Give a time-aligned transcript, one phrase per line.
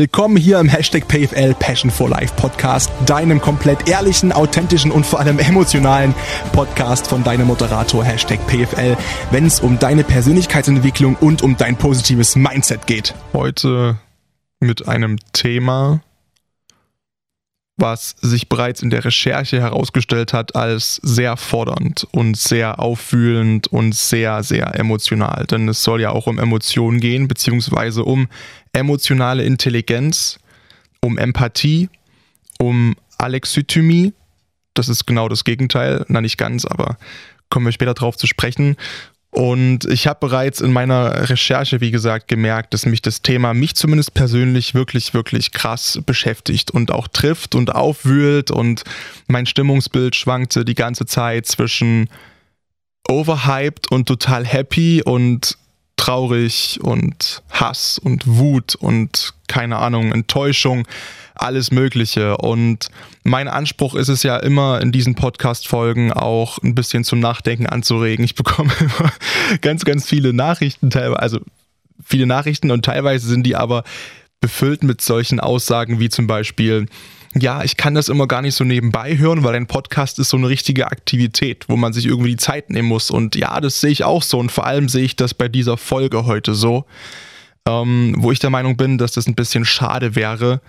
[0.00, 5.20] Willkommen hier im Hashtag PFL Passion for Life Podcast, deinem komplett ehrlichen, authentischen und vor
[5.20, 6.14] allem emotionalen
[6.54, 8.96] Podcast von deinem Moderator Hashtag PFL,
[9.30, 13.14] wenn es um deine Persönlichkeitsentwicklung und um dein positives Mindset geht.
[13.34, 13.98] Heute
[14.58, 16.00] mit einem Thema,
[17.76, 23.94] was sich bereits in der Recherche herausgestellt hat als sehr fordernd und sehr auffühlend und
[23.94, 25.46] sehr, sehr emotional.
[25.46, 28.28] Denn es soll ja auch um Emotionen gehen, beziehungsweise um
[28.72, 30.38] emotionale Intelligenz,
[31.00, 31.88] um Empathie,
[32.58, 34.12] um Alexithymie.
[34.74, 36.04] Das ist genau das Gegenteil.
[36.08, 36.96] Na, nicht ganz, aber
[37.48, 38.76] kommen wir später drauf zu sprechen.
[39.32, 43.76] Und ich habe bereits in meiner Recherche, wie gesagt, gemerkt, dass mich das Thema, mich
[43.76, 48.50] zumindest persönlich, wirklich, wirklich krass beschäftigt und auch trifft und aufwühlt.
[48.50, 48.82] Und
[49.28, 52.08] mein Stimmungsbild schwankte die ganze Zeit zwischen
[53.08, 55.58] overhyped und total happy und
[56.00, 60.88] traurig und Hass und Wut und keine Ahnung, Enttäuschung
[61.34, 62.38] alles Mögliche.
[62.38, 62.88] Und
[63.22, 68.24] mein Anspruch ist es ja immer, in diesen Podcast-Folgen auch ein bisschen zum Nachdenken anzuregen.
[68.24, 69.12] Ich bekomme immer
[69.60, 71.40] ganz, ganz viele Nachrichten, also
[72.02, 73.84] viele Nachrichten und teilweise sind die aber
[74.40, 76.86] befüllt mit solchen Aussagen wie zum Beispiel,
[77.34, 80.36] ja, ich kann das immer gar nicht so nebenbei hören, weil ein Podcast ist so
[80.36, 83.10] eine richtige Aktivität, wo man sich irgendwie die Zeit nehmen muss.
[83.10, 84.38] Und ja, das sehe ich auch so.
[84.38, 86.86] Und vor allem sehe ich das bei dieser Folge heute so,
[87.68, 90.60] ähm, wo ich der Meinung bin, dass das ein bisschen schade wäre,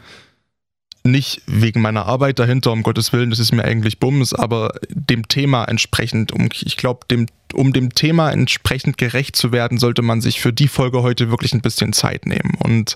[1.04, 5.28] nicht wegen meiner Arbeit dahinter, um Gottes Willen, das ist mir eigentlich Bums, aber dem
[5.28, 10.22] Thema entsprechend, um, ich glaube, dem, um dem Thema entsprechend gerecht zu werden, sollte man
[10.22, 12.96] sich für die Folge heute wirklich ein bisschen Zeit nehmen und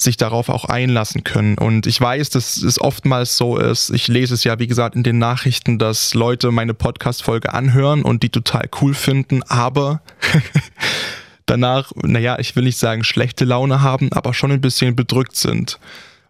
[0.00, 1.58] sich darauf auch einlassen können.
[1.58, 5.02] Und ich weiß, dass es oftmals so ist, ich lese es ja, wie gesagt, in
[5.02, 10.00] den Nachrichten, dass Leute meine Podcast-Folge anhören und die total cool finden, aber
[11.46, 15.80] danach, naja, ich will nicht sagen schlechte Laune haben, aber schon ein bisschen bedrückt sind,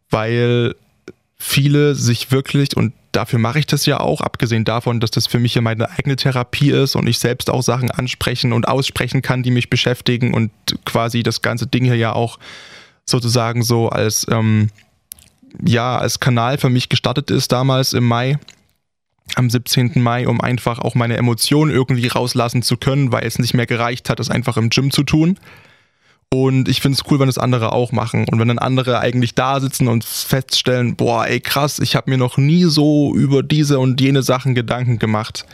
[0.09, 0.75] weil
[1.37, 5.39] viele sich wirklich, und dafür mache ich das ja auch, abgesehen davon, dass das für
[5.39, 9.43] mich ja meine eigene Therapie ist und ich selbst auch Sachen ansprechen und aussprechen kann,
[9.43, 10.51] die mich beschäftigen und
[10.87, 12.39] quasi das ganze Ding hier ja auch
[13.11, 14.71] sozusagen so als, ähm,
[15.65, 18.39] ja, als Kanal für mich gestartet ist damals im Mai
[19.35, 20.01] am 17.
[20.03, 24.09] Mai, um einfach auch meine Emotionen irgendwie rauslassen zu können, weil es nicht mehr gereicht
[24.09, 25.39] hat, das einfach im Gym zu tun.
[26.31, 28.27] Und ich finde es cool, wenn das andere auch machen.
[28.29, 32.19] Und wenn dann andere eigentlich da sitzen und feststellen, boah, ey krass, ich habe mir
[32.19, 35.47] noch nie so über diese und jene Sachen Gedanken gemacht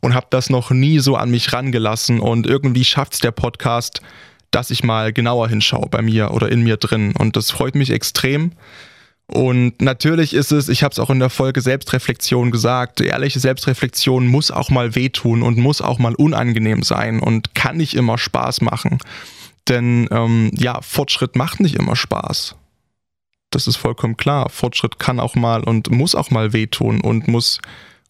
[0.00, 2.20] und habe das noch nie so an mich rangelassen.
[2.20, 4.02] Und irgendwie schafft es der Podcast,
[4.50, 7.14] dass ich mal genauer hinschaue bei mir oder in mir drin.
[7.16, 8.52] Und das freut mich extrem.
[9.26, 14.26] Und natürlich ist es, ich habe es auch in der Folge Selbstreflexion gesagt, ehrliche Selbstreflexion
[14.26, 18.62] muss auch mal wehtun und muss auch mal unangenehm sein und kann nicht immer Spaß
[18.62, 18.98] machen.
[19.68, 22.56] Denn ähm, ja, Fortschritt macht nicht immer Spaß.
[23.50, 24.48] Das ist vollkommen klar.
[24.48, 27.60] Fortschritt kann auch mal und muss auch mal wehtun und muss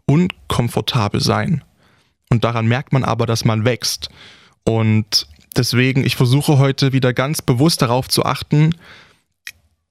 [0.07, 1.65] unkomfortabel sein.
[2.31, 4.09] Und daran merkt man aber, dass man wächst.
[4.65, 5.27] Und
[5.59, 8.75] deswegen, ich versuche heute wieder ganz bewusst darauf zu achten,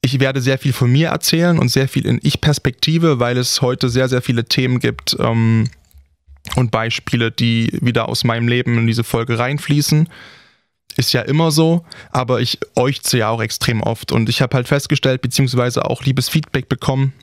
[0.02, 3.90] ich werde sehr viel von mir erzählen und sehr viel in Ich-Perspektive, weil es heute
[3.90, 5.70] sehr, sehr viele Themen gibt ähm,
[6.56, 10.08] und Beispiele, die wieder aus meinem Leben in diese Folge reinfließen.
[10.96, 14.12] Ist ja immer so, aber ich euchze ja auch extrem oft.
[14.12, 17.14] Und ich habe halt festgestellt, beziehungsweise auch liebes Feedback bekommen,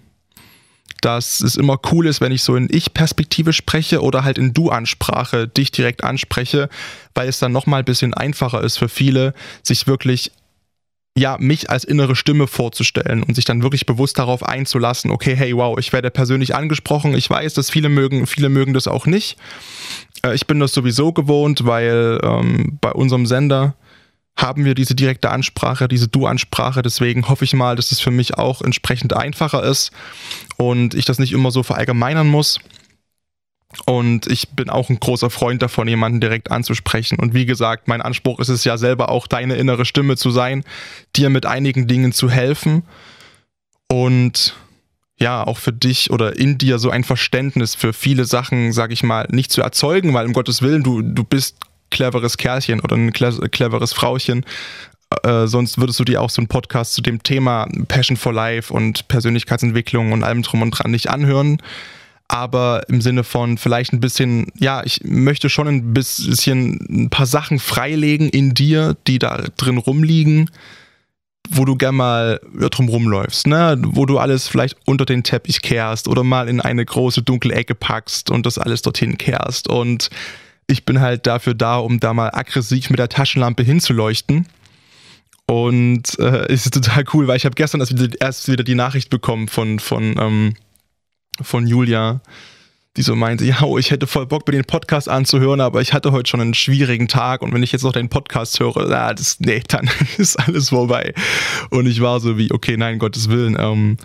[1.04, 5.46] dass es immer cool ist, wenn ich so in Ich-Perspektive spreche oder halt in Du-Ansprache
[5.46, 6.70] dich direkt anspreche,
[7.14, 10.32] weil es dann nochmal ein bisschen einfacher ist für viele, sich wirklich
[11.16, 15.54] ja, mich als innere Stimme vorzustellen und sich dann wirklich bewusst darauf einzulassen, okay, hey,
[15.54, 17.14] wow, ich werde persönlich angesprochen.
[17.14, 19.36] Ich weiß, dass viele mögen, viele mögen das auch nicht.
[20.24, 23.76] Äh, ich bin das sowieso gewohnt, weil ähm, bei unserem Sender
[24.36, 26.82] haben wir diese direkte Ansprache, diese Du-Ansprache.
[26.82, 29.92] Deswegen hoffe ich mal, dass es für mich auch entsprechend einfacher ist
[30.56, 32.58] und ich das nicht immer so verallgemeinern muss.
[33.86, 37.18] Und ich bin auch ein großer Freund davon, jemanden direkt anzusprechen.
[37.18, 40.64] Und wie gesagt, mein Anspruch ist es ja selber auch, deine innere Stimme zu sein,
[41.16, 42.84] dir mit einigen Dingen zu helfen
[43.88, 44.54] und
[45.18, 49.02] ja, auch für dich oder in dir so ein Verständnis für viele Sachen, sag ich
[49.02, 51.56] mal, nicht zu erzeugen, weil um Gottes Willen, du, du bist
[51.94, 54.44] cleveres Kerlchen oder ein cleveres Frauchen.
[55.22, 58.72] Äh, sonst würdest du dir auch so einen Podcast zu dem Thema Passion for Life
[58.72, 61.58] und Persönlichkeitsentwicklung und allem drum und dran nicht anhören
[62.28, 67.26] aber im Sinne von vielleicht ein bisschen, ja, ich möchte schon ein bisschen ein paar
[67.26, 70.50] Sachen freilegen in dir, die da drin rumliegen,
[71.50, 73.80] wo du gern mal drum rumläufst, ne?
[73.84, 77.74] Wo du alles vielleicht unter den Teppich kehrst oder mal in eine große dunkle Ecke
[77.74, 79.68] packst und das alles dorthin kehrst.
[79.68, 80.08] Und
[80.66, 84.46] ich bin halt dafür da, um da mal aggressiv mit der Taschenlampe hinzuleuchten
[85.46, 89.10] Und äh, ist total cool, weil ich habe gestern erst wieder, erst wieder die Nachricht
[89.10, 90.54] bekommen von, von, ähm,
[91.42, 92.20] von Julia,
[92.96, 95.92] die so meinte, ja, oh, ich hätte voll Bock, mir den Podcast anzuhören, aber ich
[95.92, 99.12] hatte heute schon einen schwierigen Tag und wenn ich jetzt noch den Podcast höre, na,
[99.12, 101.12] das, nee, dann ist alles vorbei.
[101.70, 103.96] Und ich war so wie, okay, nein, Gottes Willen, ähm,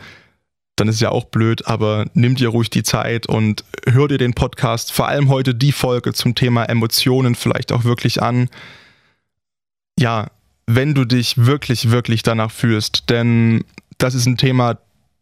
[0.79, 4.33] dann ist ja auch blöd, aber nimm dir ruhig die Zeit und hör dir den
[4.33, 8.49] Podcast, vor allem heute die Folge zum Thema Emotionen vielleicht auch wirklich an.
[9.99, 10.27] Ja,
[10.67, 13.65] wenn du dich wirklich, wirklich danach fühlst, denn
[13.97, 14.77] das ist ein Thema,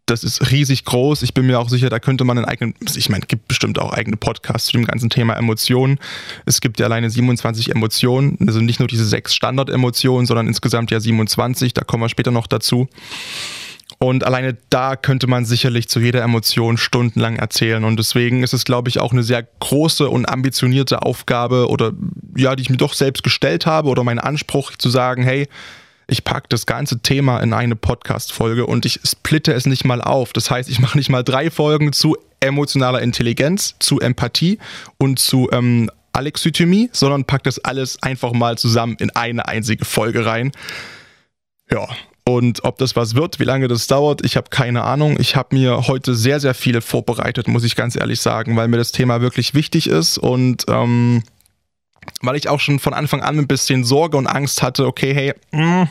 [0.05, 1.21] das ist riesig groß.
[1.23, 3.79] Ich bin mir auch sicher, da könnte man einen eigenen, ich meine, es gibt bestimmt
[3.79, 5.99] auch eigene Podcasts zu dem ganzen Thema Emotionen.
[6.45, 10.99] Es gibt ja alleine 27 Emotionen, also nicht nur diese sechs Standard-Emotionen, sondern insgesamt ja
[10.99, 12.87] 27, da kommen wir später noch dazu.
[13.99, 17.83] Und alleine da könnte man sicherlich zu jeder Emotion stundenlang erzählen.
[17.83, 21.93] Und deswegen ist es, glaube ich, auch eine sehr große und ambitionierte Aufgabe oder
[22.35, 25.47] ja, die ich mir doch selbst gestellt habe oder mein Anspruch zu sagen, hey,
[26.07, 30.31] ich packe das ganze Thema in eine Podcast-Folge und ich splitte es nicht mal auf.
[30.31, 34.59] Das heißt, ich mache nicht mal drei Folgen zu emotionaler Intelligenz, zu Empathie
[34.97, 40.25] und zu ähm, Alexithymie, sondern packe das alles einfach mal zusammen in eine einzige Folge
[40.25, 40.51] rein.
[41.69, 41.87] Ja,
[42.27, 45.15] und ob das was wird, wie lange das dauert, ich habe keine Ahnung.
[45.17, 48.75] Ich habe mir heute sehr, sehr viel vorbereitet, muss ich ganz ehrlich sagen, weil mir
[48.75, 51.23] das Thema wirklich wichtig ist und ähm,
[52.19, 55.33] weil ich auch schon von Anfang an ein bisschen Sorge und Angst hatte, okay, hey,
[55.53, 55.89] mh, mm,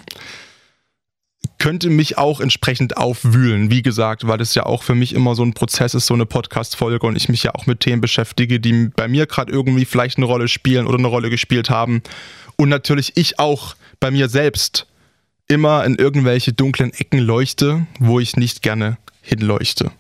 [1.57, 5.43] könnte mich auch entsprechend aufwühlen, wie gesagt, weil es ja auch für mich immer so
[5.43, 8.91] ein Prozess ist, so eine Podcast-Folge und ich mich ja auch mit Themen beschäftige, die
[8.95, 12.03] bei mir gerade irgendwie vielleicht eine Rolle spielen oder eine Rolle gespielt haben.
[12.57, 14.87] Und natürlich ich auch bei mir selbst
[15.49, 19.91] immer in irgendwelche dunklen Ecken leuchte, wo ich nicht gerne hinleuchte.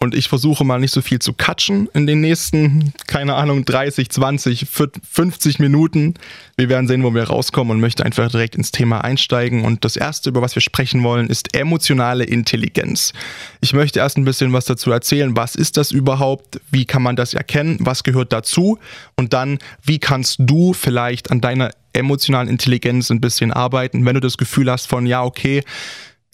[0.00, 4.08] Und ich versuche mal nicht so viel zu katschen in den nächsten, keine Ahnung, 30,
[4.08, 6.14] 20, 50 Minuten.
[6.56, 9.64] Wir werden sehen, wo wir rauskommen und möchte einfach direkt ins Thema einsteigen.
[9.64, 13.12] Und das erste, über was wir sprechen wollen, ist emotionale Intelligenz.
[13.60, 15.36] Ich möchte erst ein bisschen was dazu erzählen.
[15.36, 16.60] Was ist das überhaupt?
[16.70, 17.78] Wie kann man das erkennen?
[17.80, 18.78] Was gehört dazu?
[19.16, 24.20] Und dann, wie kannst du vielleicht an deiner emotionalen Intelligenz ein bisschen arbeiten, wenn du
[24.20, 25.62] das Gefühl hast von, ja, okay,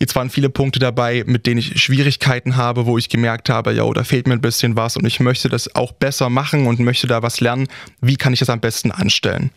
[0.00, 3.88] Jetzt waren viele Punkte dabei, mit denen ich Schwierigkeiten habe, wo ich gemerkt habe, ja,
[3.92, 7.06] da fehlt mir ein bisschen was und ich möchte das auch besser machen und möchte
[7.06, 7.68] da was lernen.
[8.00, 9.50] Wie kann ich das am besten anstellen?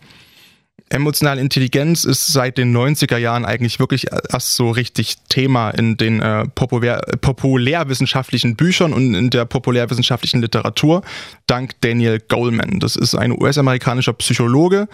[0.89, 6.21] Emotionale Intelligenz ist seit den 90er Jahren eigentlich wirklich erst so richtig Thema in den
[6.21, 11.01] äh, populär, populärwissenschaftlichen Büchern und in der populärwissenschaftlichen Literatur,
[11.45, 12.79] dank Daniel Goleman.
[12.79, 14.87] Das ist ein US-amerikanischer Psychologe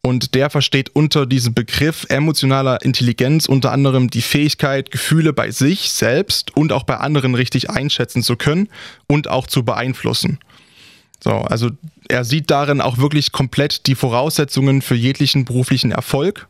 [0.00, 5.92] und der versteht unter diesem Begriff emotionaler Intelligenz unter anderem die Fähigkeit, Gefühle bei sich
[5.92, 8.68] selbst und auch bei anderen richtig einschätzen zu können
[9.08, 10.38] und auch zu beeinflussen.
[11.22, 11.70] So, also
[12.14, 16.46] er sieht darin auch wirklich komplett die Voraussetzungen für jeglichen beruflichen Erfolg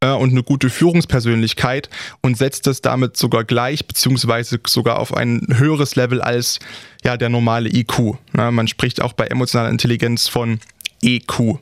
[0.00, 1.90] äh, und eine gute Führungspersönlichkeit
[2.20, 6.60] und setzt das damit sogar gleich, beziehungsweise sogar auf ein höheres Level als
[7.02, 8.14] ja, der normale IQ.
[8.36, 10.60] Ja, man spricht auch bei emotionaler Intelligenz von
[11.02, 11.58] EQ.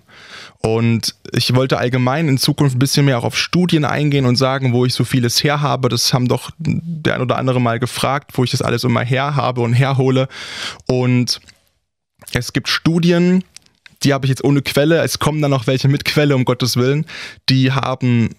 [0.58, 4.74] Und ich wollte allgemein in Zukunft ein bisschen mehr auch auf Studien eingehen und sagen,
[4.74, 5.88] wo ich so vieles her habe.
[5.88, 9.34] Das haben doch der ein oder andere mal gefragt, wo ich das alles immer her
[9.34, 10.28] habe und herhole.
[10.86, 11.40] Und
[12.32, 13.44] es gibt Studien,
[14.02, 16.76] die habe ich jetzt ohne Quelle, es kommen dann noch welche mit Quelle, um Gottes
[16.76, 17.06] Willen,
[17.48, 18.30] die haben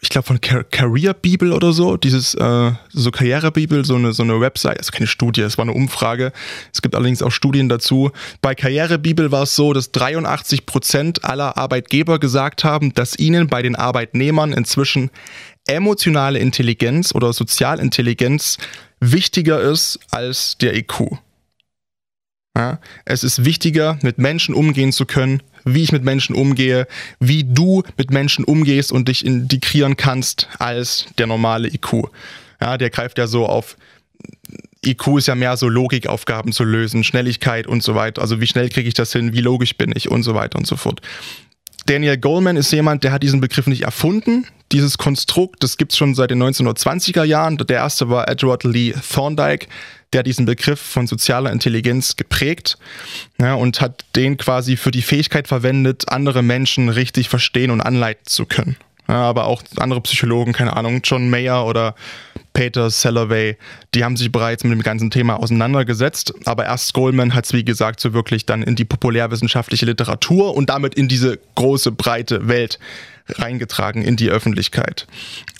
[0.00, 4.22] ich glaube von Car Career Bibel oder so, dieses äh, so Karrierebibel, so eine so
[4.22, 6.32] eine Website, also keine Studie, es war eine Umfrage.
[6.72, 8.10] Es gibt allerdings auch Studien dazu.
[8.42, 13.62] Bei Karrierebibel war es so, dass 83 Prozent aller Arbeitgeber gesagt haben, dass ihnen bei
[13.62, 15.10] den Arbeitnehmern inzwischen
[15.66, 18.58] emotionale Intelligenz oder Sozialintelligenz
[19.00, 21.18] wichtiger ist als der IQ.
[22.56, 26.86] Ja, es ist wichtiger, mit Menschen umgehen zu können, wie ich mit Menschen umgehe,
[27.20, 32.08] wie du mit Menschen umgehst und dich integrieren kannst, als der normale IQ.
[32.60, 33.76] Ja, der greift ja so auf
[34.84, 38.22] IQ ist ja mehr so Logikaufgaben zu lösen, Schnelligkeit und so weiter.
[38.22, 40.66] Also wie schnell kriege ich das hin, wie logisch bin ich und so weiter und
[40.66, 41.00] so fort.
[41.86, 44.46] Daniel Goleman ist jemand, der hat diesen Begriff nicht erfunden.
[44.72, 47.58] Dieses Konstrukt, das gibt es schon seit den 1920er Jahren.
[47.58, 49.66] Der erste war Edward Lee Thorndike,
[50.12, 52.78] der diesen Begriff von sozialer Intelligenz geprägt
[53.38, 58.26] ja, und hat den quasi für die Fähigkeit verwendet, andere Menschen richtig verstehen und anleiten
[58.26, 58.76] zu können.
[59.08, 61.96] Ja, aber auch andere Psychologen, keine Ahnung, John Mayer oder
[62.52, 63.56] Peter Salovey,
[63.94, 66.32] die haben sich bereits mit dem ganzen Thema auseinandergesetzt.
[66.44, 70.70] Aber erst Goldman hat es, wie gesagt, so wirklich dann in die populärwissenschaftliche Literatur und
[70.70, 72.78] damit in diese große, breite Welt
[73.38, 75.06] reingetragen, in die Öffentlichkeit.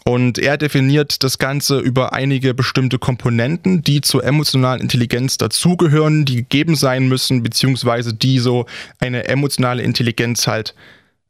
[0.05, 6.37] Und er definiert das Ganze über einige bestimmte Komponenten, die zur emotionalen Intelligenz dazugehören, die
[6.37, 8.67] gegeben sein müssen, beziehungsweise die so
[8.99, 10.75] eine emotionale Intelligenz halt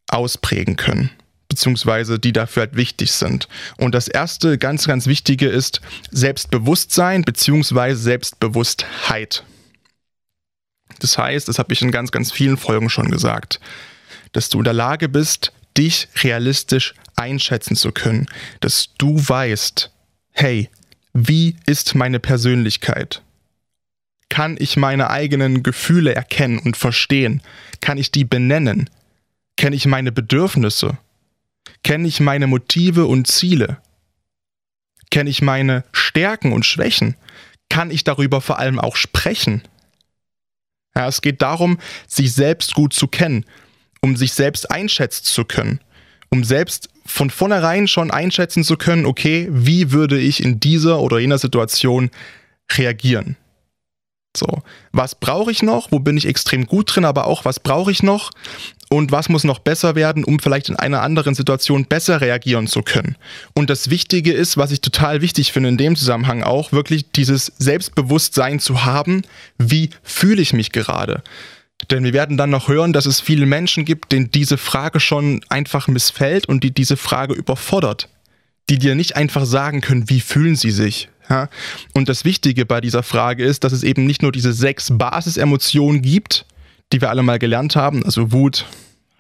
[0.08, 1.10] ausprägen können.
[1.50, 3.48] beziehungsweise die dafür halt wichtig sind.
[3.76, 9.44] Und das erste ganz, ganz wichtige ist Selbstbewusstsein beziehungsweise Selbstbewusstheit.
[11.00, 13.60] Das heißt, das habe ich in ganz, ganz vielen Folgen schon gesagt,
[14.32, 18.26] dass du in der Lage bist, dich realistisch einschätzen zu können,
[18.60, 19.90] dass du weißt,
[20.32, 20.70] hey,
[21.12, 23.22] wie ist meine Persönlichkeit?
[24.28, 27.42] Kann ich meine eigenen Gefühle erkennen und verstehen?
[27.80, 28.88] Kann ich die benennen?
[29.56, 30.98] Kenne ich meine Bedürfnisse?
[31.82, 33.78] Kenne ich meine Motive und Ziele?
[35.10, 37.16] Kenne ich meine Stärken und Schwächen?
[37.68, 39.62] Kann ich darüber vor allem auch sprechen?
[40.94, 43.44] Ja, es geht darum, sich selbst gut zu kennen,
[44.00, 45.80] um sich selbst einschätzen zu können,
[46.30, 51.18] um selbst von vornherein schon einschätzen zu können, okay, wie würde ich in dieser oder
[51.18, 52.10] jener Situation
[52.72, 53.36] reagieren?
[54.36, 55.90] So, was brauche ich noch?
[55.90, 57.04] Wo bin ich extrem gut drin?
[57.04, 58.30] Aber auch, was brauche ich noch?
[58.88, 62.82] Und was muss noch besser werden, um vielleicht in einer anderen Situation besser reagieren zu
[62.82, 63.16] können?
[63.54, 67.52] Und das Wichtige ist, was ich total wichtig finde in dem Zusammenhang auch, wirklich dieses
[67.58, 69.22] Selbstbewusstsein zu haben,
[69.58, 71.22] wie fühle ich mich gerade?
[71.90, 75.40] Denn wir werden dann noch hören, dass es viele Menschen gibt, denen diese Frage schon
[75.48, 78.08] einfach missfällt und die diese Frage überfordert.
[78.68, 81.48] Die dir nicht einfach sagen können, wie fühlen sie sich, ja?
[81.94, 86.02] Und das Wichtige bei dieser Frage ist, dass es eben nicht nur diese sechs Basisemotionen
[86.02, 86.44] gibt,
[86.92, 88.66] die wir alle mal gelernt haben, also Wut,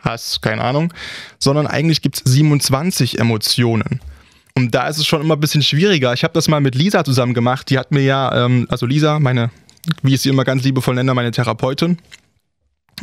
[0.00, 0.92] Hass, keine Ahnung,
[1.38, 4.00] sondern eigentlich gibt es 27 Emotionen.
[4.54, 6.12] Und da ist es schon immer ein bisschen schwieriger.
[6.12, 7.70] Ich habe das mal mit Lisa zusammen gemacht.
[7.70, 9.50] Die hat mir ja, ähm, also Lisa, meine,
[10.02, 11.98] wie ich sie immer ganz liebevoll nenne, meine Therapeutin.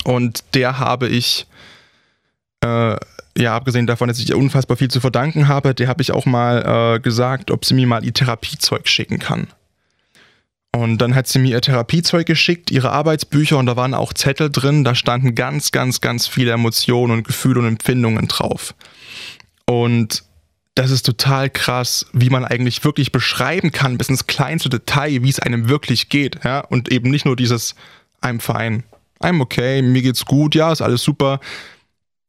[0.03, 1.47] Und der habe ich
[2.61, 2.95] äh,
[3.37, 6.25] ja, abgesehen davon, dass ich ihr unfassbar viel zu verdanken habe, der habe ich auch
[6.25, 9.47] mal äh, gesagt, ob sie mir mal ihr Therapiezeug schicken kann.
[10.75, 14.51] Und dann hat sie mir ihr Therapiezeug geschickt, ihre Arbeitsbücher und da waren auch Zettel
[14.51, 18.75] drin, da standen ganz, ganz, ganz viele Emotionen und Gefühle und Empfindungen drauf.
[19.65, 20.23] Und
[20.75, 25.29] das ist total krass, wie man eigentlich wirklich beschreiben kann, bis ins kleinste Detail, wie
[25.29, 26.43] es einem wirklich geht.
[26.43, 26.59] Ja?
[26.59, 27.73] Und eben nicht nur dieses
[28.21, 28.83] I'm fine,
[29.19, 31.39] I'm okay, mir geht's gut, ja, ist alles super,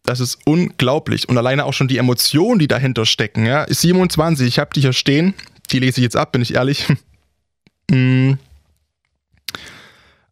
[0.04, 1.28] das ist unglaublich.
[1.28, 3.45] Und alleine auch schon die Emotionen, die dahinter stecken.
[3.45, 5.35] Ja, 27, ich habe die hier stehen.
[5.71, 6.87] Die lese ich jetzt ab, bin ich ehrlich.
[7.90, 8.38] hm.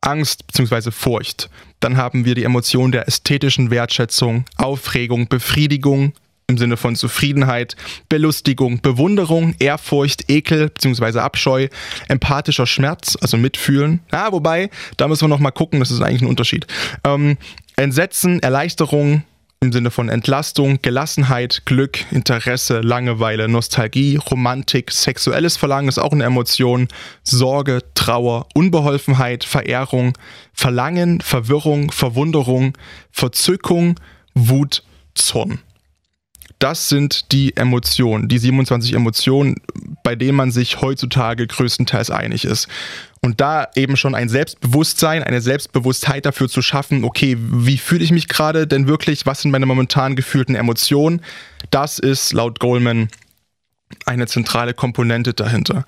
[0.01, 0.91] Angst bzw.
[0.93, 1.51] Furcht.
[1.81, 6.13] Dann haben wir die Emotion der ästhetischen Wertschätzung, Aufregung, Befriedigung
[6.49, 7.75] im Sinne von Zufriedenheit,
[8.09, 11.19] Belustigung, Bewunderung, Ehrfurcht, Ekel bzw.
[11.19, 11.69] Abscheu,
[12.09, 14.01] empathischer Schmerz, also Mitfühlen.
[14.13, 16.67] Ja, wobei, da müssen wir nochmal gucken, das ist eigentlich ein Unterschied.
[17.05, 17.37] Ähm,
[17.77, 19.25] Entsetzen, Erleichterung,
[19.61, 26.25] im Sinne von Entlastung, Gelassenheit, Glück, Interesse, Langeweile, Nostalgie, Romantik, sexuelles Verlangen ist auch eine
[26.25, 26.89] Emotion,
[27.25, 30.13] Sorge, Trauer, Unbeholfenheit, Verehrung,
[30.53, 32.75] Verlangen, Verwirrung, Verwunderung,
[33.11, 33.99] Verzückung,
[34.35, 34.85] Wut,
[35.15, 35.61] Zorn.
[36.59, 39.57] Das sind die Emotionen, die 27 Emotionen,
[40.03, 42.69] bei denen man sich heutzutage größtenteils einig ist.
[43.21, 48.11] Und da eben schon ein Selbstbewusstsein, eine Selbstbewusstheit dafür zu schaffen, okay, wie fühle ich
[48.11, 51.21] mich gerade denn wirklich, was sind meine momentan gefühlten Emotionen,
[51.71, 53.09] das ist laut Goldman
[54.05, 55.85] eine zentrale Komponente dahinter.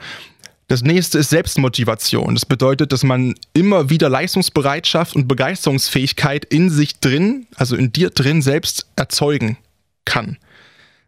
[0.68, 2.34] Das nächste ist Selbstmotivation.
[2.34, 8.10] Das bedeutet, dass man immer wieder Leistungsbereitschaft und Begeisterungsfähigkeit in sich drin, also in dir
[8.10, 9.56] drin selbst erzeugen
[10.04, 10.36] kann.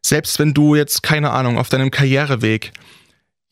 [0.05, 2.73] Selbst wenn du jetzt, keine Ahnung, auf deinem Karriereweg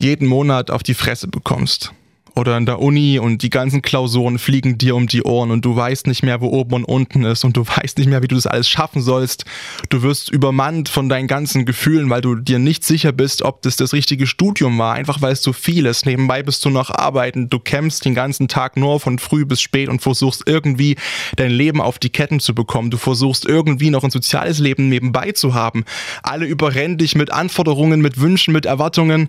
[0.01, 1.93] jeden Monat auf die Fresse bekommst
[2.39, 5.75] oder in der Uni und die ganzen Klausuren fliegen dir um die Ohren und du
[5.75, 8.35] weißt nicht mehr, wo oben und unten ist und du weißt nicht mehr, wie du
[8.35, 9.43] das alles schaffen sollst.
[9.89, 13.75] Du wirst übermannt von deinen ganzen Gefühlen, weil du dir nicht sicher bist, ob das
[13.75, 16.05] das richtige Studium war, einfach weil es so viel ist.
[16.05, 19.89] Nebenbei bist du noch arbeiten, du kämpfst den ganzen Tag nur von früh bis spät
[19.89, 20.95] und versuchst irgendwie
[21.35, 22.89] dein Leben auf die Ketten zu bekommen.
[22.89, 25.83] Du versuchst irgendwie noch ein soziales Leben nebenbei zu haben.
[26.23, 29.27] Alle überrennen dich mit Anforderungen, mit Wünschen, mit Erwartungen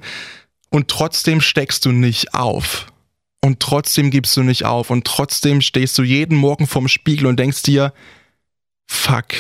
[0.70, 2.86] und trotzdem steckst du nicht auf.
[3.42, 7.38] Und trotzdem gibst du nicht auf und trotzdem stehst du jeden Morgen vorm Spiegel und
[7.38, 7.92] denkst dir,
[8.86, 9.34] fuck,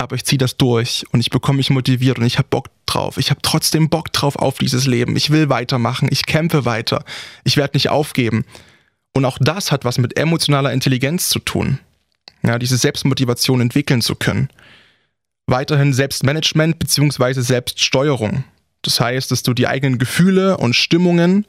[0.00, 3.18] aber ich ziehe das durch und ich bekomme mich motiviert und ich habe Bock drauf.
[3.18, 5.14] Ich habe trotzdem Bock drauf auf dieses Leben.
[5.14, 7.04] Ich will weitermachen, ich kämpfe weiter.
[7.44, 8.46] Ich werde nicht aufgeben.
[9.12, 11.80] Und auch das hat was mit emotionaler Intelligenz zu tun.
[12.42, 14.48] Ja, diese Selbstmotivation entwickeln zu können.
[15.46, 17.42] Weiterhin Selbstmanagement bzw.
[17.42, 18.44] Selbststeuerung.
[18.80, 21.46] Das heißt, dass du die eigenen Gefühle und Stimmungen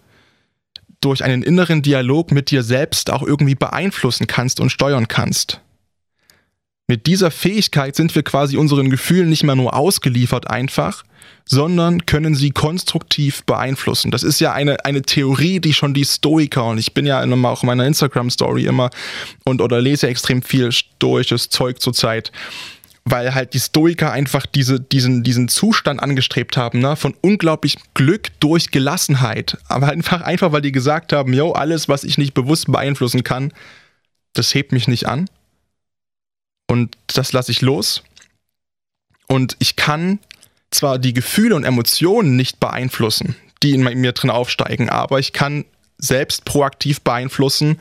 [1.02, 5.60] durch einen inneren Dialog mit dir selbst auch irgendwie beeinflussen kannst und steuern kannst.
[6.88, 11.04] Mit dieser Fähigkeit sind wir quasi unseren Gefühlen nicht mehr nur ausgeliefert einfach,
[11.46, 14.12] sondern können sie konstruktiv beeinflussen.
[14.12, 17.46] Das ist ja eine, eine Theorie, die schon die Stoiker, und ich bin ja in,
[17.46, 18.90] auch in meiner Instagram-Story immer
[19.46, 22.32] und oder lese extrem viel stoisches Zeug zurzeit.
[23.04, 28.30] Weil halt die Stoiker einfach diese, diesen, diesen Zustand angestrebt haben, ne, von unglaublich Glück
[28.40, 29.58] durch Gelassenheit.
[29.68, 33.54] Aber einfach, einfach, weil die gesagt haben, yo, alles, was ich nicht bewusst beeinflussen kann,
[34.34, 35.30] das hebt mich nicht an.
[36.68, 38.04] Und das lasse ich los.
[39.28, 40.20] Und ich kann
[40.70, 45.66] zwar die Gefühle und Emotionen nicht beeinflussen, die in mir drin aufsteigen, aber ich kann
[45.98, 47.78] selbst proaktiv beeinflussen,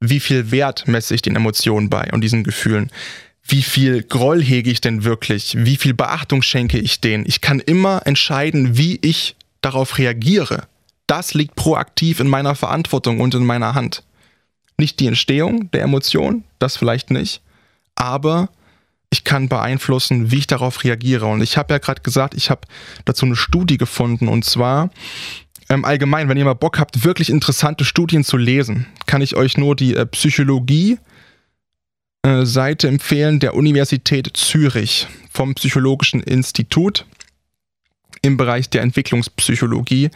[0.00, 2.90] wie viel Wert messe ich den Emotionen bei und diesen Gefühlen
[3.46, 7.26] wie viel Groll hege ich denn wirklich, wie viel Beachtung schenke ich denen.
[7.26, 10.66] Ich kann immer entscheiden, wie ich darauf reagiere.
[11.06, 14.02] Das liegt proaktiv in meiner Verantwortung und in meiner Hand.
[14.78, 17.42] Nicht die Entstehung der Emotion, das vielleicht nicht,
[17.94, 18.48] aber
[19.10, 21.26] ich kann beeinflussen, wie ich darauf reagiere.
[21.26, 22.62] Und ich habe ja gerade gesagt, ich habe
[23.04, 24.90] dazu eine Studie gefunden und zwar
[25.68, 29.56] ähm, allgemein, wenn ihr mal Bock habt, wirklich interessante Studien zu lesen, kann ich euch
[29.56, 31.13] nur die äh, Psychologie äh,
[32.24, 37.04] Seite empfehlen der Universität Zürich vom Psychologischen Institut
[38.22, 40.08] im Bereich der Entwicklungspsychologie.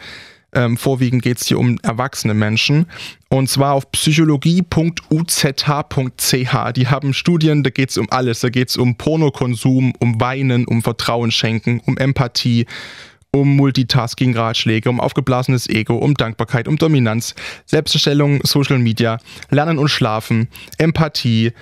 [0.51, 2.87] Ähm, vorwiegend geht es hier um erwachsene Menschen.
[3.29, 6.71] Und zwar auf psychologie.uzh.ch.
[6.75, 8.39] Die haben Studien, da geht es um alles.
[8.39, 12.65] Da geht es um Pornokonsum, um Weinen, um Vertrauen schenken, um Empathie,
[13.31, 17.35] um Multitasking-Ratschläge, um aufgeblasenes Ego, um Dankbarkeit, um Dominanz,
[17.65, 19.19] Selbsterstellung, Social Media,
[19.51, 20.47] Lernen und Schlafen,
[20.77, 21.53] Empathie,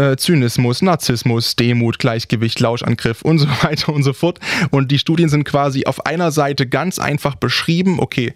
[0.00, 4.40] äh, Zynismus, Narzissmus, Demut, Gleichgewicht, Lauschangriff und so weiter und so fort.
[4.70, 8.34] Und die Studien sind quasi auf einer Seite ganz einfach beschrieben, okay,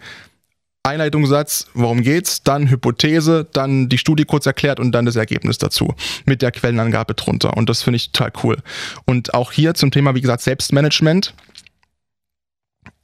[0.87, 5.95] Einleitungssatz, worum geht's, dann Hypothese, dann die Studie kurz erklärt und dann das Ergebnis dazu
[6.27, 7.57] mit der Quellenangabe drunter.
[7.57, 8.59] Und das finde ich total cool.
[9.07, 11.35] Und auch hier zum Thema, wie gesagt, Selbstmanagement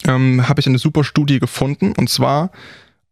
[0.07, 2.51] ähm, habe ich eine super Studie gefunden und zwar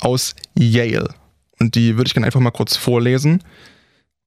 [0.03, 1.15] aus Yale.
[1.59, 3.43] Und die würde ich gerne einfach mal kurz vorlesen.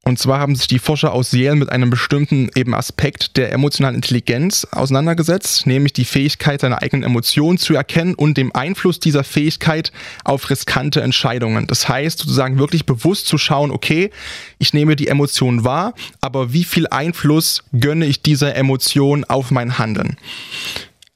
[0.04, 3.96] Und zwar haben sich die Forscher aus Yale mit einem bestimmten eben Aspekt der emotionalen
[3.96, 9.92] Intelligenz auseinandergesetzt, nämlich die Fähigkeit, seine eigenen Emotionen zu erkennen und dem Einfluss dieser Fähigkeit
[10.24, 11.68] auf riskante Entscheidungen.
[11.68, 14.10] Das heißt, sozusagen wirklich bewusst zu schauen, okay,
[14.58, 19.78] ich nehme die Emotion wahr, aber wie viel Einfluss gönne ich dieser Emotion auf mein
[19.78, 20.18] Handeln?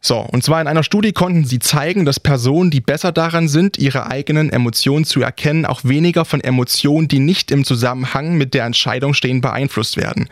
[0.05, 3.79] So, und zwar in einer Studie konnten sie zeigen, dass Personen, die besser daran sind,
[3.79, 8.65] ihre eigenen Emotionen zu erkennen, auch weniger von Emotionen, die nicht im Zusammenhang mit der
[8.65, 10.29] Entscheidung stehen, beeinflusst werden.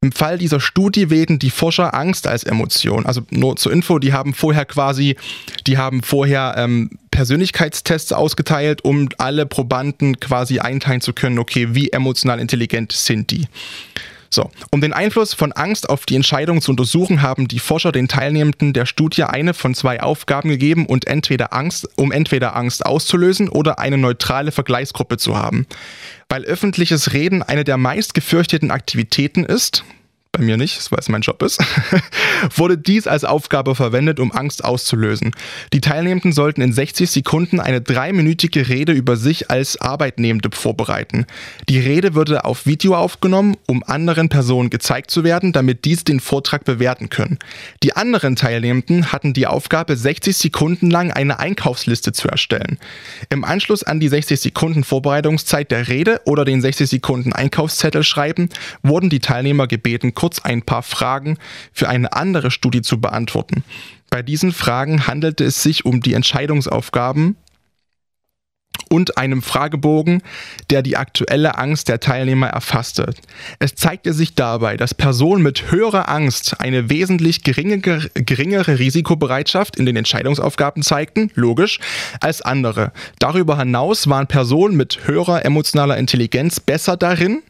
[0.00, 3.04] Im Fall dieser Studie wählten die Forscher Angst als Emotion.
[3.04, 5.16] Also nur zur Info, die haben vorher quasi,
[5.66, 11.90] die haben vorher ähm, Persönlichkeitstests ausgeteilt, um alle Probanden quasi einteilen zu können, okay, wie
[11.90, 13.48] emotional intelligent sind die.
[14.30, 18.08] So, um den Einfluss von Angst auf die Entscheidung zu untersuchen, haben die Forscher den
[18.08, 23.48] Teilnehmenden der Studie eine von zwei Aufgaben gegeben und entweder Angst, um entweder Angst auszulösen
[23.48, 25.66] oder eine neutrale Vergleichsgruppe zu haben.
[26.28, 29.84] Weil öffentliches Reden eine der meist gefürchteten Aktivitäten ist,
[30.32, 31.62] bei mir nicht, weil es mein Job ist,
[32.56, 35.32] wurde dies als Aufgabe verwendet, um Angst auszulösen.
[35.72, 41.26] Die Teilnehmenden sollten in 60 Sekunden eine dreiminütige Rede über sich als Arbeitnehmende vorbereiten.
[41.68, 46.20] Die Rede würde auf Video aufgenommen, um anderen Personen gezeigt zu werden, damit dies den
[46.20, 47.38] Vortrag bewerten können.
[47.82, 52.78] Die anderen Teilnehmenden hatten die Aufgabe, 60 Sekunden lang eine Einkaufsliste zu erstellen.
[53.30, 58.50] Im Anschluss an die 60 Sekunden Vorbereitungszeit der Rede oder den 60 Sekunden Einkaufszettel schreiben,
[58.82, 61.38] wurden die Teilnehmer gebeten, kurz ein paar Fragen
[61.72, 63.64] für eine andere Studie zu beantworten.
[64.10, 67.36] Bei diesen Fragen handelte es sich um die Entscheidungsaufgaben
[68.88, 70.22] und einem Fragebogen,
[70.70, 73.14] der die aktuelle Angst der Teilnehmer erfasste.
[73.58, 79.86] Es zeigte sich dabei, dass Personen mit höherer Angst eine wesentlich geringere, geringere Risikobereitschaft in
[79.86, 81.80] den Entscheidungsaufgaben zeigten, logisch,
[82.20, 82.92] als andere.
[83.18, 87.42] Darüber hinaus waren Personen mit höherer emotionaler Intelligenz besser darin,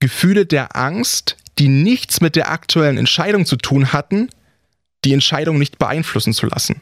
[0.00, 4.28] Gefühle der Angst die nichts mit der aktuellen Entscheidung zu tun hatten,
[5.04, 6.80] die Entscheidung nicht beeinflussen zu lassen.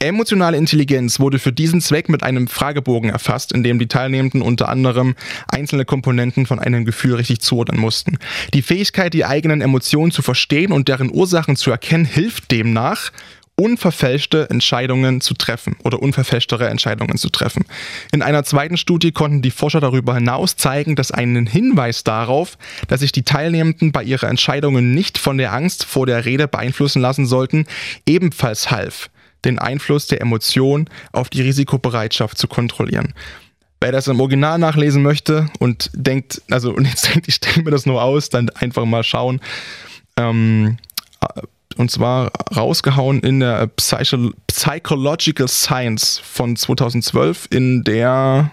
[0.00, 4.68] Emotionale Intelligenz wurde für diesen Zweck mit einem Fragebogen erfasst, in dem die Teilnehmenden unter
[4.68, 5.14] anderem
[5.46, 8.18] einzelne Komponenten von einem Gefühl richtig zuordnen mussten.
[8.52, 13.12] Die Fähigkeit, die eigenen Emotionen zu verstehen und deren Ursachen zu erkennen, hilft demnach,
[13.56, 17.64] unverfälschte Entscheidungen zu treffen oder unverfälschtere Entscheidungen zu treffen.
[18.12, 23.00] In einer zweiten Studie konnten die Forscher darüber hinaus zeigen, dass einen Hinweis darauf, dass
[23.00, 27.26] sich die Teilnehmenden bei ihren Entscheidungen nicht von der Angst vor der Rede beeinflussen lassen
[27.26, 27.66] sollten,
[28.06, 29.08] ebenfalls half,
[29.44, 33.14] den Einfluss der Emotion auf die Risikobereitschaft zu kontrollieren.
[33.80, 37.70] Wer das im Original nachlesen möchte und denkt, also und jetzt denkt, ich stelle mir
[37.70, 39.40] das nur aus, dann einfach mal schauen.
[40.16, 40.78] Ähm,
[41.76, 48.50] und zwar rausgehauen in der Psycho Psychological Science von 2012 in der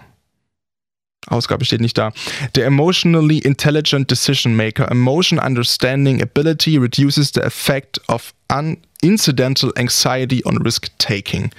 [1.28, 2.12] Ausgabe steht nicht da.
[2.54, 4.90] The emotionally intelligent decision maker.
[4.90, 8.34] Emotion understanding ability reduces the effect of
[9.02, 11.50] incidental anxiety on risk taking.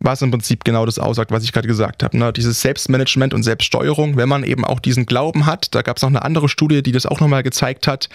[0.00, 2.16] Was im Prinzip genau das aussagt, was ich gerade gesagt habe.
[2.16, 2.32] Ne?
[2.32, 6.10] Dieses Selbstmanagement und Selbststeuerung, wenn man eben auch diesen Glauben hat, da gab es noch
[6.10, 8.08] eine andere Studie, die das auch nochmal gezeigt hat,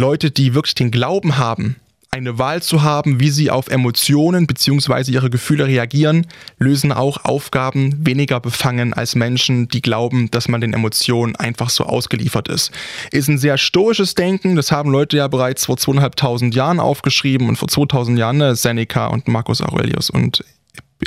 [0.00, 1.76] Leute, die wirklich den Glauben haben,
[2.10, 5.12] eine Wahl zu haben, wie sie auf Emotionen bzw.
[5.12, 6.26] ihre Gefühle reagieren,
[6.58, 11.84] lösen auch Aufgaben weniger befangen als Menschen, die glauben, dass man den Emotionen einfach so
[11.84, 12.72] ausgeliefert ist.
[13.12, 17.56] Ist ein sehr stoisches Denken, das haben Leute ja bereits vor zweieinhalbtausend Jahren aufgeschrieben und
[17.56, 20.42] vor 2000 Jahren ne, Seneca und Marcus Aurelius und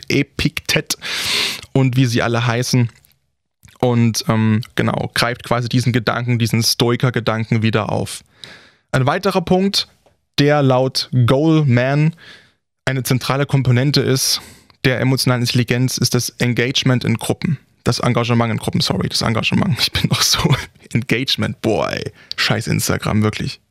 [0.08, 0.98] Epiktet
[1.74, 2.90] und wie sie alle heißen.
[3.80, 8.24] Und ähm, genau, greift quasi diesen Gedanken, diesen Stoiker-Gedanken wieder auf.
[8.94, 9.88] Ein weiterer Punkt,
[10.38, 12.16] der laut Goalman
[12.86, 14.40] eine zentrale Komponente ist
[14.86, 17.58] der emotionalen Intelligenz, ist das Engagement in Gruppen.
[17.84, 19.80] Das Engagement in Gruppen, sorry, das Engagement.
[19.80, 20.40] Ich bin noch so
[20.94, 22.12] Engagement, boah, ey.
[22.36, 23.62] Scheiß Instagram, wirklich.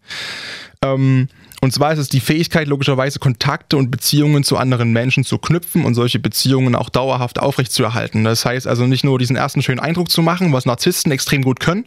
[0.83, 1.29] Ähm,
[1.61, 5.85] und zwar ist es die Fähigkeit, logischerweise Kontakte und Beziehungen zu anderen Menschen zu knüpfen
[5.85, 8.25] und solche Beziehungen auch dauerhaft aufrechtzuerhalten.
[8.25, 11.61] Das heißt also nicht nur diesen ersten schönen Eindruck zu machen, was Narzissten extrem gut
[11.61, 11.85] können,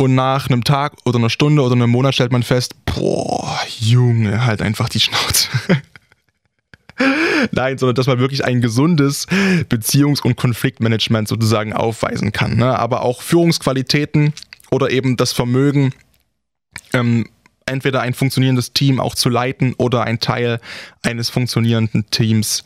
[0.00, 4.46] und nach einem Tag oder einer Stunde oder einem Monat stellt man fest, boah, Junge,
[4.46, 5.48] halt einfach die Schnauze.
[7.52, 9.26] Nein, sondern dass man wirklich ein gesundes
[9.68, 12.56] Beziehungs- und Konfliktmanagement sozusagen aufweisen kann.
[12.56, 12.78] Ne?
[12.78, 14.32] Aber auch Führungsqualitäten
[14.70, 15.92] oder eben das Vermögen,
[16.92, 17.28] ähm,
[17.66, 20.60] entweder ein funktionierendes Team auch zu leiten oder ein Teil
[21.02, 22.64] eines funktionierenden Teams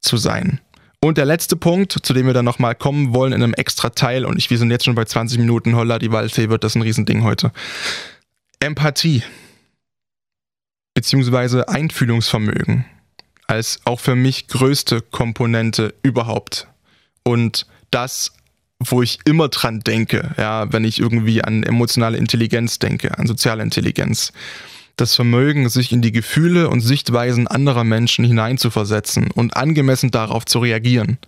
[0.00, 0.60] zu sein.
[1.00, 4.24] Und der letzte Punkt, zu dem wir dann nochmal kommen wollen in einem extra Teil,
[4.24, 6.82] und ich, wir sind jetzt schon bei 20 Minuten, holla, die Waldfee wird das ein
[6.82, 7.52] Riesending heute.
[8.60, 9.22] Empathie.
[10.94, 12.86] Beziehungsweise Einfühlungsvermögen.
[13.46, 16.66] Als auch für mich größte Komponente überhaupt.
[17.22, 18.32] Und das,
[18.80, 23.62] wo ich immer dran denke, ja, wenn ich irgendwie an emotionale Intelligenz denke, an soziale
[23.62, 24.32] Intelligenz
[24.96, 30.58] das Vermögen, sich in die Gefühle und Sichtweisen anderer Menschen hineinzuversetzen und angemessen darauf zu
[30.58, 31.18] reagieren.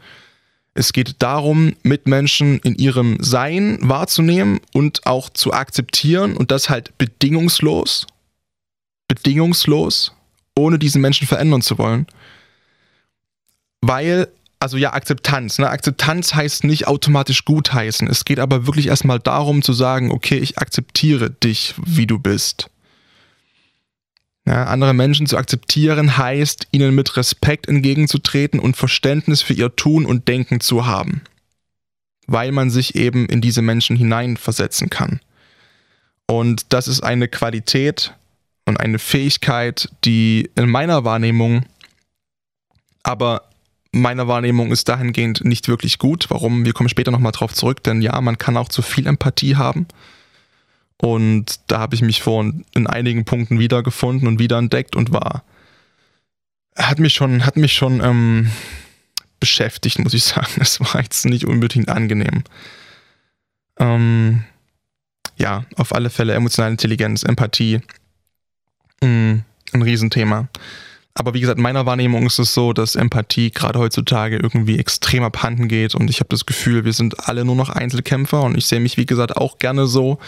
[0.74, 6.96] Es geht darum, Mitmenschen in ihrem Sein wahrzunehmen und auch zu akzeptieren und das halt
[6.98, 8.06] bedingungslos,
[9.08, 10.12] bedingungslos,
[10.56, 12.06] ohne diesen Menschen verändern zu wollen.
[13.80, 14.28] Weil,
[14.60, 15.58] also ja, Akzeptanz.
[15.58, 15.68] Ne?
[15.68, 18.08] Akzeptanz heißt nicht automatisch gutheißen.
[18.08, 22.70] Es geht aber wirklich erstmal darum zu sagen, okay, ich akzeptiere dich, wie du bist.
[24.48, 30.06] Ja, andere Menschen zu akzeptieren heißt, ihnen mit Respekt entgegenzutreten und Verständnis für ihr Tun
[30.06, 31.20] und Denken zu haben.
[32.26, 35.20] Weil man sich eben in diese Menschen hineinversetzen kann.
[36.26, 38.14] Und das ist eine Qualität
[38.64, 41.66] und eine Fähigkeit, die in meiner Wahrnehmung,
[43.02, 43.50] aber
[43.92, 46.30] meiner Wahrnehmung ist dahingehend nicht wirklich gut.
[46.30, 46.64] Warum?
[46.64, 49.86] Wir kommen später nochmal drauf zurück, denn ja, man kann auch zu viel Empathie haben.
[51.00, 55.44] Und da habe ich mich vor in einigen Punkten wiedergefunden und wiederentdeckt und war,
[56.76, 58.50] hat mich schon, hat mich schon ähm,
[59.40, 60.60] beschäftigt, muss ich sagen.
[60.60, 62.42] Es war jetzt nicht unbedingt angenehm.
[63.78, 64.44] Ähm,
[65.36, 67.80] ja, auf alle Fälle emotionale Intelligenz, Empathie,
[69.00, 70.48] mh, mm, ein Riesenthema.
[71.14, 75.68] Aber wie gesagt, meiner Wahrnehmung ist es so, dass Empathie gerade heutzutage irgendwie extrem abhanden
[75.68, 78.78] geht und ich habe das Gefühl, wir sind alle nur noch Einzelkämpfer und ich sehe
[78.78, 80.18] mich, wie gesagt, auch gerne so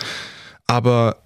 [0.70, 1.16] aber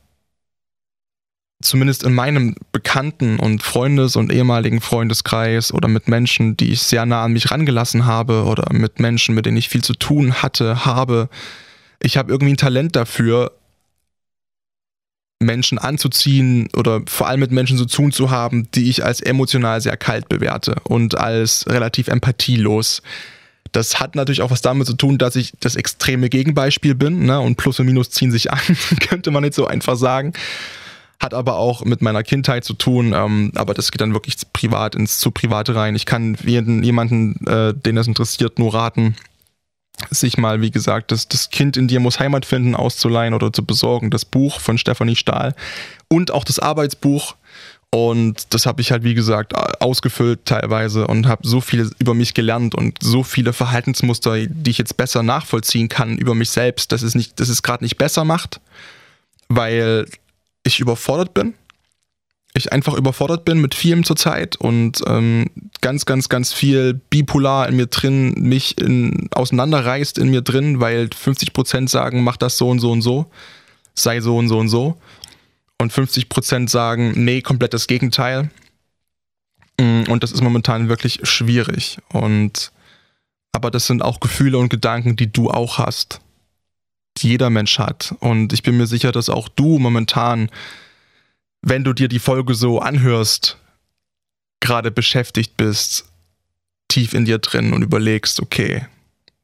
[1.61, 7.05] zumindest in meinem Bekannten- und Freundes- und ehemaligen Freundeskreis oder mit Menschen, die ich sehr
[7.05, 10.87] nah an mich rangelassen habe oder mit Menschen, mit denen ich viel zu tun hatte,
[10.87, 11.29] habe,
[12.01, 13.53] ich habe irgendwie ein Talent dafür,
[15.41, 19.79] Menschen anzuziehen oder vor allem mit Menschen zu tun zu haben, die ich als emotional
[19.83, 23.03] sehr kalt bewerte und als relativ empathielos.
[23.75, 27.41] Das hat natürlich auch was damit zu tun, dass ich das extreme Gegenbeispiel bin ne?
[27.41, 28.61] und Plus und Minus ziehen sich an,
[29.01, 30.33] könnte man nicht so einfach sagen.
[31.19, 34.95] Hat aber auch mit meiner Kindheit zu tun, ähm, aber das geht dann wirklich privat
[34.95, 35.97] ins zu Private rein.
[35.97, 39.17] Ich kann jeden, jemanden, äh, den das interessiert, nur raten,
[40.11, 43.65] sich mal, wie gesagt, das, das Kind in dir muss Heimat finden, auszuleihen oder zu
[43.65, 44.11] besorgen.
[44.11, 45.55] Das Buch von Stefanie Stahl
[46.09, 47.35] und auch das Arbeitsbuch
[47.95, 52.35] und das habe ich halt, wie gesagt, ausgefüllt teilweise und habe so viel über mich
[52.35, 57.03] gelernt und so viele Verhaltensmuster, die ich jetzt besser nachvollziehen kann über mich selbst, dass
[57.03, 58.61] es, es gerade nicht besser macht,
[59.49, 60.07] weil
[60.65, 61.55] ich überfordert bin.
[62.53, 67.77] Ich einfach überfordert bin mit vielem zurzeit und ähm, ganz, ganz, ganz viel bipolar in
[67.77, 72.81] mir drin, mich in, auseinanderreißt in mir drin, weil 50% sagen, mach das so und
[72.81, 73.31] so und so,
[73.95, 74.99] sei so und so und so
[75.81, 78.51] und 50 Prozent sagen, nee, komplett das Gegenteil.
[79.79, 81.99] Mm, und das ist momentan wirklich schwierig.
[82.11, 82.73] Und
[83.53, 86.21] aber das sind auch Gefühle und Gedanken, die du auch hast.
[87.19, 88.13] die jeder Mensch hat.
[88.19, 90.51] Und ich bin mir sicher, dass auch du momentan,
[91.63, 93.57] wenn du dir die Folge so anhörst,
[94.59, 96.07] gerade beschäftigt bist,
[96.89, 98.87] tief in dir drin und überlegst, okay,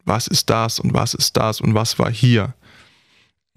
[0.04, 2.54] was ist das und was ist das und was war hier?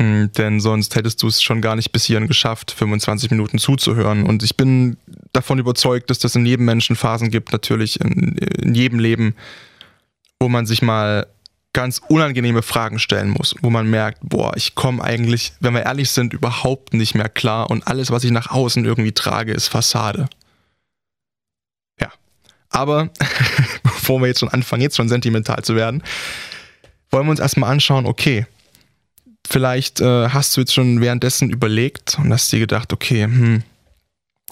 [0.01, 4.23] Hm, denn sonst hättest du es schon gar nicht bis hierhin geschafft, 25 Minuten zuzuhören.
[4.23, 4.97] Und ich bin
[5.33, 9.35] davon überzeugt, dass das in jedem Menschen Phasen gibt, natürlich in, in jedem Leben,
[10.39, 11.27] wo man sich mal
[11.73, 16.11] ganz unangenehme Fragen stellen muss, wo man merkt, boah, ich komme eigentlich, wenn wir ehrlich
[16.11, 20.27] sind, überhaupt nicht mehr klar und alles, was ich nach außen irgendwie trage, ist Fassade.
[21.99, 22.11] Ja.
[22.69, 23.09] Aber
[23.83, 26.03] bevor wir jetzt schon anfangen, jetzt schon sentimental zu werden,
[27.09, 28.45] wollen wir uns erstmal anschauen, okay,
[29.53, 33.61] vielleicht äh, hast du jetzt schon währenddessen überlegt und hast dir gedacht, okay, hm,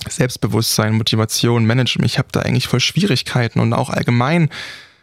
[0.07, 4.49] Selbstbewusstsein, Motivation, Management, ich habe da eigentlich voll Schwierigkeiten und auch allgemein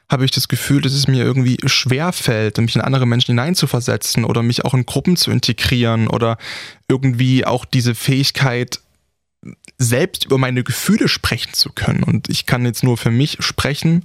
[0.08, 4.24] habe ich das Gefühl, dass es mir irgendwie schwer fällt, mich in andere Menschen hineinzuversetzen
[4.24, 6.38] oder mich auch in Gruppen zu integrieren oder
[6.88, 8.80] irgendwie auch diese Fähigkeit,
[9.78, 12.04] selbst über meine Gefühle sprechen zu können.
[12.04, 14.04] Und ich kann jetzt nur für mich sprechen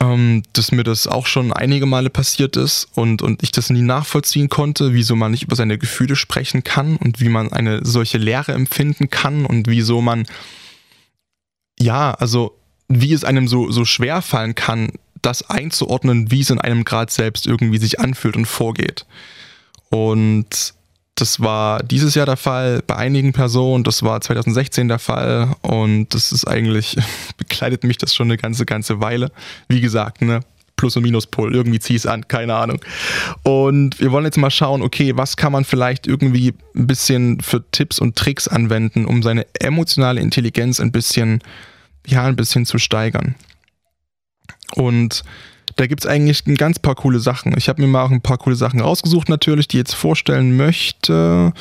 [0.00, 3.82] ähm, dass mir das auch schon einige Male passiert ist und, und ich das nie
[3.82, 8.18] nachvollziehen konnte, wieso man nicht über seine Gefühle sprechen kann und wie man eine solche
[8.18, 10.26] Leere empfinden kann und wieso man,
[11.78, 16.60] ja, also wie es einem so, so schwer fallen kann, das einzuordnen, wie es in
[16.60, 19.06] einem Grad selbst irgendwie sich anfühlt und vorgeht.
[19.88, 20.74] Und
[21.16, 26.14] das war dieses Jahr der Fall bei einigen Personen, das war 2016 der Fall und
[26.14, 26.96] das ist eigentlich,
[27.38, 29.32] begleitet mich das schon eine ganze, ganze Weile.
[29.66, 30.40] Wie gesagt, ne,
[30.76, 32.80] Plus- und Minuspol, irgendwie zieh es an, keine Ahnung.
[33.42, 37.64] Und wir wollen jetzt mal schauen, okay, was kann man vielleicht irgendwie ein bisschen für
[37.70, 41.40] Tipps und Tricks anwenden, um seine emotionale Intelligenz ein bisschen,
[42.06, 43.36] ja, ein bisschen zu steigern.
[44.74, 45.24] Und
[45.76, 47.56] da gibt es eigentlich ein ganz paar coole Sachen.
[47.56, 50.56] Ich habe mir mal auch ein paar coole Sachen rausgesucht, natürlich, die ich jetzt vorstellen
[50.56, 51.52] möchte.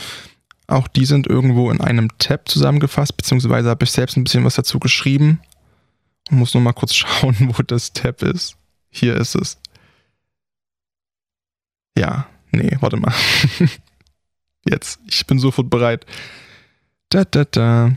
[0.67, 4.55] Auch die sind irgendwo in einem Tab zusammengefasst, beziehungsweise habe ich selbst ein bisschen was
[4.55, 5.41] dazu geschrieben.
[6.29, 8.55] Ich muss nur mal kurz schauen, wo das Tab ist.
[8.89, 9.57] Hier ist es.
[11.97, 13.13] Ja, nee, warte mal.
[14.67, 16.05] Jetzt, ich bin sofort bereit.
[17.09, 17.91] Da, da, da.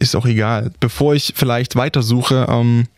[0.00, 0.72] Ist auch egal.
[0.80, 2.88] Bevor ich vielleicht weitersuche, ähm,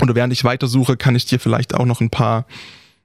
[0.00, 2.46] oder während ich weitersuche, kann ich dir vielleicht auch noch ein paar,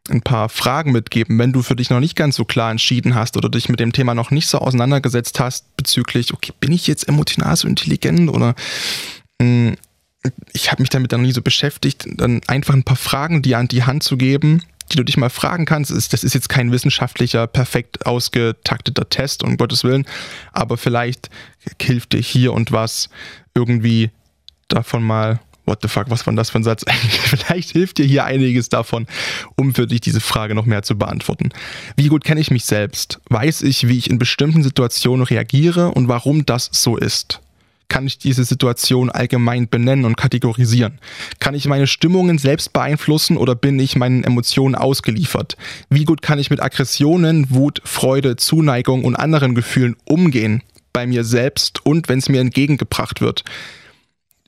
[0.10, 3.36] ein paar Fragen mitgeben, wenn du für dich noch nicht ganz so klar entschieden hast
[3.38, 7.08] oder dich mit dem Thema noch nicht so auseinandergesetzt hast bezüglich, okay, bin ich jetzt
[7.08, 8.56] emotional so intelligent oder
[9.39, 9.76] mh, hm,
[10.54, 13.67] ich habe mich damit noch nie so beschäftigt, dann einfach ein paar Fragen dir an
[13.67, 14.63] die Hand zu geben,
[14.94, 15.92] die du dich mal fragen kannst.
[15.92, 20.06] Das ist jetzt kein wissenschaftlicher, perfekt ausgetakteter Test, um Gottes Willen,
[20.52, 21.30] aber vielleicht
[21.82, 23.10] hilft dir hier und was
[23.54, 24.12] irgendwie
[24.68, 25.40] davon mal.
[25.66, 26.84] What the fuck, was war das für ein Satz?
[26.90, 29.08] vielleicht hilft dir hier einiges davon,
[29.56, 31.52] um für dich diese Frage noch mehr zu beantworten.
[31.96, 33.22] Wie gut kenne ich mich selbst?
[33.30, 37.40] Weiß ich, wie ich in bestimmten Situationen reagiere und warum das so ist?
[37.88, 41.00] Kann ich diese Situation allgemein benennen und kategorisieren?
[41.39, 45.58] Kann ich meine Stimmungen selbst beeinflussen oder bin ich meinen Emotionen ausgeliefert?
[45.89, 50.63] Wie gut kann ich mit Aggressionen, Wut, Freude, Zuneigung und anderen Gefühlen umgehen?
[50.91, 53.43] Bei mir selbst und wenn es mir entgegengebracht wird?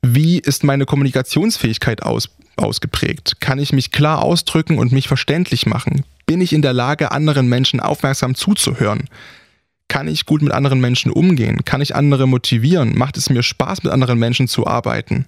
[0.02, 3.42] Wie ist meine Kommunikationsfähigkeit aus, ausgeprägt?
[3.42, 6.04] Kann ich mich klar ausdrücken und mich verständlich machen?
[6.28, 9.10] Bin ich in der Lage, anderen Menschen aufmerksam zuzuhören?
[9.88, 11.64] Kann ich gut mit anderen Menschen umgehen?
[11.64, 12.98] Kann ich andere motivieren?
[12.98, 15.26] Macht es mir Spaß, mit anderen Menschen zu arbeiten?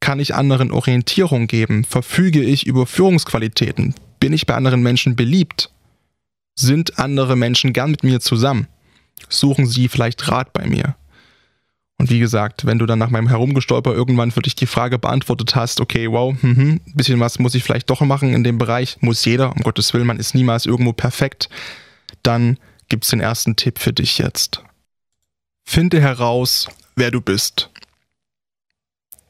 [0.00, 1.84] Kann ich anderen Orientierung geben?
[1.84, 3.94] Verfüge ich über Führungsqualitäten?
[4.18, 5.70] Bin ich bei anderen Menschen beliebt?
[6.54, 8.66] Sind andere Menschen gern mit mir zusammen?
[9.28, 10.96] Suchen sie vielleicht Rat bei mir?
[12.00, 15.54] Und wie gesagt, wenn du dann nach meinem Herumgestolper irgendwann für dich die Frage beantwortet
[15.54, 19.22] hast, okay, wow, ein bisschen was muss ich vielleicht doch machen in dem Bereich, muss
[19.26, 21.50] jeder, um Gottes Willen, man ist niemals irgendwo perfekt,
[22.22, 22.56] dann
[22.90, 24.62] gibt es den ersten Tipp für dich jetzt.
[25.64, 27.70] Finde heraus, wer du bist.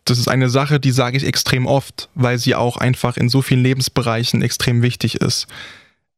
[0.05, 3.43] Das ist eine Sache, die sage ich extrem oft, weil sie auch einfach in so
[3.43, 5.47] vielen Lebensbereichen extrem wichtig ist.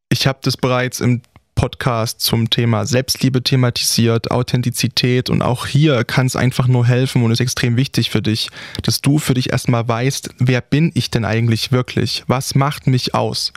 [0.09, 1.21] Ich habe das bereits im
[1.55, 7.31] Podcast zum Thema Selbstliebe thematisiert, Authentizität und auch hier kann es einfach nur helfen und
[7.31, 8.49] ist extrem wichtig für dich,
[8.83, 12.25] dass du für dich erstmal weißt, wer bin ich denn eigentlich wirklich?
[12.27, 13.53] Was macht mich aus?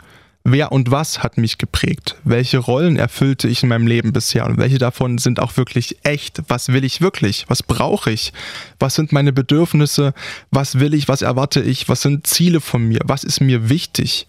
[0.48, 2.14] Wer und was hat mich geprägt?
[2.22, 6.40] Welche Rollen erfüllte ich in meinem Leben bisher und welche davon sind auch wirklich echt?
[6.46, 7.46] Was will ich wirklich?
[7.48, 8.32] Was brauche ich?
[8.78, 10.14] Was sind meine Bedürfnisse?
[10.52, 11.08] Was will ich?
[11.08, 11.88] Was erwarte ich?
[11.88, 13.00] Was sind Ziele von mir?
[13.02, 14.28] Was ist mir wichtig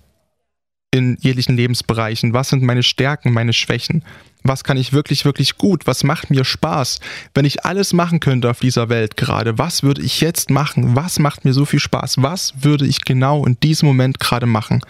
[0.90, 2.34] in jeglichen Lebensbereichen?
[2.34, 4.04] Was sind meine Stärken, meine Schwächen?
[4.42, 5.86] Was kann ich wirklich, wirklich gut?
[5.86, 7.00] Was macht mir Spaß?
[7.36, 10.96] Wenn ich alles machen könnte auf dieser Welt gerade, was würde ich jetzt machen?
[10.96, 12.24] Was macht mir so viel Spaß?
[12.24, 14.82] Was würde ich genau in diesem Moment gerade machen?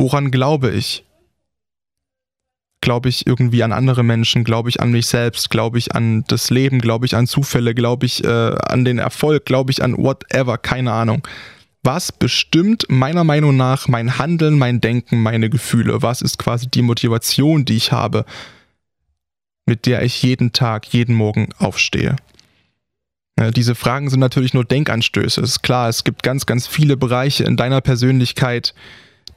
[0.00, 1.04] Woran glaube ich?
[2.80, 4.44] Glaube ich irgendwie an andere Menschen?
[4.44, 5.50] Glaube ich an mich selbst?
[5.50, 6.80] Glaube ich an das Leben?
[6.80, 7.74] Glaube ich an Zufälle?
[7.74, 9.44] Glaube ich äh, an den Erfolg?
[9.44, 10.56] Glaube ich an whatever?
[10.56, 11.28] Keine Ahnung.
[11.82, 16.00] Was bestimmt meiner Meinung nach mein Handeln, mein Denken, meine Gefühle?
[16.00, 18.24] Was ist quasi die Motivation, die ich habe,
[19.66, 22.16] mit der ich jeden Tag, jeden Morgen aufstehe?
[23.54, 25.42] Diese Fragen sind natürlich nur Denkanstöße.
[25.42, 28.72] Es ist klar, es gibt ganz, ganz viele Bereiche in deiner Persönlichkeit,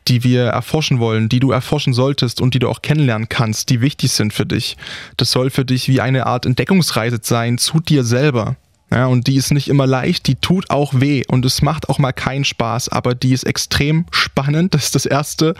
[0.07, 3.81] die wir erforschen wollen, die du erforschen solltest und die du auch kennenlernen kannst, die
[3.81, 4.77] wichtig sind für dich.
[5.17, 8.55] Das soll für dich wie eine Art Entdeckungsreise sein zu dir selber.
[8.91, 11.97] Ja, und die ist nicht immer leicht, die tut auch weh und es macht auch
[11.97, 15.55] mal keinen Spaß, aber die ist extrem spannend, das ist das Erste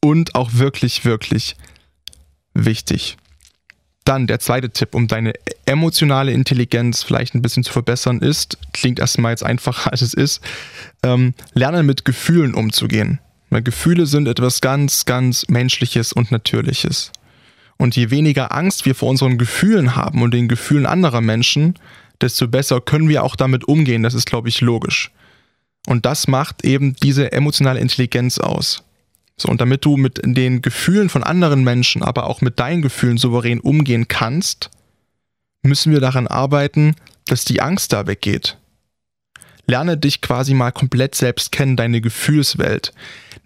[0.00, 1.56] und auch wirklich, wirklich
[2.54, 3.18] wichtig.
[4.04, 5.34] Dann der zweite Tipp, um deine
[5.66, 10.42] emotionale Intelligenz vielleicht ein bisschen zu verbessern, ist, klingt erstmal jetzt einfacher als es ist,
[11.02, 13.20] ähm, lernen mit Gefühlen umzugehen.
[13.60, 17.12] Gefühle sind etwas ganz, ganz Menschliches und Natürliches.
[17.76, 21.74] Und je weniger Angst wir vor unseren Gefühlen haben und den Gefühlen anderer Menschen,
[22.20, 24.02] desto besser können wir auch damit umgehen.
[24.02, 25.10] Das ist, glaube ich, logisch.
[25.86, 28.84] Und das macht eben diese emotionale Intelligenz aus.
[29.36, 33.18] So, und damit du mit den Gefühlen von anderen Menschen, aber auch mit deinen Gefühlen
[33.18, 34.70] souverän umgehen kannst,
[35.62, 36.94] müssen wir daran arbeiten,
[37.26, 38.56] dass die Angst da weggeht.
[39.72, 42.92] Lerne dich quasi mal komplett selbst kennen, deine Gefühlswelt.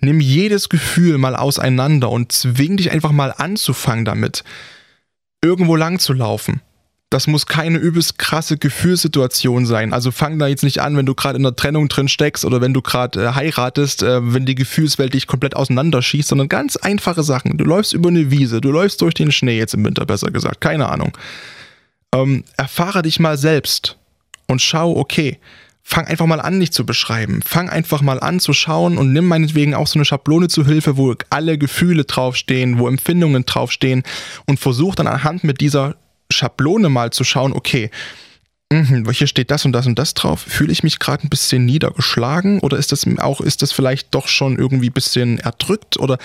[0.00, 4.42] Nimm jedes Gefühl mal auseinander und zwing dich einfach mal anzufangen damit,
[5.40, 6.62] irgendwo lang zu laufen.
[7.10, 9.92] Das muss keine übelst krasse Gefühlssituation sein.
[9.92, 12.60] Also fang da jetzt nicht an, wenn du gerade in der Trennung drin steckst oder
[12.60, 17.22] wenn du gerade äh, heiratest, äh, wenn die Gefühlswelt dich komplett auseinanderschießt, sondern ganz einfache
[17.22, 17.56] Sachen.
[17.56, 20.60] Du läufst über eine Wiese, du läufst durch den Schnee, jetzt im Winter besser gesagt,
[20.60, 21.16] keine Ahnung.
[22.12, 23.96] Ähm, erfahre dich mal selbst
[24.48, 25.38] und schau, okay,
[25.88, 27.42] fang einfach mal an, dich zu beschreiben.
[27.46, 30.96] Fang einfach mal an zu schauen und nimm meinetwegen auch so eine Schablone zu Hilfe,
[30.96, 34.02] wo alle Gefühle draufstehen, wo Empfindungen draufstehen
[34.46, 35.94] und versuch dann anhand mit dieser
[36.28, 37.92] Schablone mal zu schauen, okay,
[38.72, 40.40] mh, hier steht das und das und das drauf.
[40.40, 44.26] Fühle ich mich gerade ein bisschen niedergeschlagen oder ist das auch, ist das vielleicht doch
[44.26, 46.18] schon irgendwie ein bisschen erdrückt oder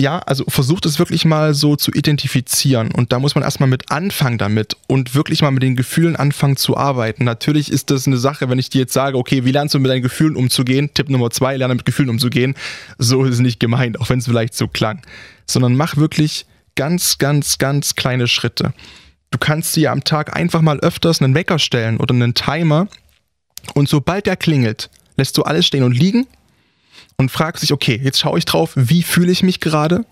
[0.00, 3.90] ja, also versucht es wirklich mal so zu identifizieren und da muss man erstmal mit
[3.90, 7.24] anfangen damit und wirklich mal mit den Gefühlen anfangen zu arbeiten.
[7.24, 9.90] Natürlich ist das eine Sache, wenn ich dir jetzt sage, okay, wie lernst du mit
[9.90, 10.90] deinen Gefühlen umzugehen?
[10.94, 12.54] Tipp Nummer zwei, lerne mit Gefühlen umzugehen.
[12.98, 15.02] So ist es nicht gemeint, auch wenn es vielleicht so klang.
[15.46, 18.72] Sondern mach wirklich ganz, ganz, ganz kleine Schritte.
[19.32, 22.86] Du kannst dir am Tag einfach mal öfters einen Wecker stellen oder einen Timer
[23.74, 26.28] und sobald der klingelt, lässt du alles stehen und liegen
[27.18, 30.04] und fragst dich, okay, jetzt schaue ich drauf, wie fühle ich mich gerade?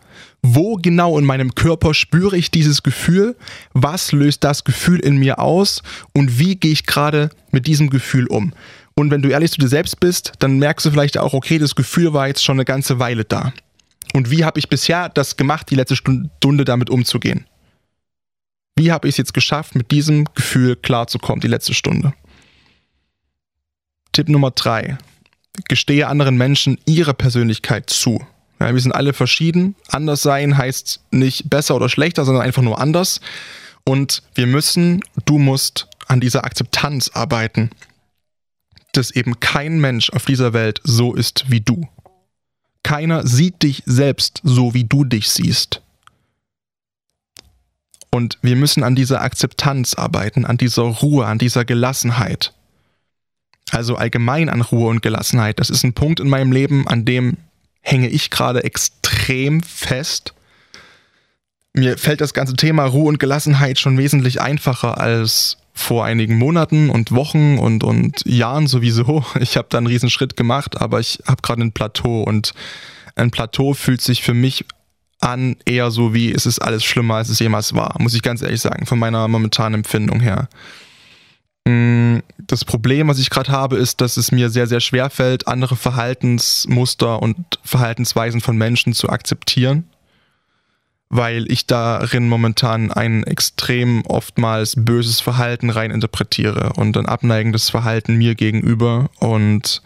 [0.43, 3.37] Wo genau in meinem Körper spüre ich dieses Gefühl?
[3.73, 5.83] Was löst das Gefühl in mir aus?
[6.13, 8.53] Und wie gehe ich gerade mit diesem Gefühl um?
[8.95, 11.75] Und wenn du ehrlich zu dir selbst bist, dann merkst du vielleicht auch, okay, das
[11.75, 13.53] Gefühl war jetzt schon eine ganze Weile da.
[14.13, 17.47] Und wie habe ich bisher das gemacht, die letzte Stunde damit umzugehen?
[18.77, 22.15] Wie habe ich es jetzt geschafft, mit diesem Gefühl klarzukommen, die letzte Stunde?
[24.13, 24.99] Tipp Nummer drei
[25.69, 28.25] gestehe anderen Menschen ihre Persönlichkeit zu.
[28.61, 29.75] Ja, wir sind alle verschieden.
[29.89, 33.21] Anders sein heißt nicht besser oder schlechter, sondern einfach nur anders.
[33.85, 37.71] Und wir müssen, du musst an dieser Akzeptanz arbeiten,
[38.93, 41.89] dass eben kein Mensch auf dieser Welt so ist wie du.
[42.83, 45.83] Keiner sieht dich selbst so, wie du dich siehst.
[48.11, 52.55] Und wir müssen an dieser Akzeptanz arbeiten, an dieser Ruhe, an dieser Gelassenheit.
[53.71, 55.59] Also allgemein an Ruhe und Gelassenheit.
[55.59, 57.37] Das ist ein Punkt in meinem Leben, an dem
[57.81, 60.35] hänge ich gerade extrem fest.
[61.73, 66.89] Mir fällt das ganze Thema Ruhe und Gelassenheit schon wesentlich einfacher als vor einigen Monaten
[66.89, 69.25] und Wochen und, und Jahren sowieso.
[69.41, 72.55] Ich habe da einen riesen Schritt gemacht, aber ich habe gerade ein Plateau und
[73.15, 74.65] ein Plateau fühlt sich für mich
[75.21, 78.43] an eher so wie, es ist alles schlimmer, als es jemals war, muss ich ganz
[78.43, 80.49] ehrlich sagen, von meiner momentanen Empfindung her.
[81.67, 85.49] Mm, das Problem, was ich gerade habe, ist, dass es mir sehr, sehr schwer fällt,
[85.49, 89.83] andere Verhaltensmuster und Verhaltensweisen von Menschen zu akzeptieren,
[91.09, 98.15] weil ich darin momentan ein extrem oftmals böses Verhalten rein interpretiere und ein abneigendes Verhalten
[98.15, 99.11] mir gegenüber.
[99.19, 99.83] Und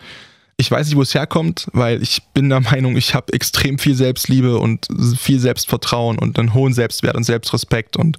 [0.58, 3.94] ich weiß nicht, wo es herkommt, weil ich bin der Meinung, ich habe extrem viel
[3.94, 4.86] Selbstliebe und
[5.18, 8.18] viel Selbstvertrauen und einen hohen Selbstwert und Selbstrespekt und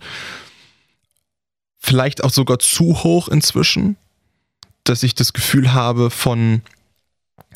[1.82, 3.98] vielleicht auch sogar zu hoch inzwischen,
[4.84, 6.62] dass ich das Gefühl habe von,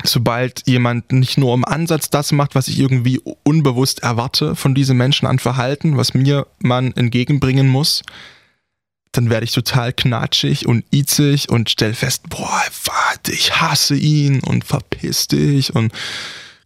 [0.04, 4.98] sobald jemand nicht nur im Ansatz das macht, was ich irgendwie unbewusst erwarte von diesen
[4.98, 8.02] Menschen an Verhalten, was mir man entgegenbringen muss,
[9.12, 14.42] dann werde ich total knatschig und izig und stell fest, boah, warte, ich hasse ihn
[14.42, 15.94] und verpiss dich und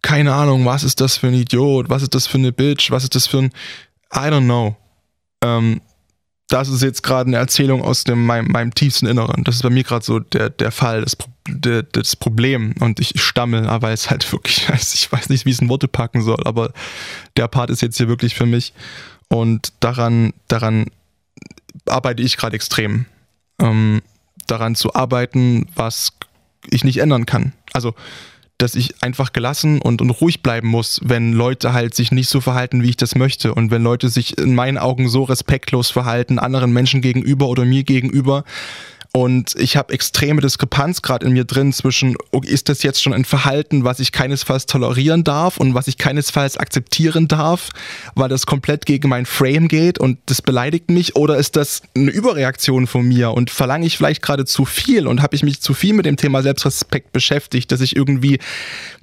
[0.02, 3.04] keine Ahnung, was ist das für ein Idiot, was ist das für eine Bitch, was
[3.04, 3.52] ist das für ein,
[4.12, 4.76] I don't know.
[5.42, 5.82] Ähm,
[6.50, 9.44] das ist jetzt gerade eine Erzählung aus dem, meinem, meinem tiefsten Inneren.
[9.44, 11.16] Das ist bei mir gerade so der, der Fall, das,
[11.92, 12.74] das Problem.
[12.80, 15.86] Und ich stammel, weil es halt wirklich, ich weiß nicht, wie ich es in Worte
[15.86, 16.72] packen soll, aber
[17.36, 18.74] der Part ist jetzt hier wirklich für mich.
[19.28, 20.86] Und daran, daran
[21.86, 23.06] arbeite ich gerade extrem.
[23.60, 24.02] Ähm,
[24.48, 26.12] daran zu arbeiten, was
[26.68, 27.52] ich nicht ändern kann.
[27.72, 27.94] Also
[28.60, 32.40] dass ich einfach gelassen und, und ruhig bleiben muss, wenn Leute halt sich nicht so
[32.40, 33.54] verhalten, wie ich das möchte.
[33.54, 37.84] Und wenn Leute sich in meinen Augen so respektlos verhalten, anderen Menschen gegenüber oder mir
[37.84, 38.44] gegenüber,
[39.12, 43.24] und ich habe extreme Diskrepanz gerade in mir drin zwischen, ist das jetzt schon ein
[43.24, 47.70] Verhalten, was ich keinesfalls tolerieren darf und was ich keinesfalls akzeptieren darf,
[48.14, 52.10] weil das komplett gegen mein Frame geht und das beleidigt mich, oder ist das eine
[52.10, 55.74] Überreaktion von mir und verlange ich vielleicht gerade zu viel und habe ich mich zu
[55.74, 58.38] viel mit dem Thema Selbstrespekt beschäftigt, dass ich irgendwie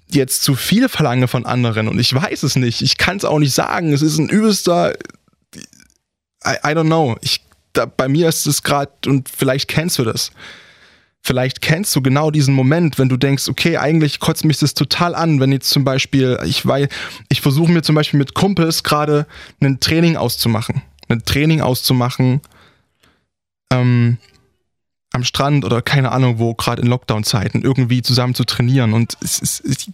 [0.09, 2.81] jetzt zu viel verlange von anderen und ich weiß es nicht.
[2.81, 3.91] Ich kann es auch nicht sagen.
[3.91, 4.93] Es ist ein übelster
[6.45, 7.17] I, I don't know.
[7.21, 7.41] Ich
[7.77, 10.31] da, bei mir ist es gerade, und vielleicht kennst du das.
[11.21, 15.13] Vielleicht kennst du genau diesen Moment, wenn du denkst, okay, eigentlich kotzt mich das total
[15.13, 16.87] an, wenn jetzt zum Beispiel, ich weiß,
[17.29, 19.27] ich versuche mir zum Beispiel mit Kumpels gerade
[19.61, 20.83] ein Training auszumachen.
[21.09, 22.41] Ein Training auszumachen,
[23.71, 24.17] ähm,
[25.17, 28.93] am Strand oder keine Ahnung wo, gerade in Lockdown-Zeiten, irgendwie zusammen zu trainieren.
[28.93, 29.89] Und es, es, es,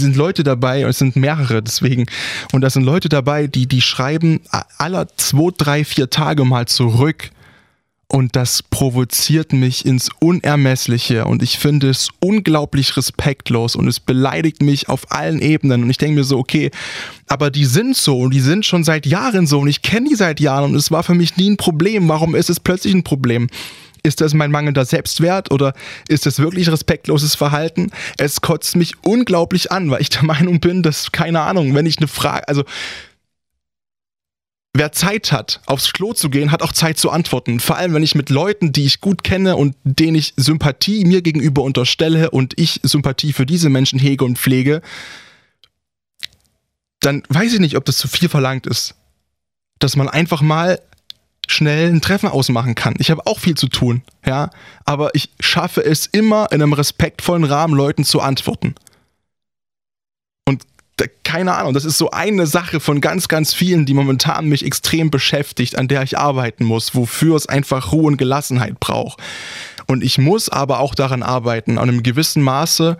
[0.00, 2.06] sind Leute dabei, und es sind mehrere deswegen,
[2.52, 4.40] und da sind Leute dabei, die, die schreiben
[4.76, 7.30] aller zwei, drei, vier Tage mal zurück.
[8.10, 14.62] Und das provoziert mich ins Unermessliche und ich finde es unglaublich respektlos und es beleidigt
[14.62, 15.82] mich auf allen Ebenen.
[15.82, 16.70] Und ich denke mir so, okay,
[17.26, 20.14] aber die sind so und die sind schon seit Jahren so und ich kenne die
[20.14, 22.08] seit Jahren und es war für mich nie ein Problem.
[22.08, 23.48] Warum ist es plötzlich ein Problem?
[24.02, 25.74] Ist das mein mangelnder Selbstwert oder
[26.08, 27.90] ist das wirklich respektloses Verhalten?
[28.16, 31.98] Es kotzt mich unglaublich an, weil ich der Meinung bin, dass, keine Ahnung, wenn ich
[31.98, 32.64] eine Frage, also
[34.74, 37.60] wer Zeit hat, aufs Klo zu gehen, hat auch Zeit zu antworten.
[37.60, 41.22] Vor allem, wenn ich mit Leuten, die ich gut kenne und denen ich Sympathie mir
[41.22, 44.82] gegenüber unterstelle und ich Sympathie für diese Menschen hege und pflege,
[47.00, 48.94] dann weiß ich nicht, ob das zu viel verlangt ist.
[49.78, 50.80] Dass man einfach mal
[51.48, 52.94] schnell ein Treffen ausmachen kann.
[52.98, 54.50] Ich habe auch viel zu tun, ja,
[54.84, 58.74] aber ich schaffe es immer in einem respektvollen Rahmen Leuten zu antworten.
[60.46, 60.62] Und
[61.24, 65.10] keine Ahnung, das ist so eine Sache von ganz, ganz vielen, die momentan mich extrem
[65.10, 69.18] beschäftigt, an der ich arbeiten muss, wofür es einfach Ruhe und Gelassenheit braucht.
[69.86, 72.98] Und ich muss aber auch daran arbeiten, an einem gewissen Maße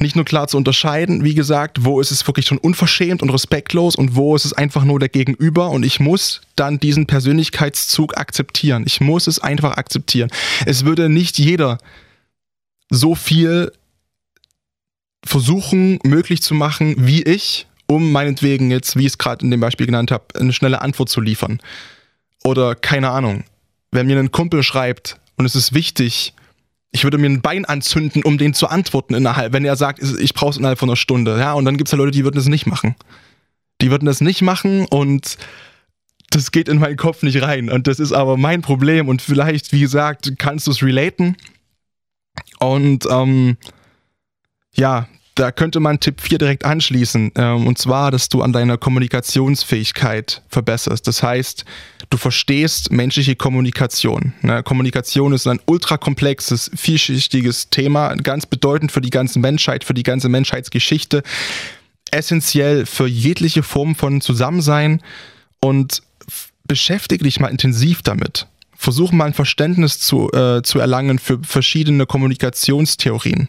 [0.00, 3.96] nicht nur klar zu unterscheiden, wie gesagt, wo ist es wirklich schon unverschämt und respektlos
[3.96, 8.84] und wo ist es einfach nur der Gegenüber und ich muss dann diesen Persönlichkeitszug akzeptieren.
[8.86, 10.30] Ich muss es einfach akzeptieren.
[10.66, 11.78] Es würde nicht jeder
[12.90, 13.72] so viel
[15.24, 19.60] versuchen, möglich zu machen, wie ich, um meinetwegen jetzt, wie ich es gerade in dem
[19.60, 21.60] Beispiel genannt habe, eine schnelle Antwort zu liefern.
[22.44, 23.44] Oder keine Ahnung,
[23.90, 26.34] wenn mir ein Kumpel schreibt und es ist wichtig,
[26.92, 30.34] ich würde mir ein Bein anzünden, um den zu antworten innerhalb, wenn er sagt, ich
[30.34, 31.38] brauche es innerhalb von einer Stunde.
[31.38, 32.94] Ja, und dann gibt es ja Leute, die würden das nicht machen.
[33.80, 35.36] Die würden das nicht machen und
[36.30, 37.70] das geht in meinen Kopf nicht rein.
[37.70, 39.08] Und das ist aber mein Problem.
[39.08, 41.36] Und vielleicht, wie gesagt, kannst du es relaten.
[42.58, 43.56] Und ähm,
[44.74, 47.32] ja, da könnte man Tipp 4 direkt anschließen.
[47.36, 51.06] Ähm, und zwar, dass du an deiner Kommunikationsfähigkeit verbesserst.
[51.06, 51.64] Das heißt,
[52.10, 54.32] du verstehst menschliche Kommunikation.
[54.42, 54.62] Ne?
[54.62, 60.28] Kommunikation ist ein ultrakomplexes, vielschichtiges Thema, ganz bedeutend für die ganze Menschheit, für die ganze
[60.28, 61.22] Menschheitsgeschichte,
[62.10, 65.02] essentiell für jegliche Form von Zusammensein
[65.60, 66.02] und
[66.64, 68.46] beschäftige dich mal intensiv damit.
[68.74, 73.48] Versuche mal ein Verständnis zu, äh, zu erlangen für verschiedene Kommunikationstheorien.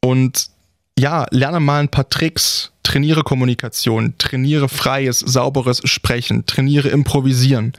[0.00, 0.53] Und
[0.98, 7.72] ja, lerne mal ein paar Tricks, trainiere Kommunikation, trainiere freies, sauberes Sprechen, trainiere Improvisieren.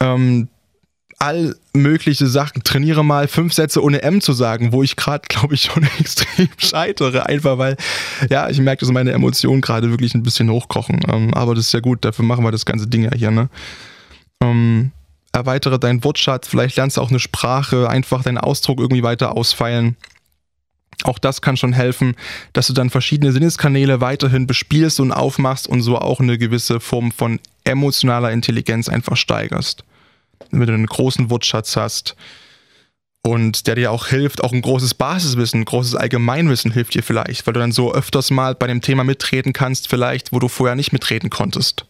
[0.00, 0.48] Ähm,
[1.18, 2.62] all mögliche Sachen.
[2.62, 6.48] Trainiere mal fünf Sätze ohne M zu sagen, wo ich gerade, glaube ich, schon extrem
[6.58, 7.26] scheitere.
[7.26, 7.76] Einfach weil,
[8.30, 11.00] ja, ich merke, dass meine Emotionen gerade wirklich ein bisschen hochkochen.
[11.08, 13.48] Ähm, aber das ist ja gut, dafür machen wir das ganze Ding ja hier, ne?
[14.42, 14.92] Ähm,
[15.32, 19.96] erweitere deinen Wortschatz, vielleicht lernst du auch eine Sprache, einfach deinen Ausdruck irgendwie weiter ausfeilen.
[21.04, 22.16] Auch das kann schon helfen,
[22.52, 27.12] dass du dann verschiedene Sinneskanäle weiterhin bespielst und aufmachst und so auch eine gewisse Form
[27.12, 29.84] von emotionaler Intelligenz einfach steigerst.
[30.50, 32.16] Wenn du einen großen Wortschatz hast
[33.22, 37.46] und der dir auch hilft, auch ein großes Basiswissen, ein großes Allgemeinwissen hilft dir vielleicht,
[37.46, 40.76] weil du dann so öfters mal bei dem Thema mitreden kannst, vielleicht, wo du vorher
[40.76, 41.84] nicht mitreden konntest.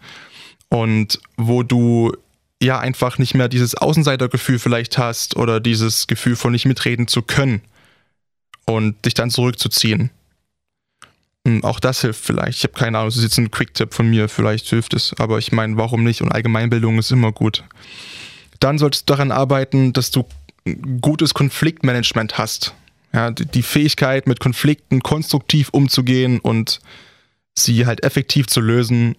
[0.68, 2.12] Und wo du
[2.60, 7.22] ja einfach nicht mehr dieses Außenseitergefühl vielleicht hast oder dieses Gefühl von nicht mitreden zu
[7.22, 7.60] können
[8.66, 10.10] und dich dann zurückzuziehen.
[11.46, 12.58] Hm, auch das hilft vielleicht.
[12.58, 15.14] Ich habe keine Ahnung, das ist jetzt ein Quick-Tipp von mir, vielleicht hilft es.
[15.18, 16.20] Aber ich meine, warum nicht?
[16.20, 17.62] Und Allgemeinbildung ist immer gut.
[18.60, 20.26] Dann solltest du daran arbeiten, dass du
[21.00, 22.74] gutes Konfliktmanagement hast.
[23.12, 26.80] Ja, die Fähigkeit, mit Konflikten konstruktiv umzugehen und
[27.54, 29.16] sie halt effektiv zu lösen.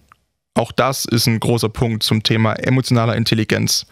[0.54, 3.86] Auch das ist ein großer Punkt zum Thema emotionaler Intelligenz.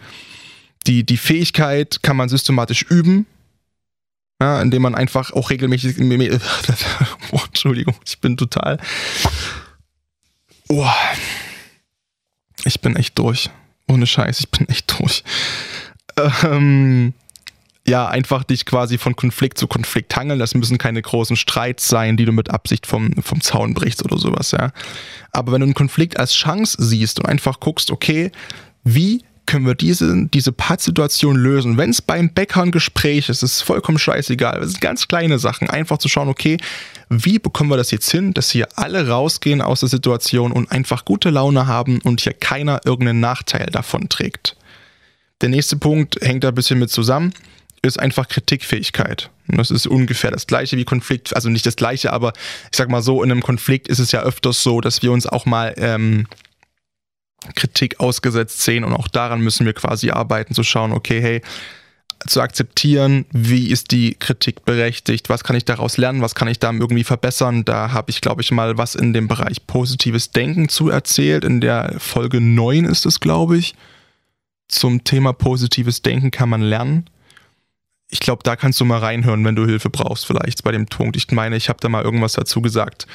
[0.85, 3.25] Die, die Fähigkeit kann man systematisch üben,
[4.41, 5.97] ja, indem man einfach auch regelmäßig.
[7.31, 8.79] Oh, Entschuldigung, ich bin total.
[10.69, 10.87] Oh,
[12.63, 13.49] ich bin echt durch.
[13.87, 15.23] Ohne Scheiß, ich bin echt durch.
[16.43, 17.13] Ähm,
[17.87, 20.39] ja, einfach dich quasi von Konflikt zu Konflikt hangeln.
[20.39, 24.17] Das müssen keine großen Streits sein, die du mit Absicht vom, vom Zaun brichst oder
[24.17, 24.71] sowas, ja.
[25.31, 28.31] Aber wenn du einen Konflikt als Chance siehst und einfach guckst, okay,
[28.83, 31.77] wie können wir diese, diese Pattsituation lösen.
[31.77, 34.59] Wenn es beim Bäcker ein Gespräch ist, ist es vollkommen scheißegal.
[34.59, 35.69] Das sind ganz kleine Sachen.
[35.69, 36.57] Einfach zu schauen, okay,
[37.09, 41.05] wie bekommen wir das jetzt hin, dass hier alle rausgehen aus der Situation und einfach
[41.05, 44.55] gute Laune haben und hier keiner irgendeinen Nachteil davon trägt.
[45.41, 47.33] Der nächste Punkt hängt da ein bisschen mit zusammen,
[47.81, 49.29] ist einfach Kritikfähigkeit.
[49.47, 52.33] Und das ist ungefähr das gleiche wie Konflikt, also nicht das gleiche, aber
[52.71, 55.25] ich sag mal so, in einem Konflikt ist es ja öfters so, dass wir uns
[55.25, 56.27] auch mal ähm,
[57.55, 61.41] Kritik ausgesetzt sehen und auch daran müssen wir quasi arbeiten, zu schauen, okay, hey,
[62.25, 66.57] zu akzeptieren, wie ist die Kritik berechtigt, was kann ich daraus lernen, was kann ich
[66.57, 67.63] da irgendwie verbessern.
[67.63, 71.43] Da habe ich, glaube ich, mal was in dem Bereich positives Denken zu erzählt.
[71.43, 73.75] In der Folge 9 ist es, glaube ich.
[74.67, 77.09] Zum Thema positives Denken kann man lernen
[78.09, 81.17] ich glaube, da kannst du mal reinhören, wenn du Hilfe brauchst, vielleicht bei dem Punkt.
[81.17, 83.05] Ich meine, ich habe da mal irgendwas dazu gesagt.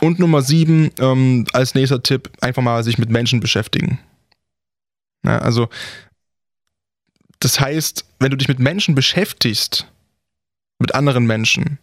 [0.00, 3.98] Und Nummer sieben, ähm, als nächster Tipp, einfach mal sich mit Menschen beschäftigen.
[5.24, 5.68] Ja, also,
[7.40, 9.86] das heißt, wenn du dich mit Menschen beschäftigst,
[10.78, 11.78] mit anderen Menschen,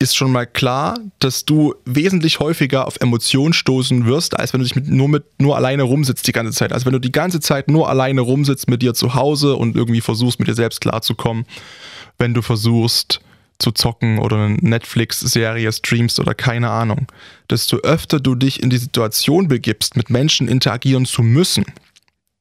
[0.00, 4.64] ist schon mal klar, dass du wesentlich häufiger auf Emotionen stoßen wirst, als wenn du
[4.64, 6.72] dich mit, nur mit nur alleine rumsitzt die ganze Zeit.
[6.72, 10.00] Also wenn du die ganze Zeit nur alleine rumsitzt mit dir zu Hause und irgendwie
[10.00, 11.46] versuchst, mit dir selbst klarzukommen,
[12.16, 13.20] wenn du versuchst
[13.58, 17.08] zu zocken oder eine Netflix-Serie streamst oder keine Ahnung.
[17.50, 21.64] Desto öfter du dich in die Situation begibst, mit Menschen interagieren zu müssen,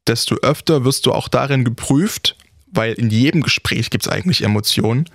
[0.08, 2.36] desto öfter wirst du auch darin geprüft,
[2.72, 5.10] weil in jedem Gespräch gibt es eigentlich Emotionen,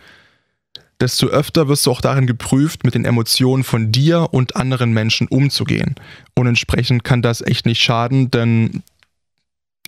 [1.03, 5.26] desto öfter wirst du auch darin geprüft, mit den Emotionen von dir und anderen Menschen
[5.26, 5.96] umzugehen.
[6.36, 8.84] Und entsprechend kann das echt nicht schaden, denn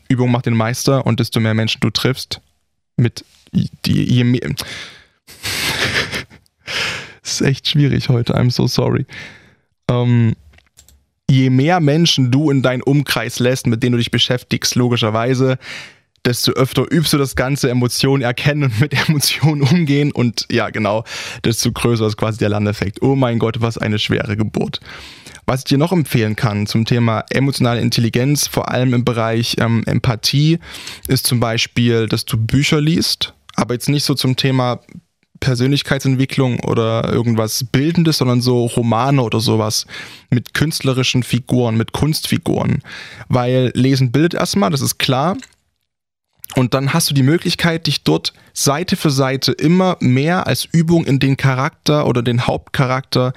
[0.09, 2.41] Übung macht den Meister und desto mehr Menschen du triffst,
[2.97, 4.41] mit die, je mehr.
[7.23, 9.07] ist echt schwierig heute, I'm so sorry.
[9.89, 10.35] Ähm,
[11.31, 15.59] je mehr Menschen du in deinen Umkreis lässt, mit denen du dich beschäftigst, logischerweise,
[16.25, 21.05] desto öfter übst du das Ganze, Emotionen erkennen und mit Emotionen umgehen und ja, genau,
[21.45, 23.03] desto größer ist quasi der Landeffekt.
[23.03, 24.81] Oh mein Gott, was eine schwere Geburt.
[25.47, 29.83] Was ich dir noch empfehlen kann zum Thema emotionale Intelligenz, vor allem im Bereich ähm,
[29.87, 30.59] Empathie,
[31.07, 34.81] ist zum Beispiel, dass du Bücher liest, aber jetzt nicht so zum Thema
[35.41, 39.87] Persönlichkeitsentwicklung oder irgendwas Bildendes, sondern so Romane oder sowas
[40.31, 42.83] mit künstlerischen Figuren, mit Kunstfiguren.
[43.29, 45.37] Weil Lesen bildet erstmal, das ist klar,
[46.57, 51.05] und dann hast du die Möglichkeit, dich dort Seite für Seite immer mehr als Übung
[51.05, 53.33] in den Charakter oder den Hauptcharakter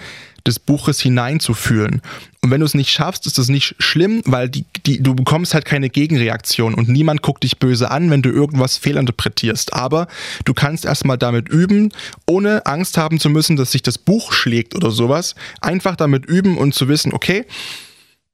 [0.46, 2.02] des Buches hineinzufühlen.
[2.42, 5.54] Und wenn du es nicht schaffst, ist das nicht schlimm, weil die, die, du bekommst
[5.54, 9.74] halt keine Gegenreaktion und niemand guckt dich böse an, wenn du irgendwas fehlinterpretierst.
[9.74, 10.08] Aber
[10.46, 11.92] du kannst erstmal damit üben,
[12.26, 15.36] ohne Angst haben zu müssen, dass sich das Buch schlägt oder sowas.
[15.60, 17.46] Einfach damit üben und zu wissen, okay,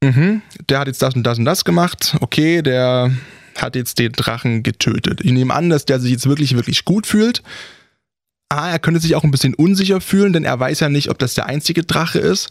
[0.02, 3.12] mh, der hat jetzt das und das und das gemacht, okay, der
[3.58, 5.22] hat jetzt den Drachen getötet.
[5.24, 7.43] Ich nehme an, dass der sich jetzt wirklich, wirklich gut fühlt.
[8.49, 11.18] Ah, er könnte sich auch ein bisschen unsicher fühlen, denn er weiß ja nicht, ob
[11.20, 12.49] das der einzige Drache ist.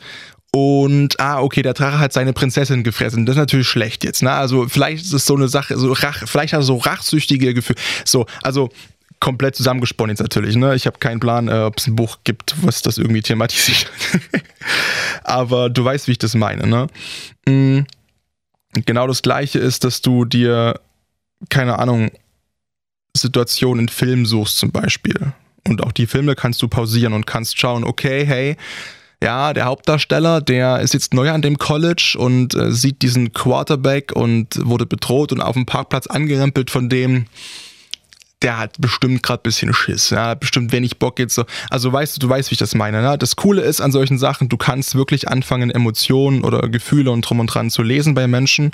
[0.54, 3.24] Und, ah, okay, der Drache hat seine Prinzessin gefressen.
[3.24, 4.32] Das ist natürlich schlecht jetzt, ne?
[4.32, 7.78] Also, vielleicht ist es so eine Sache, so Rach, vielleicht hat er so rachsüchtige Gefühle.
[8.04, 8.68] So, also,
[9.18, 10.74] komplett zusammengesponnen jetzt natürlich, ne?
[10.74, 13.90] Ich habe keinen Plan, äh, ob es ein Buch gibt, was das irgendwie thematisiert.
[15.24, 16.88] Aber du weißt, wie ich das meine, ne?
[17.46, 17.86] Mhm.
[18.84, 20.80] Genau das gleiche ist, dass du dir
[21.48, 22.10] keine Ahnung,
[23.16, 25.32] Situationen in Filmen suchst zum Beispiel.
[25.66, 28.56] Und auch die Filme kannst du pausieren und kannst schauen, okay, hey,
[29.22, 34.10] ja, der Hauptdarsteller, der ist jetzt neu an dem College und äh, sieht diesen Quarterback
[34.12, 37.26] und wurde bedroht und auf dem Parkplatz angerempelt von dem.
[38.42, 41.44] Der hat bestimmt gerade ein bisschen Schiss, ja, bestimmt wenig Bock jetzt so.
[41.70, 43.00] Also weißt du, du weißt, wie ich das meine.
[43.00, 43.16] Ne?
[43.16, 47.38] Das Coole ist an solchen Sachen, du kannst wirklich anfangen, Emotionen oder Gefühle und drum
[47.38, 48.72] und dran zu lesen bei Menschen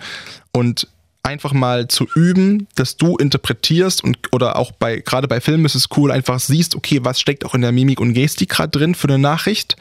[0.53, 0.89] und
[1.23, 5.75] einfach mal zu üben, dass du interpretierst und oder auch bei gerade bei Filmen ist
[5.75, 8.95] es cool, einfach siehst, okay, was steckt auch in der Mimik und Gestik gerade drin
[8.95, 9.77] für eine Nachricht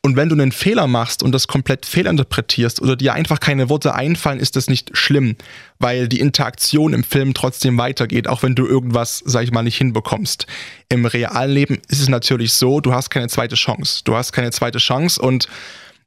[0.00, 3.94] Und wenn du einen Fehler machst und das komplett fehlinterpretierst oder dir einfach keine Worte
[3.94, 5.36] einfallen, ist das nicht schlimm,
[5.80, 9.76] weil die Interaktion im Film trotzdem weitergeht, auch wenn du irgendwas, sag ich mal, nicht
[9.76, 10.46] hinbekommst.
[10.88, 14.02] Im realen Leben ist es natürlich so, du hast keine zweite Chance.
[14.04, 15.48] Du hast keine zweite Chance und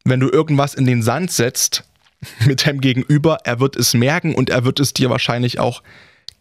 [0.05, 1.83] wenn du irgendwas in den Sand setzt
[2.45, 5.81] mit deinem Gegenüber, er wird es merken und er wird es dir wahrscheinlich auch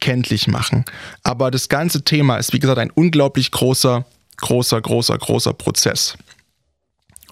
[0.00, 0.84] kenntlich machen.
[1.22, 4.04] Aber das ganze Thema ist, wie gesagt, ein unglaublich großer,
[4.38, 6.16] großer, großer, großer Prozess.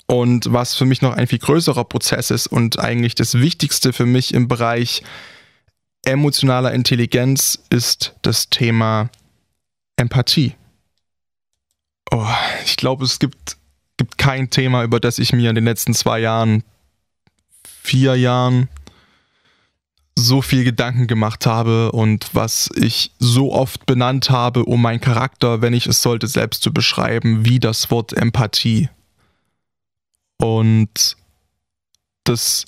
[0.07, 4.07] Und was für mich noch ein viel größerer Prozess ist und eigentlich das Wichtigste für
[4.07, 5.03] mich im Bereich
[6.05, 9.11] emotionaler Intelligenz ist das Thema
[9.97, 10.55] Empathie.
[12.11, 12.27] Oh,
[12.65, 13.59] ich glaube, es gibt,
[13.99, 16.65] gibt kein Thema, über das ich mir in den letzten zwei Jahren,
[17.89, 18.69] vier Jahren
[20.15, 25.63] so viel Gedanken gemacht habe und was ich so oft benannt habe, um meinen Charakter,
[25.63, 28.91] wenn ich es sollte, selbst zu beschreiben, wie das Wort Empathie.
[30.39, 31.17] Und
[32.25, 32.67] das,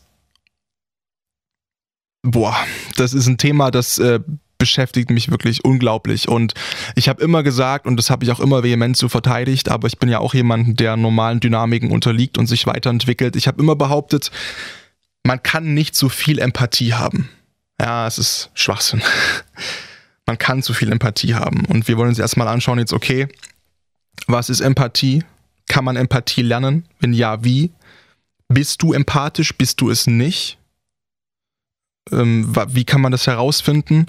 [2.23, 2.57] boah,
[2.97, 4.21] das ist ein Thema, das äh,
[4.57, 6.29] beschäftigt mich wirklich unglaublich.
[6.29, 6.55] Und
[6.95, 9.99] ich habe immer gesagt, und das habe ich auch immer vehement so verteidigt, aber ich
[9.99, 13.37] bin ja auch jemand, der normalen Dynamiken unterliegt und sich weiterentwickelt.
[13.37, 14.31] Ich habe immer behauptet,
[15.25, 17.29] man kann nicht so viel Empathie haben.
[17.81, 19.03] Ja, es ist Schwachsinn.
[20.27, 21.65] Man kann zu viel Empathie haben.
[21.65, 23.27] Und wir wollen uns erstmal anschauen, jetzt, okay,
[24.29, 25.25] was ist Empathie?
[25.67, 26.87] Kann man Empathie lernen?
[27.01, 27.73] Wenn ja, wie?
[28.47, 29.57] Bist du empathisch?
[29.57, 30.59] Bist du es nicht?
[32.13, 34.07] Ähm, wie kann man das herausfinden?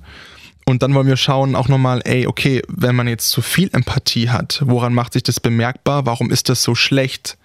[0.65, 4.29] Und dann wollen wir schauen auch nochmal, ey, okay, wenn man jetzt zu viel Empathie
[4.29, 6.05] hat, woran macht sich das bemerkbar?
[6.05, 7.37] Warum ist das so schlecht?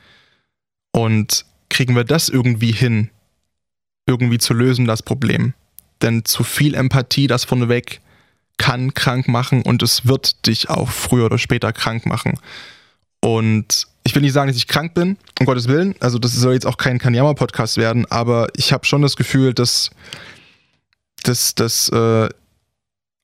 [0.93, 3.11] Und kriegen wir das irgendwie hin,
[4.07, 5.55] irgendwie zu lösen, das Problem?
[6.03, 8.01] Denn zu viel Empathie, das vorneweg,
[8.59, 12.39] kann krank machen und es wird dich auch früher oder später krank machen.
[13.21, 15.95] Und ich will nicht sagen, dass ich krank bin, um Gottes Willen.
[16.01, 19.91] Also das soll jetzt auch kein Kanyama-Podcast werden, aber ich habe schon das Gefühl, dass,
[21.23, 22.29] dass, dass äh,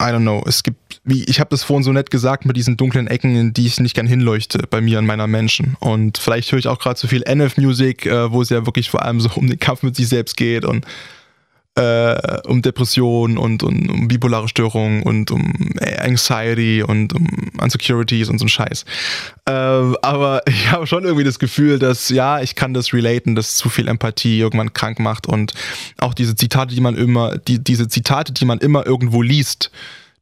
[0.03, 2.77] I don't know, es gibt, wie ich habe das vorhin so nett gesagt, mit diesen
[2.77, 5.77] dunklen Ecken, in die ich nicht gern hinleuchte bei mir und meiner Menschen.
[5.79, 9.05] Und vielleicht höre ich auch gerade zu viel NF-Musik, äh, wo es ja wirklich vor
[9.05, 10.85] allem so um den Kampf mit sich selbst geht und
[11.75, 15.53] äh, um Depressionen und, und, um bipolare Störungen und um
[15.99, 17.27] Anxiety und um
[17.63, 18.85] Insecurities und so ein Scheiß.
[19.47, 23.57] Äh, aber ich habe schon irgendwie das Gefühl, dass ja, ich kann das relaten, dass
[23.57, 25.55] zu viel Empathie irgendwann krank macht und
[25.99, 29.71] auch diese Zitate, die man immer, die, diese Zitate, die man immer irgendwo liest,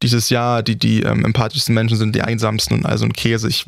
[0.02, 3.48] dieses Jahr, die, die ähm, empathischsten Menschen sind die einsamsten und also ein Käse.
[3.48, 3.66] Ich,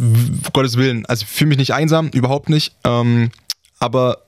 [0.53, 2.75] Gottes Willen, also ich fühle mich nicht einsam, überhaupt nicht.
[2.85, 3.31] Ähm,
[3.79, 4.19] aber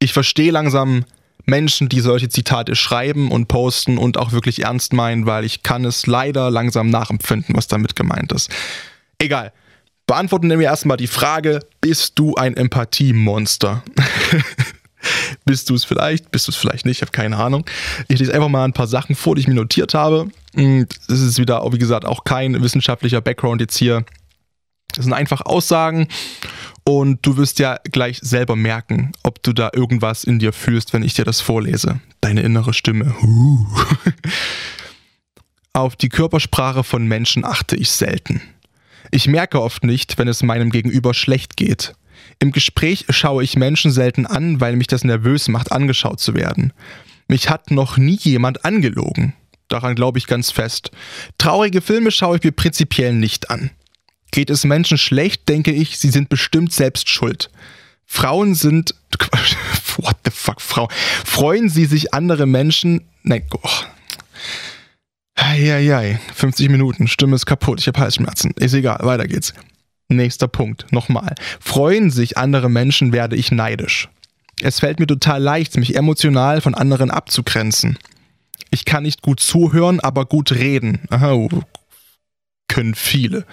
[0.00, 1.04] ich verstehe langsam,
[1.48, 5.84] Menschen, die solche Zitate schreiben und posten und auch wirklich ernst meinen, weil ich kann
[5.84, 8.50] es leider langsam nachempfinden, was damit gemeint ist.
[9.18, 9.52] Egal.
[10.06, 13.82] Beantworten wir erstmal die Frage, bist du ein Empathiemonster?
[15.44, 16.30] bist du es vielleicht?
[16.30, 16.98] Bist du es vielleicht nicht?
[16.98, 17.66] Ich habe keine Ahnung.
[18.08, 20.28] Ich lese einfach mal ein paar Sachen vor, die ich mir notiert habe.
[20.54, 24.04] Das ist wieder, wie gesagt, auch kein wissenschaftlicher Background jetzt hier.
[24.98, 26.08] Das sind einfach Aussagen
[26.82, 31.04] und du wirst ja gleich selber merken, ob du da irgendwas in dir fühlst, wenn
[31.04, 32.00] ich dir das vorlese.
[32.20, 33.14] Deine innere Stimme.
[35.72, 38.42] Auf die Körpersprache von Menschen achte ich selten.
[39.12, 41.94] Ich merke oft nicht, wenn es meinem Gegenüber schlecht geht.
[42.40, 46.72] Im Gespräch schaue ich Menschen selten an, weil mich das nervös macht, angeschaut zu werden.
[47.28, 49.34] Mich hat noch nie jemand angelogen.
[49.68, 50.90] Daran glaube ich ganz fest.
[51.38, 53.70] Traurige Filme schaue ich mir prinzipiell nicht an.
[54.30, 57.50] Geht es Menschen schlecht, denke ich, sie sind bestimmt selbst schuld.
[58.04, 58.94] Frauen sind.
[59.98, 60.88] What the fuck, Frau?
[61.24, 63.02] Freuen sie sich andere Menschen.
[63.22, 63.68] Nein, oh.
[65.34, 68.52] Eieiei, 50 Minuten, Stimme ist kaputt, ich habe Halsschmerzen.
[68.56, 69.54] Ist egal, weiter geht's.
[70.08, 71.34] Nächster Punkt, nochmal.
[71.60, 74.08] Freuen sich andere Menschen, werde ich neidisch.
[74.60, 77.98] Es fällt mir total leicht, mich emotional von anderen abzugrenzen.
[78.70, 81.00] Ich kann nicht gut zuhören, aber gut reden.
[81.10, 81.48] Aha,
[82.68, 83.44] können viele.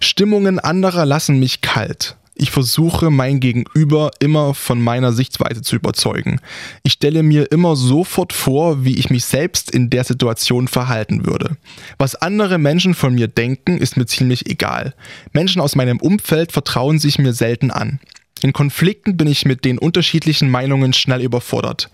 [0.00, 2.16] Stimmungen anderer lassen mich kalt.
[2.40, 6.40] Ich versuche mein Gegenüber immer von meiner Sichtweise zu überzeugen.
[6.84, 11.56] Ich stelle mir immer sofort vor, wie ich mich selbst in der Situation verhalten würde.
[11.98, 14.94] Was andere Menschen von mir denken, ist mir ziemlich egal.
[15.32, 17.98] Menschen aus meinem Umfeld vertrauen sich mir selten an.
[18.40, 21.90] In Konflikten bin ich mit den unterschiedlichen Meinungen schnell überfordert.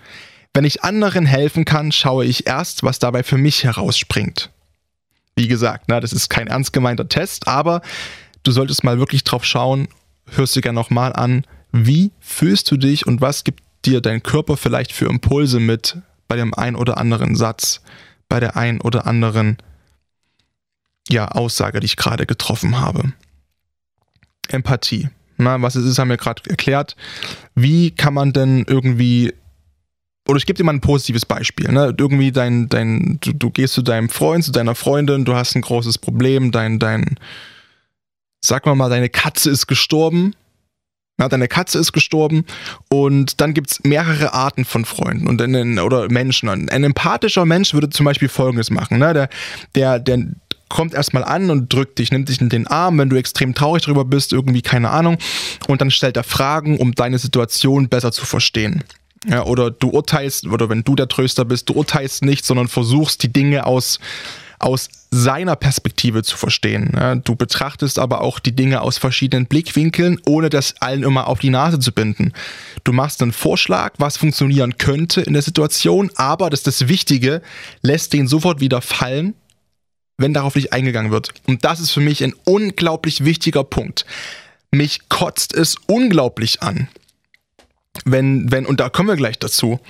[0.52, 4.50] Wenn ich anderen helfen kann, schaue ich erst, was dabei für mich herausspringt.
[5.36, 7.82] Wie gesagt, na, das ist kein ernst gemeinter Test, aber
[8.42, 9.88] du solltest mal wirklich drauf schauen,
[10.30, 14.56] hörst du gerne nochmal an, wie fühlst du dich und was gibt dir dein Körper
[14.56, 17.82] vielleicht für Impulse mit bei dem ein oder anderen Satz,
[18.28, 19.58] bei der ein oder anderen
[21.08, 23.12] ja, Aussage, die ich gerade getroffen habe.
[24.48, 25.08] Empathie.
[25.36, 26.96] Na, was es ist, haben wir gerade erklärt.
[27.54, 29.34] Wie kann man denn irgendwie
[30.26, 31.70] oder ich gebe dir mal ein positives Beispiel.
[31.70, 31.94] Ne?
[31.98, 35.62] Irgendwie dein, dein, du, du, gehst zu deinem Freund, zu deiner Freundin, du hast ein
[35.62, 37.16] großes Problem, dein, dein,
[38.40, 40.34] sag mal mal, deine Katze ist gestorben.
[41.20, 42.44] Ja, deine Katze ist gestorben
[42.88, 46.48] und dann gibt es mehrere Arten von Freunden und einen, oder Menschen.
[46.48, 48.98] Ein empathischer Mensch würde zum Beispiel folgendes machen.
[48.98, 49.14] Ne?
[49.14, 49.28] Der,
[49.76, 50.26] der, der
[50.68, 53.84] kommt erstmal an und drückt dich, nimmt dich in den Arm, wenn du extrem traurig
[53.84, 55.18] darüber bist, irgendwie keine Ahnung,
[55.68, 58.82] und dann stellt er Fragen, um deine Situation besser zu verstehen.
[59.26, 63.22] Ja, oder du urteilst, oder wenn du der Tröster bist, du urteilst nicht, sondern versuchst
[63.22, 63.98] die Dinge aus,
[64.58, 66.92] aus seiner Perspektive zu verstehen.
[66.94, 71.38] Ja, du betrachtest aber auch die Dinge aus verschiedenen Blickwinkeln, ohne das allen immer auf
[71.38, 72.32] die Nase zu binden.
[72.82, 77.42] Du machst einen Vorschlag, was funktionieren könnte in der Situation, aber das ist das Wichtige,
[77.82, 79.34] lässt den sofort wieder fallen,
[80.18, 81.30] wenn darauf nicht eingegangen wird.
[81.46, 84.04] Und das ist für mich ein unglaublich wichtiger Punkt.
[84.70, 86.88] Mich kotzt es unglaublich an,
[88.04, 89.80] wenn, wenn, und da kommen wir gleich dazu.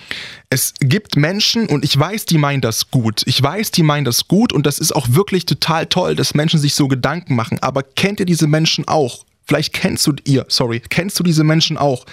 [0.50, 3.22] Es gibt Menschen, und ich weiß, die meinen das gut.
[3.26, 6.60] Ich weiß, die meinen das gut, und das ist auch wirklich total toll, dass Menschen
[6.60, 7.58] sich so Gedanken machen.
[7.60, 9.24] Aber kennt ihr diese Menschen auch?
[9.46, 12.04] Vielleicht kennst du ihr, sorry, kennst du diese Menschen auch?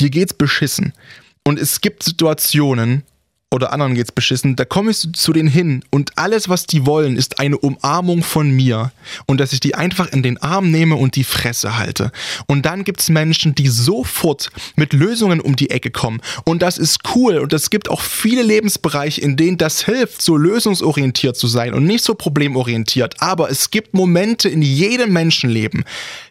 [0.00, 0.92] Dir geht's beschissen.
[1.44, 3.02] Und es gibt Situationen,
[3.54, 7.16] oder anderen geht's beschissen, da komme ich zu denen hin und alles, was die wollen,
[7.16, 8.90] ist eine Umarmung von mir
[9.26, 12.10] und dass ich die einfach in den Arm nehme und die Fresse halte.
[12.46, 16.98] Und dann gibt's Menschen, die sofort mit Lösungen um die Ecke kommen und das ist
[17.14, 21.74] cool und es gibt auch viele Lebensbereiche, in denen das hilft, so lösungsorientiert zu sein
[21.74, 23.14] und nicht so problemorientiert.
[23.20, 25.84] Aber es gibt Momente in jedem Menschenleben,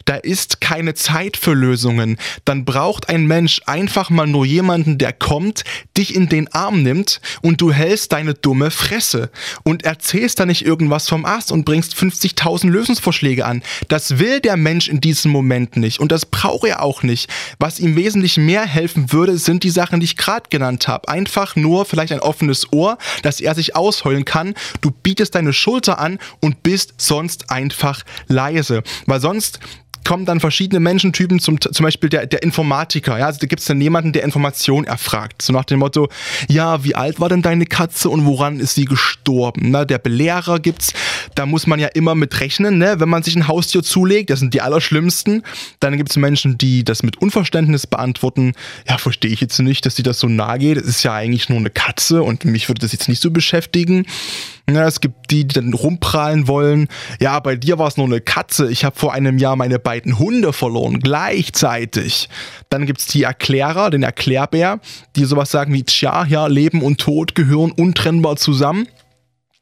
[0.04, 2.18] da ist keine Zeit für Lösungen.
[2.44, 5.64] Dann braucht ein Mensch einfach mal nur jemanden, der kommt,
[5.96, 9.30] dich in den Arm nimmt und du hältst deine dumme Fresse
[9.62, 13.62] und erzählst da nicht irgendwas vom Ast und bringst 50.000 Lösungsvorschläge an.
[13.88, 17.30] Das will der Mensch in diesem Moment nicht und das braucht er auch nicht.
[17.58, 21.08] Was ihm wesentlich mehr helfen würde, sind die Sachen, die ich gerade genannt habe.
[21.08, 24.54] Einfach nur vielleicht ein offenes Ohr, dass er sich ausheulen kann.
[24.80, 28.82] Du bietest deine Schulter an und bist sonst einfach leise.
[29.06, 29.60] Weil sonst
[30.04, 33.18] kommen dann verschiedene Menschentypen, zum, zum Beispiel der, der Informatiker.
[33.18, 33.26] Ja?
[33.26, 35.42] Also da gibt es dann jemanden, der Information erfragt.
[35.42, 36.08] So nach dem Motto,
[36.48, 39.70] ja, wie alt war denn deine Katze und woran ist sie gestorben?
[39.70, 40.92] Na, der Belehrer gibt's,
[41.34, 43.00] da muss man ja immer mit rechnen, ne?
[43.00, 45.42] wenn man sich ein Haustier zulegt, das sind die allerschlimmsten.
[45.80, 48.52] Dann gibt es Menschen, die das mit Unverständnis beantworten.
[48.88, 50.76] Ja, verstehe ich jetzt nicht, dass dir das so nahe geht.
[50.76, 54.06] Das ist ja eigentlich nur eine Katze und mich würde das jetzt nicht so beschäftigen.
[54.68, 56.88] Ja, es gibt die, die dann rumprallen wollen.
[57.20, 58.70] Ja, bei dir war es nur eine Katze.
[58.70, 62.30] Ich habe vor einem Jahr meine beiden Hunde verloren, gleichzeitig.
[62.70, 64.80] Dann gibt es die Erklärer, den Erklärbär,
[65.16, 68.88] die sowas sagen wie, tja, ja, Leben und Tod gehören untrennbar zusammen.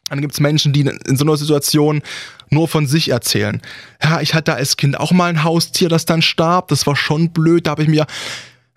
[0.09, 2.03] Dann gibt es Menschen, die in so einer Situation
[2.51, 3.61] nur von sich erzählen.
[4.03, 6.69] Ja, ich hatte als Kind auch mal ein Haustier, das dann starb.
[6.69, 7.67] Das war schon blöd.
[7.67, 8.07] Da habe ich mir,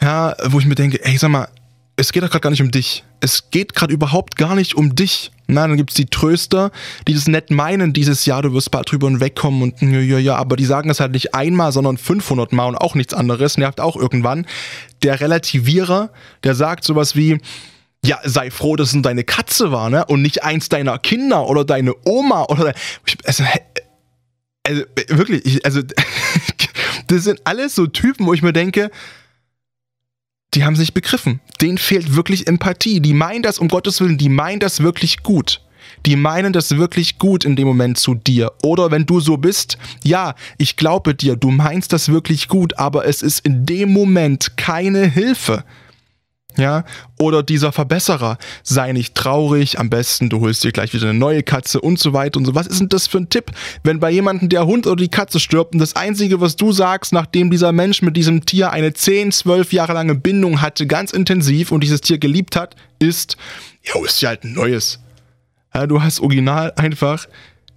[0.01, 1.49] ja, wo ich mir denke, ey, sag mal,
[1.97, 3.03] es geht doch gerade gar nicht um dich.
[3.19, 5.31] Es geht gerade überhaupt gar nicht um dich.
[5.47, 6.71] Na, dann gibt es die Tröster,
[7.07, 10.35] die das nett meinen dieses Jahr, du wirst bald drüber hinwegkommen und ja, ja, ja,
[10.35, 13.79] aber die sagen das halt nicht einmal, sondern 500 Mal und auch nichts anderes, nervt
[13.79, 14.47] auch irgendwann.
[15.03, 16.11] Der Relativierer,
[16.43, 17.39] der sagt sowas wie,
[18.03, 20.05] ja, sei froh, dass es deine Katze war, ne?
[20.05, 22.73] Und nicht eins deiner Kinder oder deine Oma oder.
[23.23, 23.43] Also,
[24.63, 25.81] also wirklich, ich, also,
[27.07, 28.91] das sind alles so Typen, wo ich mir denke,
[30.55, 31.41] die haben sich begriffen.
[31.61, 32.99] Denen fehlt wirklich Empathie.
[32.99, 35.61] Die meinen das, um Gottes Willen, die meinen das wirklich gut.
[36.05, 38.51] Die meinen das wirklich gut in dem Moment zu dir.
[38.63, 43.05] Oder wenn du so bist, ja, ich glaube dir, du meinst das wirklich gut, aber
[43.05, 45.63] es ist in dem Moment keine Hilfe
[46.57, 46.83] ja,
[47.19, 51.43] oder dieser Verbesserer, sei nicht traurig, am besten du holst dir gleich wieder eine neue
[51.43, 52.55] Katze und so weiter und so.
[52.55, 53.51] Was ist denn das für ein Tipp,
[53.83, 57.13] wenn bei jemandem der Hund oder die Katze stirbt und das Einzige, was du sagst,
[57.13, 61.71] nachdem dieser Mensch mit diesem Tier eine 10, 12 Jahre lange Bindung hatte, ganz intensiv
[61.71, 63.37] und dieses Tier geliebt hat, ist,
[63.83, 64.99] ja, ist ja halt ein neues.
[65.73, 67.27] Ja, du hast original einfach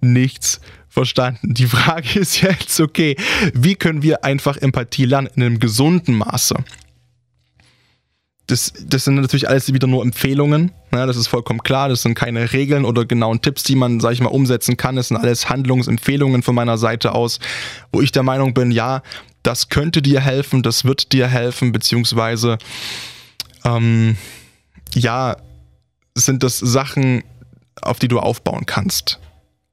[0.01, 1.53] nichts verstanden.
[1.53, 3.15] Die Frage ist jetzt, okay,
[3.53, 6.55] wie können wir einfach Empathie lernen in einem gesunden Maße?
[8.49, 10.71] Das, das sind natürlich alles wieder nur Empfehlungen.
[10.91, 11.05] Ne?
[11.05, 11.87] Das ist vollkommen klar.
[11.87, 14.95] Das sind keine Regeln oder genauen Tipps, die man, sag ich mal, umsetzen kann.
[14.95, 17.39] Das sind alles Handlungsempfehlungen von meiner Seite aus,
[17.91, 19.03] wo ich der Meinung bin, ja,
[19.43, 22.57] das könnte dir helfen, das wird dir helfen, beziehungsweise,
[23.63, 24.17] ähm,
[24.95, 25.37] ja,
[26.15, 27.23] sind das Sachen,
[27.81, 29.19] auf die du aufbauen kannst.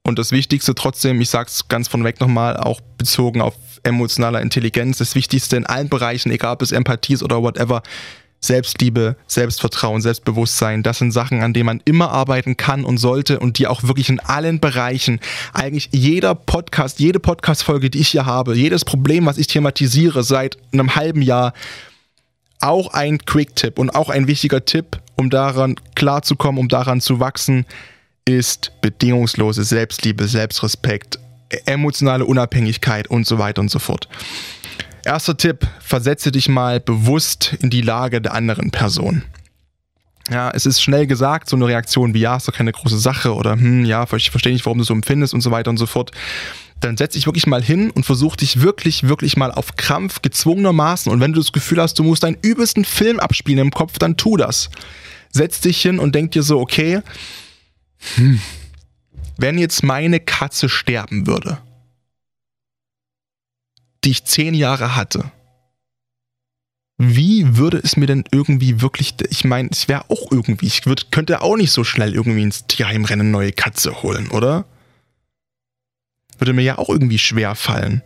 [0.03, 4.41] Und das Wichtigste trotzdem, ich sage es ganz von weg nochmal, auch bezogen auf emotionaler
[4.41, 7.81] Intelligenz, das Wichtigste in allen Bereichen, egal ob es Empathie ist oder whatever,
[8.39, 13.57] Selbstliebe, Selbstvertrauen, Selbstbewusstsein, das sind Sachen, an denen man immer arbeiten kann und sollte und
[13.57, 15.19] die auch wirklich in allen Bereichen,
[15.53, 20.57] eigentlich jeder Podcast, jede Podcast-Folge, die ich hier habe, jedes Problem, was ich thematisiere seit
[20.71, 21.53] einem halben Jahr,
[22.59, 27.65] auch ein Quick-Tipp und auch ein wichtiger Tipp, um daran klarzukommen, um daran zu wachsen,
[28.25, 31.19] ist bedingungslose Selbstliebe, Selbstrespekt,
[31.65, 34.07] emotionale Unabhängigkeit und so weiter und so fort.
[35.03, 39.23] Erster Tipp, versetze dich mal bewusst in die Lage der anderen Person.
[40.29, 43.33] Ja, es ist schnell gesagt, so eine Reaktion wie ja, ist doch keine große Sache
[43.33, 45.85] oder hm, ja, ich verstehe nicht, warum du so empfindest und so weiter und so
[45.85, 46.11] fort.
[46.81, 51.11] Dann setz dich wirklich mal hin und versuch dich wirklich, wirklich mal auf Krampf gezwungenermaßen.
[51.11, 54.17] Und wenn du das Gefühl hast, du musst deinen übelsten Film abspielen im Kopf, dann
[54.17, 54.69] tu das.
[55.31, 57.01] Setz dich hin und denk dir so, okay,
[58.15, 58.39] hm,
[59.37, 61.59] wenn jetzt meine Katze sterben würde,
[64.03, 65.31] die ich zehn Jahre hatte,
[66.97, 71.11] wie würde es mir denn irgendwie wirklich, ich meine, es wäre auch irgendwie, ich würd,
[71.11, 74.65] könnte auch nicht so schnell irgendwie ins Tierheim rennen, neue Katze holen, oder?
[76.39, 78.01] Würde mir ja auch irgendwie schwer fallen.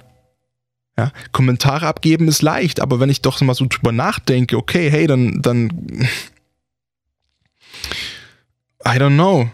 [0.98, 5.08] Ja, Kommentare abgeben ist leicht, aber wenn ich doch mal so drüber nachdenke, okay, hey,
[5.08, 5.70] dann, dann,
[8.86, 9.50] I don't know.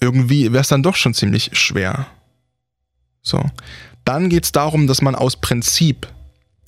[0.00, 2.06] Irgendwie wäre es dann doch schon ziemlich schwer.
[3.22, 3.42] So.
[4.06, 6.06] Dann geht es darum, dass man aus Prinzip,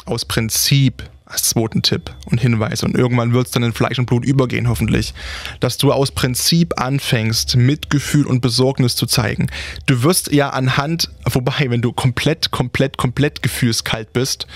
[0.05, 4.07] aus Prinzip, als zweiten Tipp und Hinweis, und irgendwann wird es dann in Fleisch und
[4.07, 5.14] Blut übergehen, hoffentlich,
[5.61, 9.47] dass du aus Prinzip anfängst, Mitgefühl und Besorgnis zu zeigen.
[9.86, 14.49] Du wirst ja anhand, wobei, wenn du komplett, komplett, komplett gefühlskalt bist,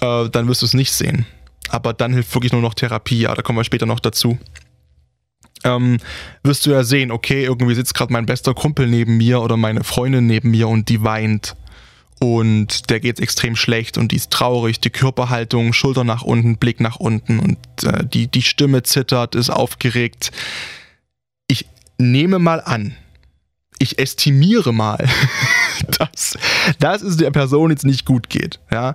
[0.00, 1.26] äh, dann wirst du es nicht sehen.
[1.68, 4.36] Aber dann hilft wirklich nur noch Therapie, ja, da kommen wir später noch dazu.
[5.62, 5.98] Ähm,
[6.42, 9.84] wirst du ja sehen, okay, irgendwie sitzt gerade mein bester Kumpel neben mir oder meine
[9.84, 11.54] Freundin neben mir und die weint
[12.18, 16.80] und der geht extrem schlecht und die ist traurig, die Körperhaltung, Schulter nach unten, Blick
[16.80, 20.32] nach unten und äh, die, die Stimme zittert, ist aufgeregt.
[21.46, 21.66] Ich
[21.98, 22.96] nehme mal an,
[23.78, 25.06] ich estimiere mal,
[25.98, 26.38] dass,
[26.78, 28.60] dass es der Person jetzt nicht gut geht.
[28.70, 28.94] Ja?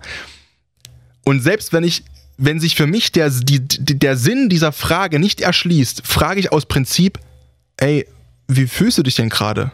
[1.24, 2.04] Und selbst wenn ich,
[2.38, 6.66] wenn sich für mich der, die, der Sinn dieser Frage nicht erschließt, frage ich aus
[6.66, 7.20] Prinzip,
[7.78, 8.08] ey,
[8.48, 9.72] wie fühlst du dich denn gerade?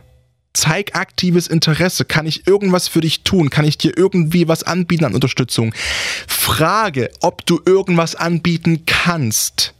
[0.58, 2.04] Zeig aktives Interesse.
[2.04, 3.52] Kann ich irgendwas für dich tun?
[3.52, 5.72] Kann ich dir irgendwie was anbieten an Unterstützung?
[6.28, 9.76] Frage, ob du irgendwas anbieten kannst.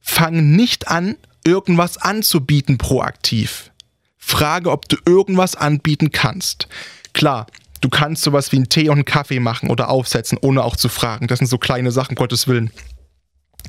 [0.00, 3.70] Fang nicht an, irgendwas anzubieten proaktiv.
[4.16, 6.66] Frage, ob du irgendwas anbieten kannst.
[7.12, 7.48] Klar,
[7.82, 10.88] du kannst sowas wie einen Tee und einen Kaffee machen oder aufsetzen, ohne auch zu
[10.88, 11.26] fragen.
[11.26, 12.70] Das sind so kleine Sachen, Gottes Willen.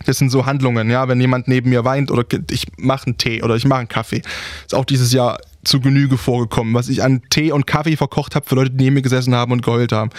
[0.05, 3.43] Das sind so Handlungen, ja, wenn jemand neben mir weint oder ich mache einen Tee
[3.43, 4.21] oder ich mache einen Kaffee.
[4.65, 8.45] Ist auch dieses Jahr zu Genüge vorgekommen, was ich an Tee und Kaffee verkocht habe
[8.45, 10.11] für Leute, die neben mir gesessen haben und geheult haben.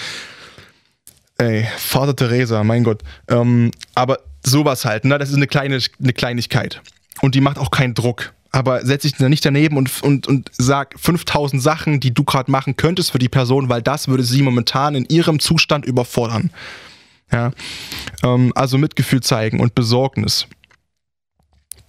[1.38, 3.02] Ey, Vater Teresa, mein Gott.
[3.28, 5.18] Ähm, aber sowas halt, ne?
[5.18, 6.82] Das ist eine kleine eine Kleinigkeit.
[7.22, 8.32] Und die macht auch keinen Druck.
[8.52, 12.50] Aber setz dich da nicht daneben und, und, und sag 5000 Sachen, die du gerade
[12.50, 16.50] machen könntest für die Person, weil das würde sie momentan in ihrem Zustand überfordern.
[17.32, 17.52] Ja,
[18.24, 20.48] ähm, also Mitgefühl zeigen und Besorgnis.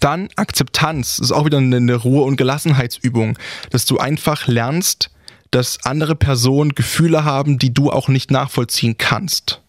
[0.01, 3.37] Dann Akzeptanz, das ist auch wieder eine Ruhe- und Gelassenheitsübung,
[3.69, 5.11] dass du einfach lernst,
[5.51, 9.61] dass andere Personen Gefühle haben, die du auch nicht nachvollziehen kannst.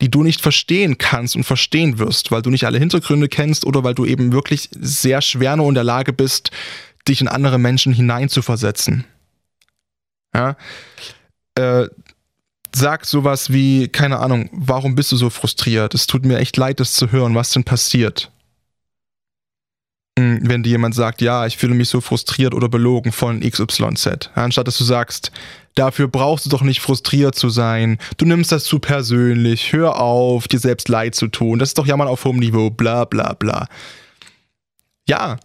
[0.00, 3.84] Die du nicht verstehen kannst und verstehen wirst, weil du nicht alle Hintergründe kennst oder
[3.84, 6.50] weil du eben wirklich sehr schwer nur in der Lage bist,
[7.06, 9.04] dich in andere Menschen hineinzuversetzen.
[10.34, 10.56] Ja?
[11.56, 11.88] Äh,
[12.74, 15.92] sag sowas wie, keine Ahnung, warum bist du so frustriert?
[15.92, 17.34] Es tut mir echt leid, das zu hören.
[17.34, 18.30] Was denn passiert?
[20.18, 24.30] Hm, wenn dir jemand sagt, ja, ich fühle mich so frustriert oder belogen von XYZ,
[24.34, 25.30] anstatt dass du sagst,
[25.74, 30.48] dafür brauchst du doch nicht frustriert zu sein, du nimmst das zu persönlich, hör auf,
[30.48, 33.66] dir selbst leid zu tun, das ist doch Jammern auf hohem Niveau, bla bla bla.
[35.08, 35.38] Ja,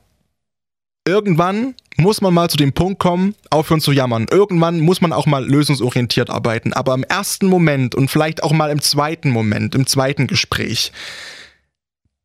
[1.07, 4.27] irgendwann muss man mal zu dem Punkt kommen, aufhören zu jammern.
[4.29, 6.73] Irgendwann muss man auch mal lösungsorientiert arbeiten.
[6.73, 10.91] Aber im ersten Moment und vielleicht auch mal im zweiten Moment, im zweiten Gespräch,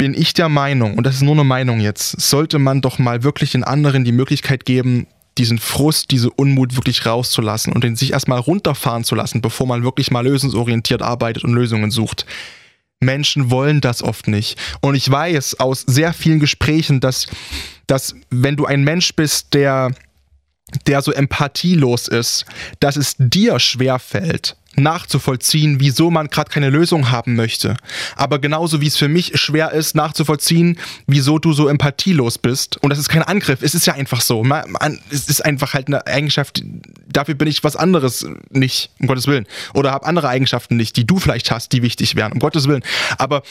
[0.00, 3.22] bin ich der Meinung, und das ist nur eine Meinung jetzt, sollte man doch mal
[3.22, 8.14] wirklich den anderen die Möglichkeit geben, diesen Frust, diese Unmut wirklich rauszulassen und den sich
[8.14, 12.24] erstmal runterfahren zu lassen, bevor man wirklich mal lösungsorientiert arbeitet und Lösungen sucht.
[12.98, 14.58] Menschen wollen das oft nicht.
[14.80, 17.26] Und ich weiß aus sehr vielen Gesprächen, dass,
[17.86, 19.90] dass wenn du ein Mensch bist, der,
[20.86, 22.46] der so empathielos ist,
[22.80, 27.76] dass es dir schwerfällt, nachzuvollziehen, wieso man gerade keine Lösung haben möchte.
[28.16, 32.76] Aber genauso wie es für mich schwer ist, nachzuvollziehen, wieso du so empathielos bist.
[32.82, 34.44] Und das ist kein Angriff, es ist ja einfach so.
[35.10, 36.62] Es ist einfach halt eine Eigenschaft,
[37.08, 39.46] dafür bin ich was anderes nicht, um Gottes Willen.
[39.74, 42.82] Oder habe andere Eigenschaften nicht, die du vielleicht hast, die wichtig wären, um Gottes Willen.
[43.18, 43.42] Aber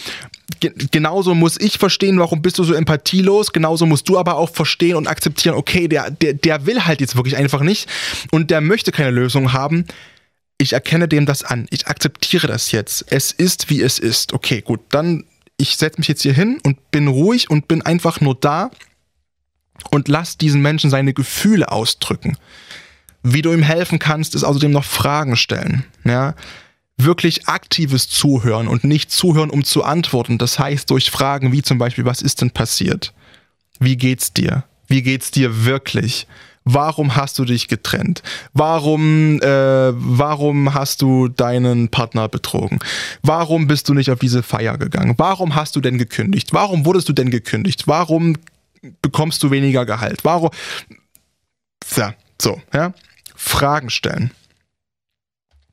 [0.59, 3.51] ge genauso muss ich verstehen, warum bist du so empathielos.
[3.51, 7.15] Genauso musst du aber auch verstehen und akzeptieren, okay, der, der, der will halt jetzt
[7.15, 7.89] wirklich einfach nicht
[8.31, 9.85] und der möchte keine Lösung haben
[10.59, 11.65] ich erkenne dem das an.
[11.71, 13.05] Ich akzeptiere das jetzt.
[13.09, 14.33] Es ist, wie es ist.
[14.33, 14.81] Okay, gut.
[14.89, 15.23] Dann,
[15.57, 18.69] ich setze mich jetzt hier hin und bin ruhig und bin einfach nur da
[19.89, 22.37] und lass diesen Menschen seine Gefühle ausdrücken.
[23.23, 25.85] Wie du ihm helfen kannst, ist außerdem noch Fragen stellen.
[26.03, 26.35] Ja?
[26.97, 30.37] Wirklich aktives Zuhören und nicht zuhören, um zu antworten.
[30.37, 33.13] Das heißt, durch Fragen wie zum Beispiel, was ist denn passiert?
[33.79, 34.65] Wie geht's dir?
[34.87, 36.27] Wie geht's dir wirklich?
[36.73, 38.21] Warum hast du dich getrennt?
[38.53, 42.79] Warum, äh, warum hast du deinen Partner betrogen?
[43.21, 45.15] Warum bist du nicht auf diese Feier gegangen?
[45.17, 46.53] Warum hast du denn gekündigt?
[46.53, 47.87] Warum wurdest du denn gekündigt?
[47.87, 48.37] Warum
[49.01, 50.23] bekommst du weniger Gehalt?
[50.23, 50.51] Warum?
[51.95, 52.93] Ja, so, ja.
[53.35, 54.31] Fragen stellen.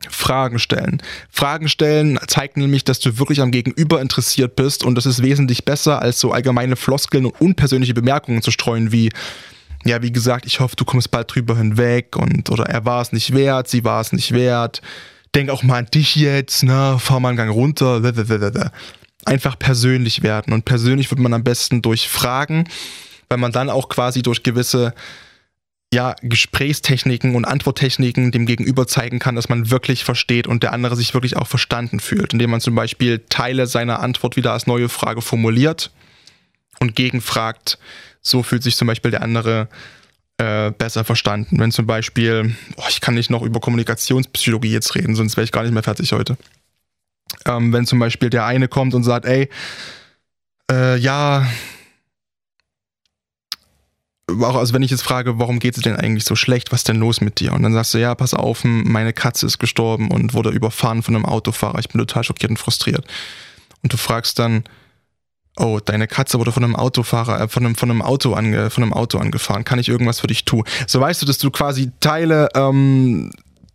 [0.09, 1.03] Fragen stellen.
[1.31, 5.65] Fragen stellen zeigt nämlich, dass du wirklich am Gegenüber interessiert bist und das ist wesentlich
[5.65, 9.11] besser, als so allgemeine Floskeln und unpersönliche Bemerkungen zu streuen wie
[9.87, 13.13] ja, wie gesagt, ich hoffe, du kommst bald drüber hinweg und oder er war es
[13.13, 14.83] nicht wert, sie war es nicht wert.
[15.35, 18.03] Denk auch mal an dich jetzt, ne, fahr mal einen Gang runter.
[19.25, 20.53] Einfach persönlich werden.
[20.53, 22.69] Und persönlich wird man am besten durch Fragen,
[23.29, 24.95] weil man dann auch quasi durch gewisse
[25.93, 30.97] ja, Gesprächstechniken und Antworttechniken dem Gegenüber zeigen kann, dass man wirklich versteht und der andere
[30.97, 34.89] sich wirklich auch verstanden fühlt, indem man zum Beispiel Teile seiner Antwort wieder als neue
[34.89, 35.93] Frage formuliert
[36.81, 37.79] und gegenfragt,
[38.27, 39.69] so fühlt sich zum Beispiel der andere
[40.39, 41.59] äh, besser verstanden.
[41.59, 45.53] Wenn zum Beispiel, oh, ich kann nicht noch über Kommunikationspsychologie jetzt reden, sonst wäre ich
[45.53, 46.37] gar nicht mehr fertig heute.
[47.45, 49.49] Ähm, wenn zum Beispiel der eine kommt und sagt, ey,
[50.71, 51.47] äh, ja,
[54.29, 56.89] auch also wenn ich jetzt frage, warum geht es denn eigentlich so schlecht, was ist
[56.89, 57.53] denn los mit dir?
[57.53, 61.15] Und dann sagst du, ja, pass auf, meine Katze ist gestorben und wurde überfahren von
[61.15, 61.79] einem Autofahrer.
[61.79, 63.07] Ich bin total schockiert und frustriert.
[63.83, 64.65] Und du fragst dann,
[65.57, 68.85] oh, deine Katze wurde von einem Autofahrer, äh, von einem, von einem Auto ange, von
[68.85, 69.65] einem Auto angefahren.
[69.65, 70.65] Kann ich irgendwas für dich tun?
[70.87, 73.33] So weißt du, dass du quasi Teile, ähm,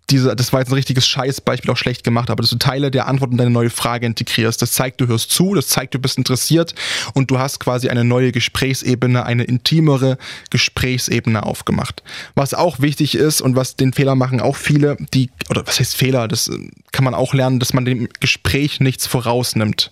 [0.09, 3.07] diese, das war jetzt ein richtiges Scheißbeispiel, auch schlecht gemacht, aber dass du Teile der
[3.07, 4.61] Antwort in deine neue Frage integrierst.
[4.61, 6.75] Das zeigt, du hörst zu, das zeigt, du bist interessiert
[7.13, 10.17] und du hast quasi eine neue Gesprächsebene, eine intimere
[10.49, 12.03] Gesprächsebene aufgemacht.
[12.35, 15.95] Was auch wichtig ist und was den Fehler machen auch viele, die, oder was heißt
[15.95, 16.57] Fehler, das äh,
[16.91, 19.91] kann man auch lernen, dass man dem Gespräch nichts vorausnimmt.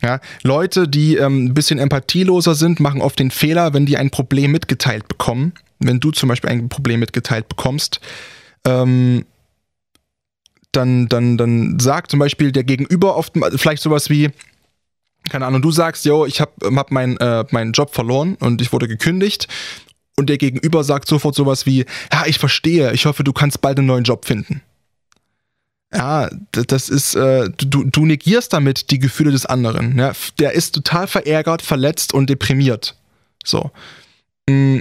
[0.00, 4.10] Ja, Leute, die ähm, ein bisschen empathieloser sind, machen oft den Fehler, wenn die ein
[4.10, 5.54] Problem mitgeteilt bekommen.
[5.80, 8.00] Wenn du zum Beispiel ein Problem mitgeteilt bekommst,
[8.64, 9.24] ähm,
[10.72, 14.30] dann, dann, dann sagt zum Beispiel der Gegenüber oft vielleicht sowas wie,
[15.28, 18.72] keine Ahnung, du sagst, yo, ich habe hab meinen äh, meinen Job verloren und ich
[18.72, 19.48] wurde gekündigt.
[20.16, 23.78] Und der Gegenüber sagt sofort sowas wie, ja, ich verstehe, ich hoffe, du kannst bald
[23.78, 24.62] einen neuen Job finden.
[25.92, 29.98] Ja, das ist, äh, du, du negierst damit die Gefühle des anderen.
[29.98, 30.12] Ja?
[30.38, 32.94] Der ist total verärgert, verletzt und deprimiert.
[33.44, 33.70] So.
[34.48, 34.80] Mm,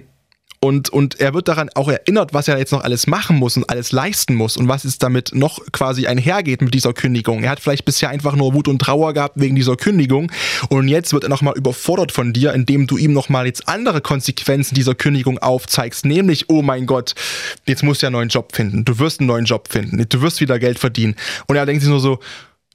[0.59, 3.69] und, und er wird daran auch erinnert, was er jetzt noch alles machen muss und
[3.69, 7.43] alles leisten muss und was es damit noch quasi einhergeht mit dieser Kündigung.
[7.43, 10.31] Er hat vielleicht bisher einfach nur Wut und Trauer gehabt wegen dieser Kündigung
[10.69, 14.73] und jetzt wird er nochmal überfordert von dir, indem du ihm nochmal jetzt andere Konsequenzen
[14.73, 17.13] dieser Kündigung aufzeigst, nämlich, oh mein Gott,
[17.67, 20.21] jetzt musst du ja einen neuen Job finden, du wirst einen neuen Job finden, du
[20.21, 21.15] wirst wieder Geld verdienen.
[21.47, 22.19] Und er denkt sich nur so,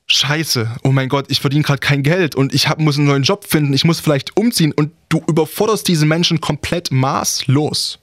[0.06, 3.22] Scheiße, oh mein Gott, ich verdiene gerade kein Geld und ich hab, muss einen neuen
[3.22, 7.98] Job finden, ich muss vielleicht umziehen und du überforderst diese Menschen komplett maßlos.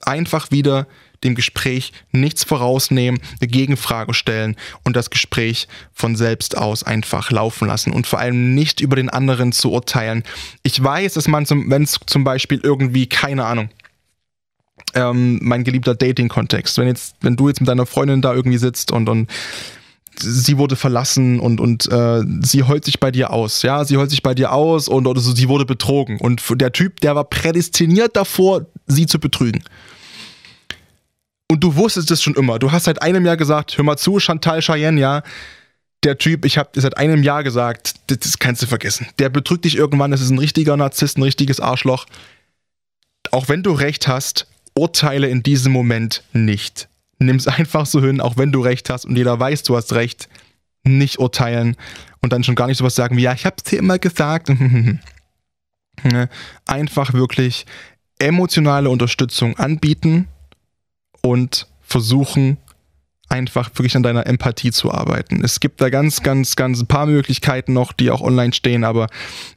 [0.00, 0.86] Einfach wieder
[1.24, 7.66] dem Gespräch nichts vorausnehmen, eine Gegenfrage stellen und das Gespräch von selbst aus einfach laufen
[7.66, 10.22] lassen und vor allem nicht über den anderen zu urteilen.
[10.62, 13.70] Ich weiß, dass man, wenn es zum Beispiel irgendwie, keine Ahnung,
[14.94, 18.92] ähm, mein geliebter Dating-Kontext, wenn jetzt, wenn du jetzt mit deiner Freundin da irgendwie sitzt
[18.92, 19.28] und, und
[20.20, 23.62] sie wurde verlassen und, und äh, sie heult sich bei dir aus.
[23.62, 26.20] Ja, sie heult sich bei dir aus und oder so, sie wurde betrogen.
[26.20, 29.62] Und der Typ, der war prädestiniert davor, sie zu betrügen.
[31.50, 32.58] Und du wusstest es schon immer.
[32.58, 35.22] Du hast seit einem Jahr gesagt, hör mal zu, Chantal Cheyenne, ja,
[36.04, 39.08] der Typ, ich habe seit einem Jahr gesagt, das, das kannst du vergessen.
[39.18, 42.06] Der betrügt dich irgendwann, das ist ein richtiger Narzisst, ein richtiges Arschloch.
[43.30, 46.88] Auch wenn du recht hast, urteile in diesem Moment nicht
[47.18, 49.92] nimm es einfach so hin, auch wenn du recht hast und jeder weiß, du hast
[49.92, 50.28] recht,
[50.84, 51.76] nicht urteilen
[52.20, 54.50] und dann schon gar nicht sowas sagen wie, ja, ich hab's dir immer gesagt.
[56.04, 56.28] Ne?
[56.64, 57.66] einfach wirklich
[58.20, 60.28] emotionale Unterstützung anbieten
[61.22, 62.58] und versuchen,
[63.28, 65.44] einfach wirklich an deiner Empathie zu arbeiten.
[65.44, 69.08] Es gibt da ganz, ganz, ganz ein paar Möglichkeiten noch, die auch online stehen, aber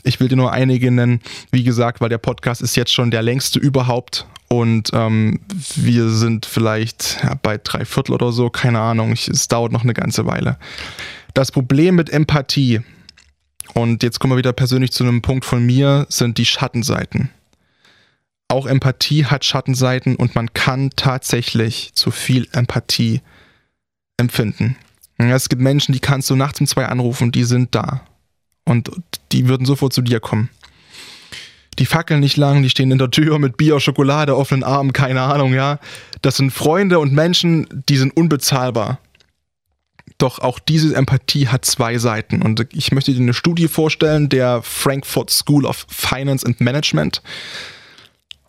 [0.03, 1.21] ich will dir nur einige nennen.
[1.51, 5.39] Wie gesagt, weil der Podcast ist jetzt schon der längste überhaupt und ähm,
[5.75, 9.13] wir sind vielleicht ja, bei drei Viertel oder so, keine Ahnung.
[9.13, 10.57] Ich, es dauert noch eine ganze Weile.
[11.33, 12.81] Das Problem mit Empathie,
[13.73, 17.29] und jetzt kommen wir wieder persönlich zu einem Punkt von mir, sind die Schattenseiten.
[18.49, 23.21] Auch Empathie hat Schattenseiten und man kann tatsächlich zu viel Empathie
[24.17, 24.77] empfinden.
[25.17, 28.05] Es gibt Menschen, die kannst du nachts um zwei anrufen, die sind da.
[28.65, 28.91] Und
[29.31, 30.49] die würden sofort zu dir kommen.
[31.79, 35.21] Die fackeln nicht lang, die stehen in der Tür mit Bier, Schokolade, offenen Armen, keine
[35.21, 35.79] Ahnung, ja.
[36.21, 38.99] Das sind Freunde und Menschen, die sind unbezahlbar.
[40.17, 42.41] Doch auch diese Empathie hat zwei Seiten.
[42.41, 47.23] Und ich möchte dir eine Studie vorstellen, der Frankfurt School of Finance and Management.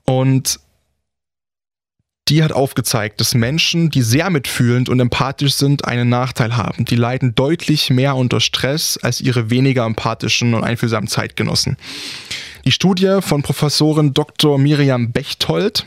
[0.04, 0.60] Und
[2.29, 6.85] die hat aufgezeigt, dass Menschen, die sehr mitfühlend und empathisch sind, einen Nachteil haben.
[6.85, 11.77] Die leiden deutlich mehr unter Stress als ihre weniger empathischen und einfühlsamen Zeitgenossen.
[12.64, 14.57] Die Studie von Professorin Dr.
[14.59, 15.85] Miriam Bechtold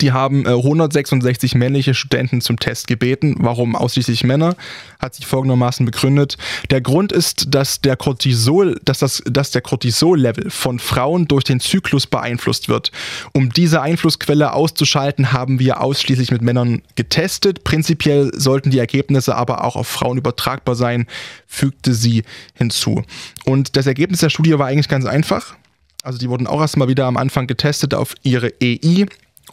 [0.00, 3.36] die haben äh, 166 männliche Studenten zum Test gebeten.
[3.38, 4.56] Warum ausschließlich Männer?
[4.98, 6.36] Hat sich folgendermaßen begründet.
[6.70, 11.60] Der Grund ist, dass der Cortisol, dass das, dass der Cortisol-Level von Frauen durch den
[11.60, 12.92] Zyklus beeinflusst wird.
[13.32, 17.64] Um diese Einflussquelle auszuschalten, haben wir ausschließlich mit Männern getestet.
[17.64, 21.06] Prinzipiell sollten die Ergebnisse aber auch auf Frauen übertragbar sein,
[21.46, 22.24] fügte sie
[22.54, 23.02] hinzu.
[23.44, 25.56] Und das Ergebnis der Studie war eigentlich ganz einfach.
[26.02, 29.06] Also die wurden auch erstmal wieder am Anfang getestet auf ihre EI,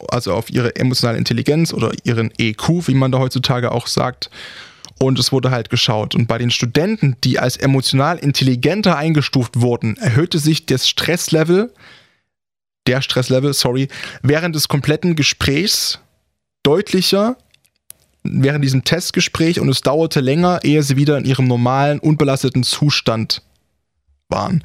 [0.08, 4.30] also auf ihre emotionale Intelligenz oder ihren EQ, wie man da heutzutage auch sagt.
[4.98, 6.14] Und es wurde halt geschaut.
[6.14, 11.72] Und bei den Studenten, die als emotional intelligenter eingestuft wurden, erhöhte sich das Stresslevel,
[12.86, 13.88] der Stresslevel, sorry,
[14.22, 15.98] während des kompletten Gesprächs
[16.62, 17.36] deutlicher
[18.28, 23.42] während diesem Testgespräch und es dauerte länger, ehe sie wieder in ihrem normalen, unbelasteten Zustand
[24.28, 24.62] waren.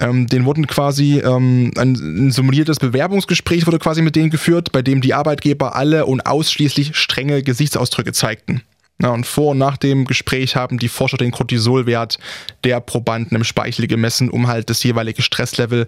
[0.00, 4.82] Ähm, den wurden quasi ähm, ein, ein simuliertes Bewerbungsgespräch wurde quasi mit denen geführt, bei
[4.82, 8.62] dem die Arbeitgeber alle und ausschließlich strenge Gesichtsausdrücke zeigten.
[9.02, 12.18] Ja, und vor und nach dem Gespräch haben die Forscher den Cortisolwert
[12.62, 15.86] der Probanden im Speichel gemessen, um halt das jeweilige Stresslevel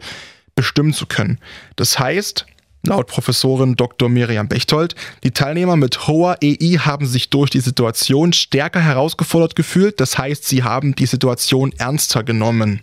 [0.55, 1.39] bestimmen zu können.
[1.77, 2.47] Das heißt,
[2.85, 4.09] laut Professorin Dr.
[4.09, 10.01] Miriam Bechtold, die Teilnehmer mit hoher EI haben sich durch die Situation stärker herausgefordert gefühlt.
[10.01, 12.81] Das heißt, sie haben die Situation ernster genommen.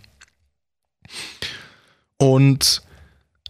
[2.18, 2.82] Und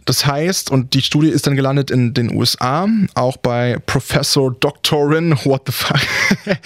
[0.04, 5.32] das heißt, und die Studie ist dann gelandet in den USA, auch bei Professor Doctorin,
[5.44, 6.00] what the fuck,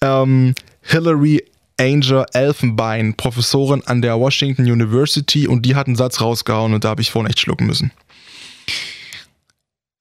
[0.00, 1.44] ähm, Hillary
[1.78, 6.90] Angel Elfenbein, Professorin an der Washington University, und die hat einen Satz rausgehauen und da
[6.90, 7.90] habe ich vorhin echt schlucken müssen.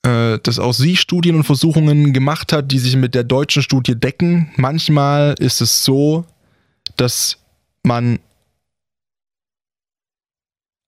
[0.04, 3.96] Äh, dass auch sie Studien und Versuchungen gemacht hat, die sich mit der deutschen Studie
[3.96, 4.52] decken.
[4.56, 6.26] Manchmal ist es so,
[6.98, 7.38] dass
[7.84, 8.20] man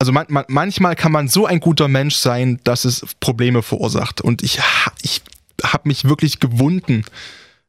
[0.03, 4.19] also man, man, manchmal kann man so ein guter Mensch sein, dass es Probleme verursacht.
[4.19, 4.59] Und ich,
[5.01, 5.21] ich
[5.63, 7.05] habe mich wirklich gewunden,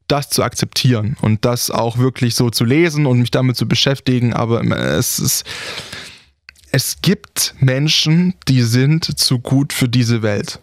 [0.08, 4.34] das zu akzeptieren und das auch wirklich so zu lesen und mich damit zu beschäftigen.
[4.34, 5.44] Aber es ist,
[6.72, 10.58] es gibt Menschen, die sind zu gut für diese Welt.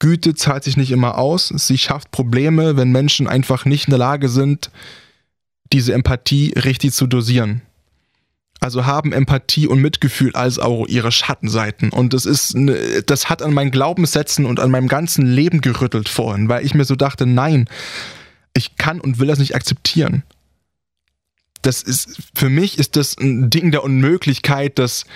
[0.00, 1.52] Güte zahlt sich nicht immer aus.
[1.54, 4.72] Sie schafft Probleme, wenn Menschen einfach nicht in der Lage sind,
[5.72, 7.62] diese Empathie richtig zu dosieren.
[8.62, 11.88] Also haben Empathie und Mitgefühl als auch ihre Schattenseiten.
[11.90, 16.10] Und das ist, ne, das hat an meinen Glaubenssätzen und an meinem ganzen Leben gerüttelt
[16.10, 17.68] vorhin, weil ich mir so dachte, nein,
[18.52, 20.24] ich kann und will das nicht akzeptieren.
[21.62, 25.06] Das ist, für mich ist das ein Ding der Unmöglichkeit, dass,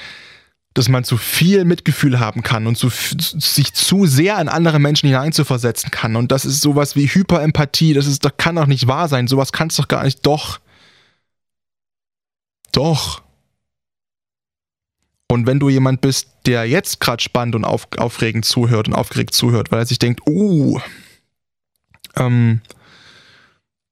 [0.72, 5.08] dass man zu viel Mitgefühl haben kann und zu, sich zu sehr in andere Menschen
[5.08, 6.16] hineinzuversetzen kann.
[6.16, 9.28] Und das ist sowas wie Hyperempathie, das ist, das kann doch nicht wahr sein.
[9.28, 10.24] Sowas kann es doch gar nicht.
[10.24, 10.60] Doch.
[12.72, 13.23] Doch.
[15.30, 19.34] Und wenn du jemand bist, der jetzt gerade spannend und auf, aufregend zuhört und aufgeregt
[19.34, 20.78] zuhört, weil er sich denkt, uh,
[22.16, 22.60] ähm,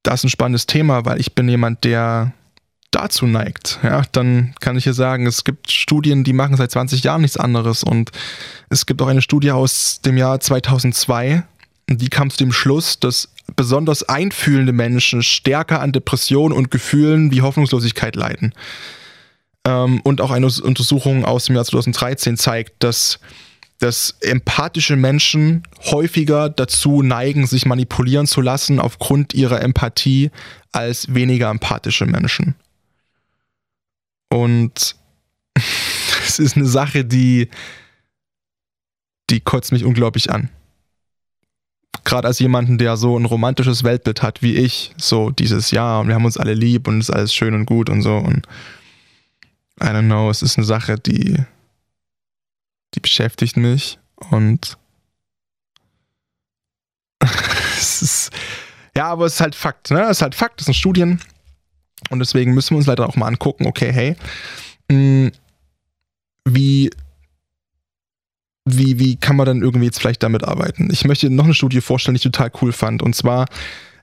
[0.03, 2.33] das ist ein spannendes Thema, weil ich bin jemand, der
[2.91, 7.03] dazu neigt, ja, dann kann ich hier sagen, es gibt Studien, die machen seit 20
[7.03, 8.11] Jahren nichts anderes und
[8.69, 11.43] es gibt auch eine Studie aus dem Jahr 2002,
[11.89, 17.43] die kam zu dem Schluss, dass besonders einfühlende Menschen stärker an Depressionen und Gefühlen wie
[17.43, 18.53] Hoffnungslosigkeit leiden.
[19.65, 23.21] Ähm, und auch eine Untersuchung aus dem Jahr 2013 zeigt, dass,
[23.79, 30.31] dass empathische Menschen häufiger dazu neigen, sich manipulieren zu lassen aufgrund ihrer Empathie
[30.73, 32.55] als weniger empathische Menschen.
[34.31, 34.97] Und
[36.27, 37.49] es ist eine Sache, die,
[39.31, 40.49] die kotzt mich unglaublich an.
[42.05, 46.09] gerade als jemanden, der so ein romantisches Weltbild hat wie ich, so dieses Jahr und
[46.09, 48.47] wir haben uns alle lieb und es ist alles schön und gut und so und
[49.81, 51.37] I don't know, es ist eine Sache, die,
[52.95, 53.99] die beschäftigt mich
[54.31, 54.77] und
[57.79, 58.31] es ist,
[58.97, 60.03] ja, aber es ist halt Fakt, ne?
[60.03, 61.21] Es ist halt Fakt, das sind Studien
[62.11, 64.17] und deswegen müssen wir uns leider auch mal angucken, okay, hey,
[64.89, 64.97] mh,
[65.29, 65.33] mm,
[66.45, 66.91] wie
[68.65, 70.89] wie, wie kann man dann irgendwie jetzt vielleicht damit arbeiten?
[70.93, 73.03] Ich möchte noch eine Studie vorstellen, die ich total cool fand.
[73.03, 73.47] Und zwar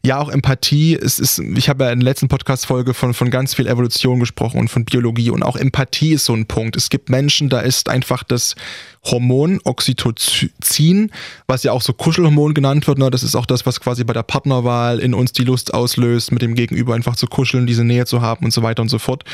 [0.06, 0.96] ja, auch Empathie.
[0.96, 4.60] Es ist, ich habe ja in der letzten Podcast-Folge von, von ganz viel Evolution gesprochen
[4.60, 6.78] und von Biologie und auch Empathie ist so ein Punkt.
[6.78, 8.56] Es gibt Menschen, da ist einfach das
[9.04, 11.12] Hormon Oxytocin,
[11.48, 12.98] was ja auch so Kuschelhormon genannt wird.
[12.98, 13.10] Ne?
[13.10, 16.42] Das ist auch das, was quasi bei der Partnerwahl in uns die Lust auslöst, mit
[16.42, 19.26] dem Gegenüber einfach zu kuscheln, diese Nähe zu haben und so weiter und so fort.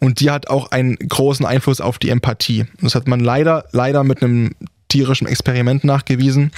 [0.00, 2.64] Und die hat auch einen großen Einfluss auf die Empathie.
[2.80, 4.50] Das hat man leider, leider mit einem
[4.88, 6.50] tierischen Experiment nachgewiesen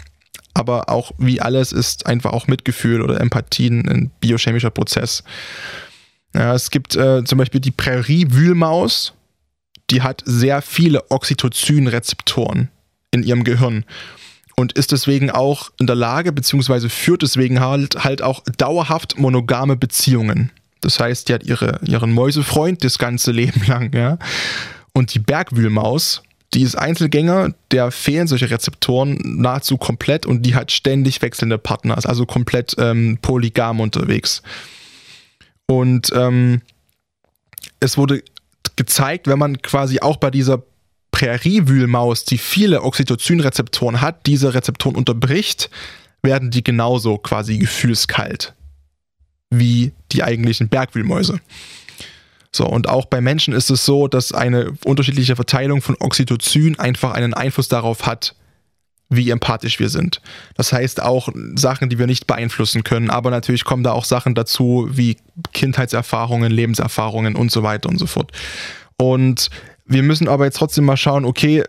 [0.55, 5.25] aber auch wie alles ist einfach auch Mitgefühl oder Empathie ein biochemischer Prozess.
[6.35, 9.13] Ja, es gibt äh, zum Beispiel die Prärie-Wühlmaus,
[9.91, 12.69] die hat sehr viele Oxytocin-Rezeptoren
[13.11, 13.85] in ihrem Gehirn
[14.57, 19.77] und ist deswegen auch in der Lage, beziehungsweise führt deswegen halt, halt auch dauerhaft monogame
[19.77, 20.51] Beziehungen.
[20.81, 24.19] Das heißt, die hat ihre, ihren Mäusefreund das ganze Leben lang, ja.
[24.93, 26.23] Und die Bergwühlmaus,
[26.55, 31.99] die ist Einzelgänger, der fehlen solche Rezeptoren nahezu komplett und die hat ständig wechselnde Partner,
[31.99, 34.43] ist also komplett ähm, polygam unterwegs.
[35.67, 36.63] Und ähm,
[37.81, 38.23] es wurde
[38.77, 40.63] gezeigt, wenn man quasi auch bei dieser
[41.11, 45.71] Präriewühlmaus, die viele Oxytocin-Rezeptoren hat, diese Rezeptoren unterbricht,
[46.23, 48.55] werden die genauso quasi gefühlskalt
[49.51, 51.41] wie die eigentlichen Bergwühlmäuse.
[52.55, 57.11] So, und auch bei Menschen ist es so, dass eine unterschiedliche Verteilung von Oxytocin einfach
[57.11, 58.37] einen Einfluss darauf hat,
[59.09, 60.21] wie empathisch wir sind.
[60.57, 64.37] Das heißt auch Sachen, die wir nicht beeinflussen können, aber natürlich kommen da auch Sachen
[64.37, 65.17] dazu wie
[65.53, 68.31] Kindheitserfahrungen, Lebenserfahrungen und so weiter und so fort.
[68.97, 69.51] Und
[69.85, 71.65] wir müssen aber jetzt trotzdem mal schauen, okay,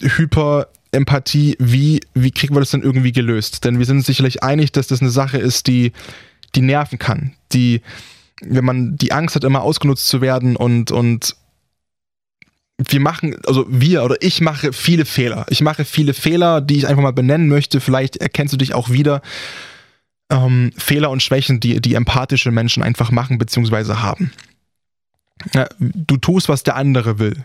[0.00, 3.64] Hyperempathie, wie, wie kriegen wir das denn irgendwie gelöst?
[3.64, 5.92] Denn wir sind uns sicherlich einig, dass das eine Sache ist, die,
[6.54, 7.82] die nerven kann, die
[8.40, 11.36] wenn man die Angst hat, immer ausgenutzt zu werden und, und
[12.78, 15.46] wir machen, also wir oder ich mache viele Fehler.
[15.50, 17.80] Ich mache viele Fehler, die ich einfach mal benennen möchte.
[17.80, 19.20] Vielleicht erkennst du dich auch wieder.
[20.30, 23.94] Ähm, Fehler und Schwächen, die, die empathische Menschen einfach machen bzw.
[23.94, 24.30] haben.
[25.54, 27.44] Ja, du tust, was der andere will.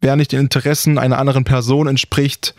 [0.00, 2.54] Wer nicht den Interessen einer anderen Person entspricht,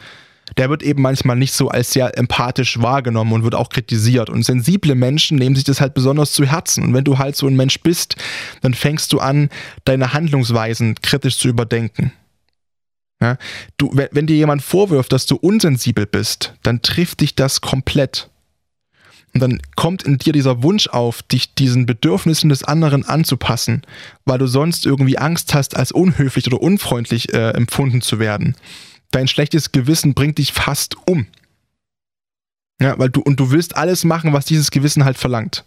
[0.58, 4.30] der wird eben manchmal nicht so als sehr empathisch wahrgenommen und wird auch kritisiert.
[4.30, 6.84] Und sensible Menschen nehmen sich das halt besonders zu Herzen.
[6.84, 8.16] Und wenn du halt so ein Mensch bist,
[8.62, 9.50] dann fängst du an,
[9.84, 12.14] deine Handlungsweisen kritisch zu überdenken.
[13.22, 13.38] Ja?
[13.78, 18.30] Du, wenn, dir jemand vorwirft, dass du unsensibel bist, dann trifft dich das komplett.
[19.34, 23.82] Und dann kommt in dir dieser Wunsch auf, dich diesen Bedürfnissen des anderen anzupassen,
[24.24, 28.56] weil du sonst irgendwie Angst hast, als unhöflich oder unfreundlich äh, empfunden zu werden
[29.16, 31.28] dein schlechtes Gewissen bringt dich fast um.
[32.82, 35.64] Ja, weil du, und du willst alles machen, was dieses Gewissen halt verlangt.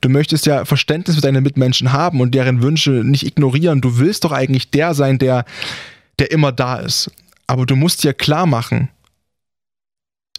[0.00, 3.80] Du möchtest ja Verständnis für deine Mitmenschen haben und deren Wünsche nicht ignorieren.
[3.80, 5.44] Du willst doch eigentlich der sein, der,
[6.20, 7.10] der immer da ist.
[7.48, 8.88] Aber du musst dir klar machen,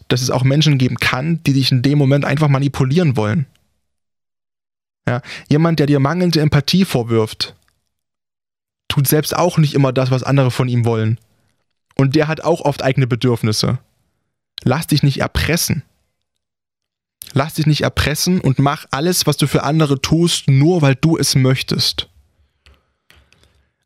[0.08, 3.44] dass es auch Menschen geben kann, die dich in dem Moment einfach manipulieren wollen.
[5.06, 5.20] Ja,
[5.50, 7.54] jemand, der dir mangelnde Empathie vorwirft,
[8.88, 11.18] tut selbst auch nicht immer das, was andere von ihm wollen.
[11.96, 13.78] Und der hat auch oft eigene Bedürfnisse.
[14.62, 15.82] Lass dich nicht erpressen.
[17.32, 21.16] Lass dich nicht erpressen und mach alles, was du für andere tust, nur weil du
[21.16, 22.08] es möchtest.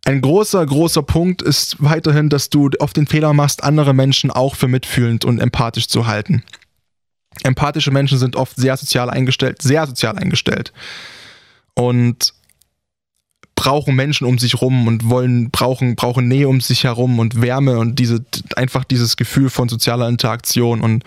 [0.05, 4.55] Ein großer, großer Punkt ist weiterhin, dass du oft den Fehler machst, andere Menschen auch
[4.55, 6.45] für mitfühlend und empathisch zu halten.
[7.43, 10.73] Empathische Menschen sind oft sehr sozial eingestellt, sehr sozial eingestellt.
[11.75, 12.35] Und
[13.59, 17.81] brauchen Menschen um sich rum und wollen, brauchen, brauchen Nähe um sich herum und Wärme
[17.81, 18.25] und diese,
[18.55, 20.81] einfach dieses Gefühl von sozialer Interaktion.
[20.81, 21.03] Und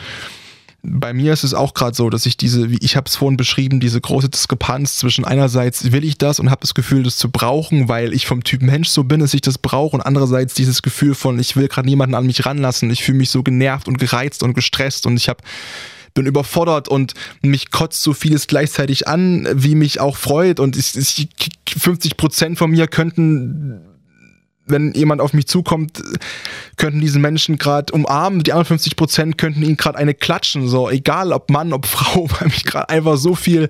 [0.83, 3.37] bei mir ist es auch gerade so, dass ich diese, wie ich habe es vorhin
[3.37, 7.31] beschrieben, diese große Diskrepanz zwischen einerseits will ich das und habe das Gefühl, das zu
[7.31, 9.95] brauchen, weil ich vom Typ Mensch so bin, dass ich das brauche.
[9.95, 13.29] Und andererseits dieses Gefühl von, ich will gerade niemanden an mich ranlassen, ich fühle mich
[13.29, 15.41] so genervt und gereizt und gestresst und ich habe
[16.13, 20.95] bin überfordert und mich kotzt so vieles gleichzeitig an, wie mich auch freut und ich,
[20.95, 21.29] ich,
[21.77, 23.87] 50 Prozent von mir könnten
[24.67, 26.01] wenn jemand auf mich zukommt,
[26.77, 30.89] könnten diesen Menschen gerade umarmen, die anderen 50 Prozent könnten ihn gerade eine klatschen, so
[30.89, 33.69] egal ob Mann, ob Frau, weil mich gerade einfach so viel,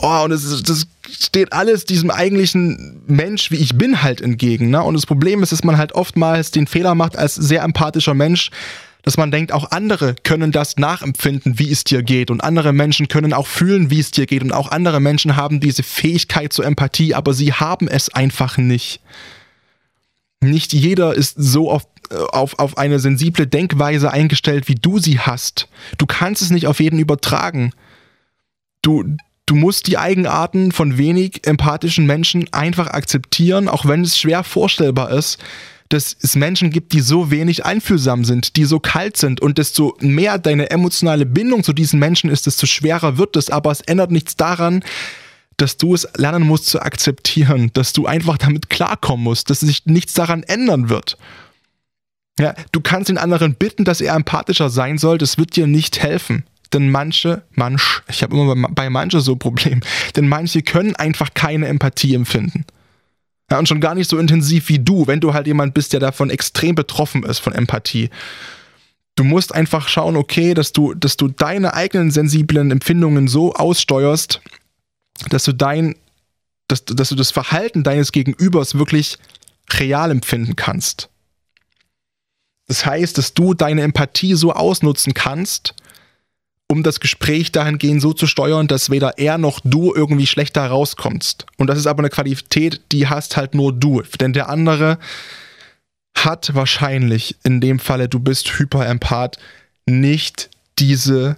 [0.00, 4.70] oh, und das, das steht alles diesem eigentlichen Mensch, wie ich bin, halt entgegen.
[4.70, 4.82] Ne?
[4.82, 8.50] Und das Problem ist, dass man halt oftmals den Fehler macht, als sehr empathischer Mensch
[9.04, 13.06] dass man denkt, auch andere können das nachempfinden, wie es dir geht und andere Menschen
[13.06, 16.64] können auch fühlen, wie es dir geht und auch andere Menschen haben diese Fähigkeit zur
[16.64, 19.00] Empathie, aber sie haben es einfach nicht.
[20.40, 25.20] Nicht jeder ist so auf, äh, auf, auf eine sensible Denkweise eingestellt, wie du sie
[25.20, 25.68] hast.
[25.98, 27.72] Du kannst es nicht auf jeden übertragen.
[28.80, 29.04] Du,
[29.44, 35.10] du musst die Eigenarten von wenig empathischen Menschen einfach akzeptieren, auch wenn es schwer vorstellbar
[35.10, 35.38] ist
[35.94, 39.96] dass es Menschen gibt, die so wenig einfühlsam sind, die so kalt sind und desto
[40.00, 44.10] mehr deine emotionale Bindung zu diesen Menschen ist, desto schwerer wird es, aber es ändert
[44.10, 44.82] nichts daran,
[45.56, 49.86] dass du es lernen musst zu akzeptieren, dass du einfach damit klarkommen musst, dass sich
[49.86, 51.16] nichts daran ändern wird.
[52.40, 56.02] Ja, du kannst den anderen bitten, dass er empathischer sein soll, das wird dir nicht
[56.02, 56.44] helfen.
[56.72, 59.80] Denn manche, manch, ich habe immer bei manche so ein Problem,
[60.16, 62.64] denn manche können einfach keine Empathie empfinden.
[63.50, 66.00] Ja, und schon gar nicht so intensiv wie du, wenn du halt jemand bist, der
[66.00, 68.10] davon extrem betroffen ist, von Empathie.
[69.16, 74.40] Du musst einfach schauen, okay, dass du, dass du deine eigenen sensiblen Empfindungen so aussteuerst,
[75.28, 75.94] dass du dein,
[76.68, 79.18] dass, dass du das Verhalten deines Gegenübers wirklich
[79.70, 81.10] real empfinden kannst.
[82.66, 85.74] Das heißt, dass du deine Empathie so ausnutzen kannst,
[86.68, 91.46] um das Gespräch dahingehend so zu steuern, dass weder er noch du irgendwie schlechter rauskommst.
[91.58, 94.02] Und das ist aber eine Qualität, die hast halt nur du.
[94.20, 94.98] Denn der andere
[96.16, 99.38] hat wahrscheinlich, in dem Falle du bist Hyperempath,
[99.86, 101.36] nicht diese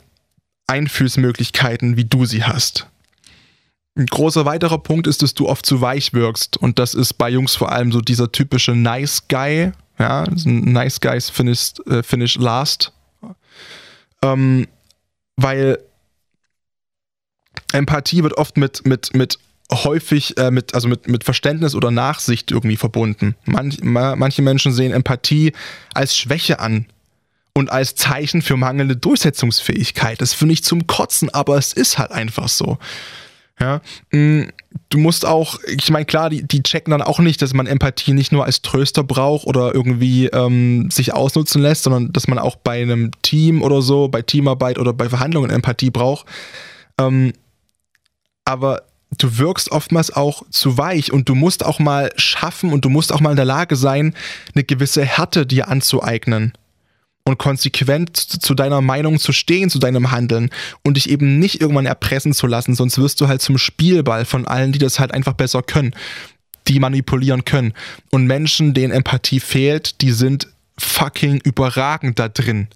[0.69, 2.87] Einfühlsmöglichkeiten, wie du sie hast.
[3.97, 6.57] Ein großer weiterer Punkt ist, dass du oft zu weich wirkst.
[6.59, 9.73] Und das ist bei Jungs vor allem so dieser typische Nice Guy.
[9.99, 12.93] Ja, Nice Guys finish, äh, finish last.
[14.23, 14.67] Ähm,
[15.37, 15.79] weil
[17.73, 19.39] Empathie wird oft mit, mit, mit
[19.73, 23.35] häufig äh, mit, also mit, mit Verständnis oder Nachsicht irgendwie verbunden.
[23.45, 25.53] Manch, manche Menschen sehen Empathie
[25.95, 26.87] als Schwäche an
[27.53, 30.21] und als Zeichen für mangelnde Durchsetzungsfähigkeit.
[30.21, 32.79] Das finde ich zum Kotzen, aber es ist halt einfach so.
[33.59, 33.81] Ja,
[34.11, 34.49] mm,
[34.91, 38.13] du musst auch, ich meine, klar, die, die checken dann auch nicht, dass man Empathie
[38.13, 42.57] nicht nur als Tröster braucht oder irgendwie ähm, sich ausnutzen lässt, sondern dass man auch
[42.57, 46.27] bei einem Team oder so, bei Teamarbeit oder bei Verhandlungen Empathie braucht.
[46.99, 47.33] Ähm,
[48.45, 48.83] aber
[49.17, 53.13] du wirkst oftmals auch zu weich und du musst auch mal schaffen und du musst
[53.13, 54.15] auch mal in der Lage sein,
[54.55, 56.53] eine gewisse Härte dir anzueignen
[57.27, 60.51] und konsequent zu deiner Meinung zu stehen, zu deinem Handeln
[60.85, 64.47] und dich eben nicht irgendwann erpressen zu lassen, sonst wirst du halt zum Spielball von
[64.47, 65.93] allen, die das halt einfach besser können,
[66.69, 67.75] die manipulieren können.
[68.13, 70.47] Und Menschen, denen Empathie fehlt, die sind
[70.79, 72.69] fucking überragend da drin,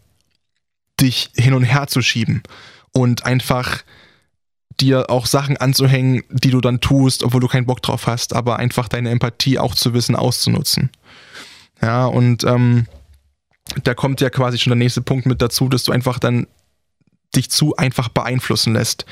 [1.00, 2.42] dich hin und her zu schieben
[2.92, 3.84] und einfach
[4.80, 8.58] dir auch Sachen anzuhängen, die du dann tust, obwohl du keinen Bock drauf hast, aber
[8.58, 10.90] einfach deine Empathie auch zu wissen, auszunutzen.
[11.80, 12.86] Ja, und ähm,
[13.84, 16.46] da kommt ja quasi schon der nächste Punkt mit dazu, dass du einfach dann
[17.34, 19.06] dich zu einfach beeinflussen lässt.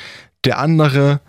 [0.44, 1.20] Der andere,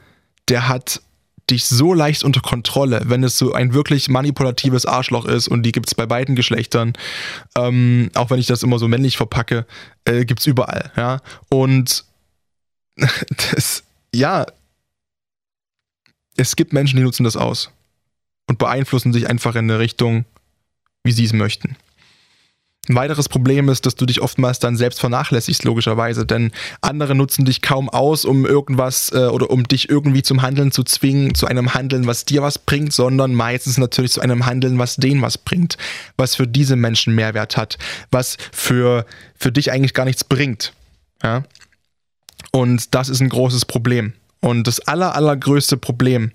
[0.47, 1.01] der hat
[1.49, 5.71] dich so leicht unter Kontrolle, wenn es so ein wirklich manipulatives Arschloch ist und die
[5.71, 6.93] gibt es bei beiden Geschlechtern,
[7.55, 9.65] ähm, auch wenn ich das immer so männlich verpacke,
[10.05, 11.21] äh, gibt es überall, ja.
[11.49, 12.05] Und
[12.97, 13.83] das,
[14.13, 14.45] ja,
[16.37, 17.71] es gibt Menschen, die nutzen das aus
[18.47, 20.25] und beeinflussen sich einfach in eine Richtung,
[21.03, 21.75] wie sie es möchten.
[22.89, 26.51] Ein weiteres Problem ist, dass du dich oftmals dann selbst vernachlässigst, logischerweise, denn
[26.81, 30.83] andere nutzen dich kaum aus, um irgendwas äh, oder um dich irgendwie zum Handeln zu
[30.83, 34.95] zwingen, zu einem Handeln, was dir was bringt, sondern meistens natürlich zu einem Handeln, was
[34.95, 35.77] denen was bringt,
[36.17, 37.77] was für diese Menschen Mehrwert hat,
[38.09, 39.05] was für,
[39.35, 40.73] für dich eigentlich gar nichts bringt.
[41.21, 41.43] Ja?
[42.51, 44.13] Und das ist ein großes Problem.
[44.41, 46.31] Und das aller, allergrößte Problem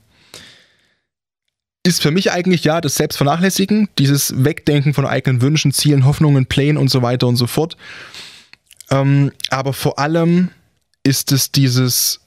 [1.84, 6.78] ist für mich eigentlich ja das Selbstvernachlässigen, dieses Wegdenken von eigenen Wünschen, Zielen, Hoffnungen, Plänen
[6.78, 7.76] und so weiter und so fort.
[8.90, 10.50] Ähm, aber vor allem
[11.02, 12.20] ist es dieses,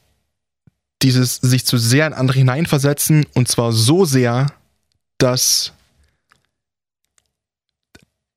[1.01, 4.47] dieses sich zu sehr in andere hineinversetzen und zwar so sehr,
[5.17, 5.73] dass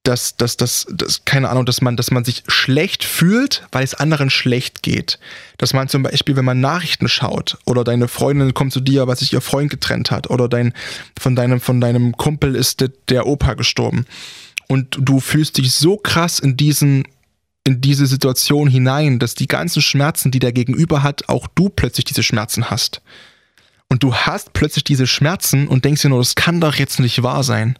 [0.02, 3.94] dass, dass, dass, dass, keine Ahnung, dass man, dass man sich schlecht fühlt, weil es
[3.94, 5.18] anderen schlecht geht.
[5.59, 9.16] Dass man zum Beispiel, wenn man Nachrichten schaut oder deine Freundin kommt zu dir, weil
[9.16, 10.72] sich ihr Freund getrennt hat oder dein,
[11.18, 14.06] von deinem, von deinem Kumpel ist der, Opa gestorben
[14.68, 17.05] und du fühlst dich so krass in diesen,
[17.64, 22.06] in diese Situation hinein, dass die ganzen Schmerzen, die der Gegenüber hat, auch du plötzlich
[22.06, 23.02] diese Schmerzen hast
[23.90, 27.24] und du hast plötzlich diese Schmerzen und denkst dir nur, das kann doch jetzt nicht
[27.24, 27.76] wahr sein.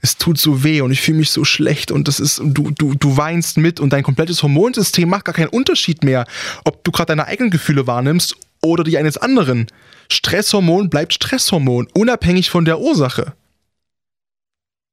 [0.00, 2.94] Es tut so weh und ich fühle mich so schlecht und das ist, du, du,
[2.94, 6.26] du weinst mit und dein komplettes Hormonsystem macht gar keinen Unterschied mehr,
[6.64, 9.68] ob du gerade deine eigenen Gefühle wahrnimmst oder die eines anderen.
[10.10, 13.32] Stresshormon bleibt Stresshormon, unabhängig von der Ursache.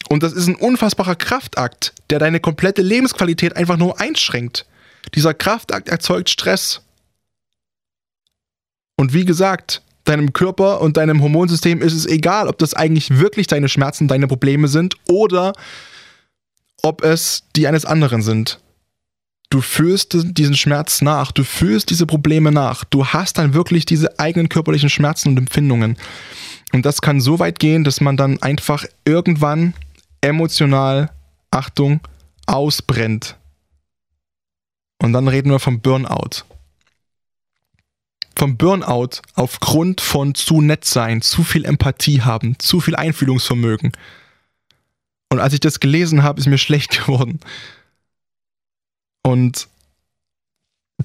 [0.09, 4.67] Und das ist ein unfassbarer Kraftakt, der deine komplette Lebensqualität einfach nur einschränkt.
[5.15, 6.81] Dieser Kraftakt erzeugt Stress.
[8.95, 9.81] Und wie gesagt,
[10.11, 14.27] deinem Körper und deinem Hormonsystem ist es egal, ob das eigentlich wirklich deine Schmerzen, deine
[14.27, 15.53] Probleme sind oder
[16.83, 18.59] ob es die eines anderen sind.
[19.49, 24.17] Du fühlst diesen Schmerz nach, du fühlst diese Probleme nach, du hast dann wirklich diese
[24.19, 25.97] eigenen körperlichen Schmerzen und Empfindungen.
[26.71, 29.73] Und das kann so weit gehen, dass man dann einfach irgendwann
[30.21, 31.11] emotional,
[31.51, 31.99] Achtung,
[32.45, 33.35] ausbrennt.
[35.01, 36.45] Und dann reden wir vom Burnout.
[38.41, 43.91] Vom Burnout aufgrund von zu nett sein, zu viel Empathie haben, zu viel Einfühlungsvermögen.
[45.29, 47.39] Und als ich das gelesen habe, ist mir schlecht geworden.
[49.21, 49.67] Und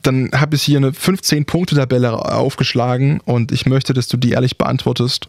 [0.00, 5.28] dann habe ich hier eine 15-Punkte-Tabelle aufgeschlagen und ich möchte, dass du die ehrlich beantwortest.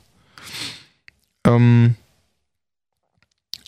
[1.46, 1.96] Ähm,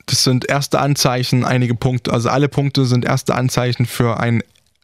[0.05, 4.41] das sind erste Anzeichen, einige Punkte, also alle Punkte sind erste Anzeichen für ein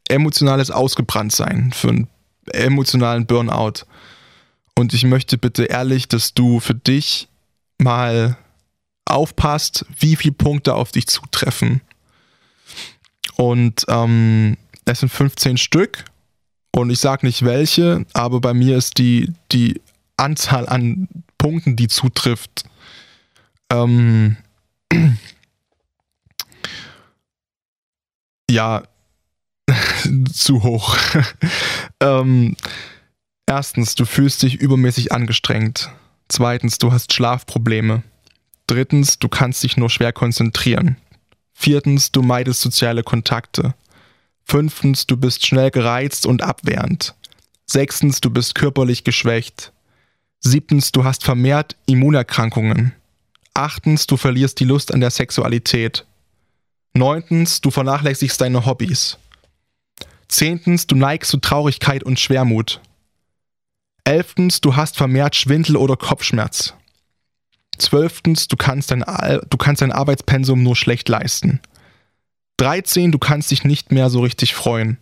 [0.10, 2.08] emotionales Ausgebranntsein, für einen
[2.48, 3.86] emotionalen Burnout.
[4.78, 7.28] Und ich möchte bitte ehrlich, dass du für dich
[7.78, 8.38] mal
[9.06, 11.82] aufpasst, wie viele Punkte auf dich zutreffen.
[13.38, 16.06] Und ähm, es sind 15 Stück.
[16.72, 19.82] Und ich sage nicht welche, aber bei mir ist die, die
[20.18, 21.08] Anzahl an
[21.38, 22.66] Punkten, die zutrifft,
[23.72, 24.36] ähm,
[28.50, 28.84] ja,
[30.32, 30.98] zu hoch.
[32.00, 32.56] ähm,
[33.46, 35.90] erstens, du fühlst dich übermäßig angestrengt.
[36.28, 38.04] Zweitens, du hast Schlafprobleme.
[38.68, 40.98] Drittens, du kannst dich nur schwer konzentrieren.
[41.54, 43.76] Viertens, du meidest soziale Kontakte.
[44.44, 47.16] Fünftens, du bist schnell gereizt und abwehrend.
[47.66, 49.72] Sechstens, du bist körperlich geschwächt.
[50.40, 52.94] Siebtens, du hast vermehrt Immunerkrankungen.
[53.54, 56.06] Achtens, du verlierst die Lust an der Sexualität.
[56.94, 59.18] Neuntens, du vernachlässigst deine Hobbys.
[60.28, 62.82] Zehntens, du neigst zu Traurigkeit und Schwermut.
[64.04, 66.74] Elftens, du hast vermehrt Schwindel oder Kopfschmerz.
[67.78, 69.04] Zwölftens, du kannst dein,
[69.50, 71.60] du kannst dein Arbeitspensum nur schlecht leisten.
[72.58, 74.98] 13, du kannst dich nicht mehr so richtig freuen.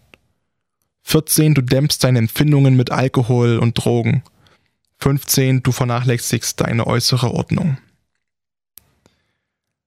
[1.04, 4.24] 14, du dämpfst deine Empfindungen mit Alkohol und Drogen.
[5.00, 7.78] 15, du vernachlässigst deine äußere Ordnung.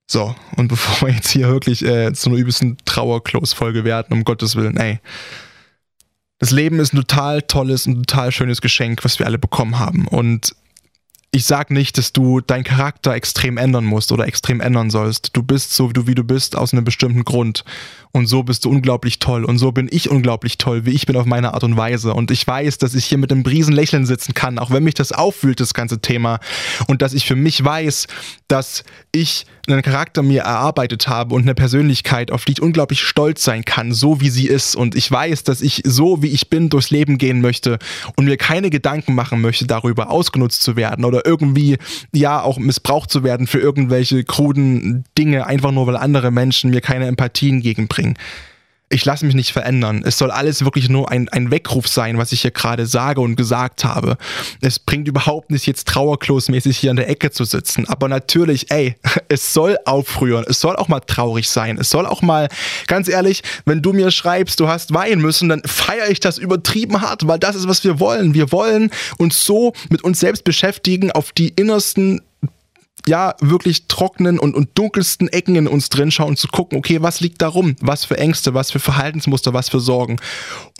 [0.06, 4.56] So, und bevor wir jetzt hier wirklich äh, zu einer übelsten Trauer-Close-Folge werden, um Gottes
[4.56, 5.00] Willen, ey.
[6.38, 10.06] Das Leben ist ein total tolles und total schönes Geschenk, was wir alle bekommen haben.
[10.06, 10.54] Und
[11.30, 15.30] ich sag nicht, dass du deinen Charakter extrem ändern musst oder extrem ändern sollst.
[15.34, 17.64] Du bist so, wie du, wie du bist, aus einem bestimmten Grund.
[18.12, 19.44] Und so bist du unglaublich toll.
[19.44, 22.14] Und so bin ich unglaublich toll, wie ich bin auf meine Art und Weise.
[22.14, 25.12] Und ich weiß, dass ich hier mit einem Lächeln sitzen kann, auch wenn mich das
[25.12, 26.40] auffühlt, das ganze Thema.
[26.86, 28.06] Und dass ich für mich weiß,
[28.48, 33.42] dass ich einen Charakter mir erarbeitet habe und eine Persönlichkeit, auf die ich unglaublich stolz
[33.42, 34.76] sein kann, so wie sie ist.
[34.76, 37.78] Und ich weiß, dass ich so, wie ich bin, durchs Leben gehen möchte
[38.16, 41.78] und mir keine Gedanken machen möchte, darüber ausgenutzt zu werden oder irgendwie,
[42.12, 46.80] ja, auch missbraucht zu werden für irgendwelche kruden Dinge, einfach nur weil andere Menschen mir
[46.80, 47.46] keine Empathie
[48.06, 48.46] entgegenbringen
[48.88, 50.02] ich lasse mich nicht verändern.
[50.04, 53.34] Es soll alles wirklich nur ein, ein Weckruf sein, was ich hier gerade sage und
[53.34, 54.16] gesagt habe.
[54.60, 57.88] Es bringt überhaupt nicht jetzt trauerklosmäßig hier an der Ecke zu sitzen.
[57.88, 58.94] Aber natürlich, ey,
[59.28, 60.44] es soll aufrühren.
[60.48, 61.78] Es soll auch mal traurig sein.
[61.78, 62.48] Es soll auch mal,
[62.86, 67.00] ganz ehrlich, wenn du mir schreibst, du hast weinen müssen, dann feiere ich das übertrieben
[67.00, 68.34] hart, weil das ist, was wir wollen.
[68.34, 72.20] Wir wollen uns so mit uns selbst beschäftigen, auf die innersten
[73.08, 77.20] ja, wirklich trockenen und, und dunkelsten Ecken in uns drin schauen zu gucken, okay, was
[77.20, 77.76] liegt da rum?
[77.80, 80.16] Was für Ängste, was für Verhaltensmuster, was für Sorgen.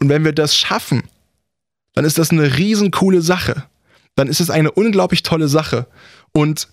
[0.01, 1.05] Und wenn wir das schaffen,
[1.95, 3.65] dann ist das eine riesencoole Sache.
[4.17, 5.87] Dann ist es eine unglaublich tolle Sache.
[6.33, 6.69] Und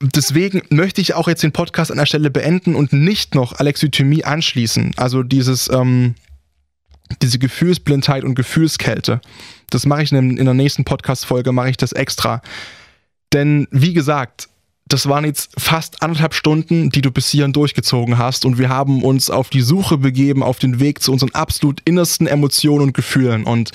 [0.00, 4.24] deswegen möchte ich auch jetzt den Podcast an der Stelle beenden und nicht noch Alexithymie
[4.24, 4.94] anschließen.
[4.96, 6.16] Also dieses, ähm,
[7.22, 9.20] diese Gefühlsblindheit und Gefühlskälte.
[9.70, 12.42] Das mache ich in der nächsten Podcast-Folge, mache ich das extra.
[13.32, 14.48] Denn wie gesagt,
[14.88, 19.02] das waren jetzt fast anderthalb Stunden, die du bis hierhin durchgezogen hast und wir haben
[19.02, 23.44] uns auf die Suche begeben, auf den Weg zu unseren absolut innersten Emotionen und Gefühlen
[23.44, 23.72] und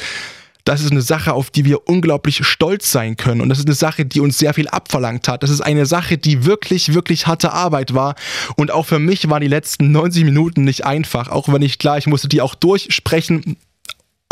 [0.63, 3.41] das ist eine Sache, auf die wir unglaublich stolz sein können.
[3.41, 5.43] Und das ist eine Sache, die uns sehr viel abverlangt hat.
[5.43, 8.15] Das ist eine Sache, die wirklich, wirklich harte Arbeit war.
[8.57, 11.29] Und auch für mich waren die letzten 90 Minuten nicht einfach.
[11.29, 13.57] Auch wenn ich, klar, ich musste die auch durchsprechen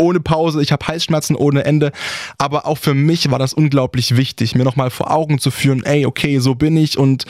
[0.00, 1.92] ohne Pause, ich habe Halsschmerzen ohne Ende.
[2.38, 6.06] Aber auch für mich war das unglaublich wichtig, mir nochmal vor Augen zu führen, ey,
[6.06, 7.26] okay, so bin ich und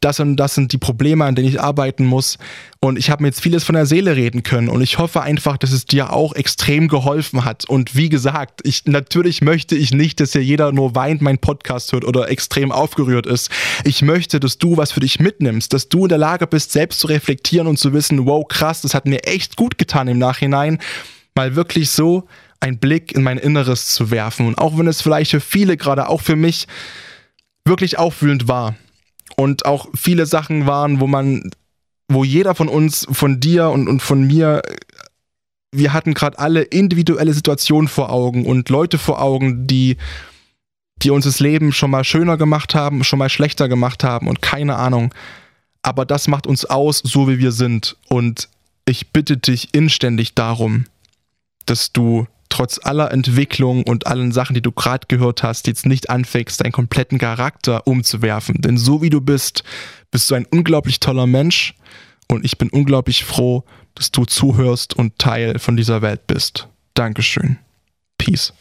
[0.00, 2.38] das und das sind die Probleme, an denen ich arbeiten muss.
[2.80, 4.68] Und ich habe mir jetzt vieles von der Seele reden können.
[4.68, 7.64] Und ich hoffe einfach, dass es dir auch extrem geholfen hat.
[7.68, 11.92] Und wie gesagt, ich, natürlich möchte ich nicht, dass hier jeder nur weint, mein Podcast
[11.92, 13.50] hört oder extrem aufgerührt ist.
[13.84, 17.00] Ich möchte, dass du was für dich mitnimmst, dass du in der Lage bist, selbst
[17.00, 20.78] zu reflektieren und zu wissen, wow, krass, das hat mir echt gut getan im Nachhinein.
[21.38, 22.26] Mal wirklich so
[22.58, 24.48] einen Blick in mein Inneres zu werfen.
[24.48, 26.66] Und auch wenn es vielleicht für viele, gerade auch für mich,
[27.64, 28.74] wirklich aufwühlend war.
[29.36, 31.48] Und auch viele Sachen waren, wo man,
[32.08, 34.62] wo jeder von uns, von dir und, und von mir,
[35.70, 39.96] wir hatten gerade alle individuelle Situationen vor Augen und Leute vor Augen, die,
[41.02, 44.42] die uns das Leben schon mal schöner gemacht haben, schon mal schlechter gemacht haben und
[44.42, 45.14] keine Ahnung.
[45.82, 47.96] Aber das macht uns aus, so wie wir sind.
[48.08, 48.48] Und
[48.86, 50.86] ich bitte dich inständig darum,
[51.70, 56.10] dass du trotz aller Entwicklung und allen Sachen, die du gerade gehört hast, jetzt nicht
[56.10, 58.60] anfängst, deinen kompletten Charakter umzuwerfen.
[58.60, 59.64] Denn so wie du bist,
[60.10, 61.74] bist du ein unglaublich toller Mensch
[62.28, 63.64] und ich bin unglaublich froh,
[63.94, 66.68] dass du zuhörst und Teil von dieser Welt bist.
[66.94, 67.58] Dankeschön.
[68.16, 68.52] Peace.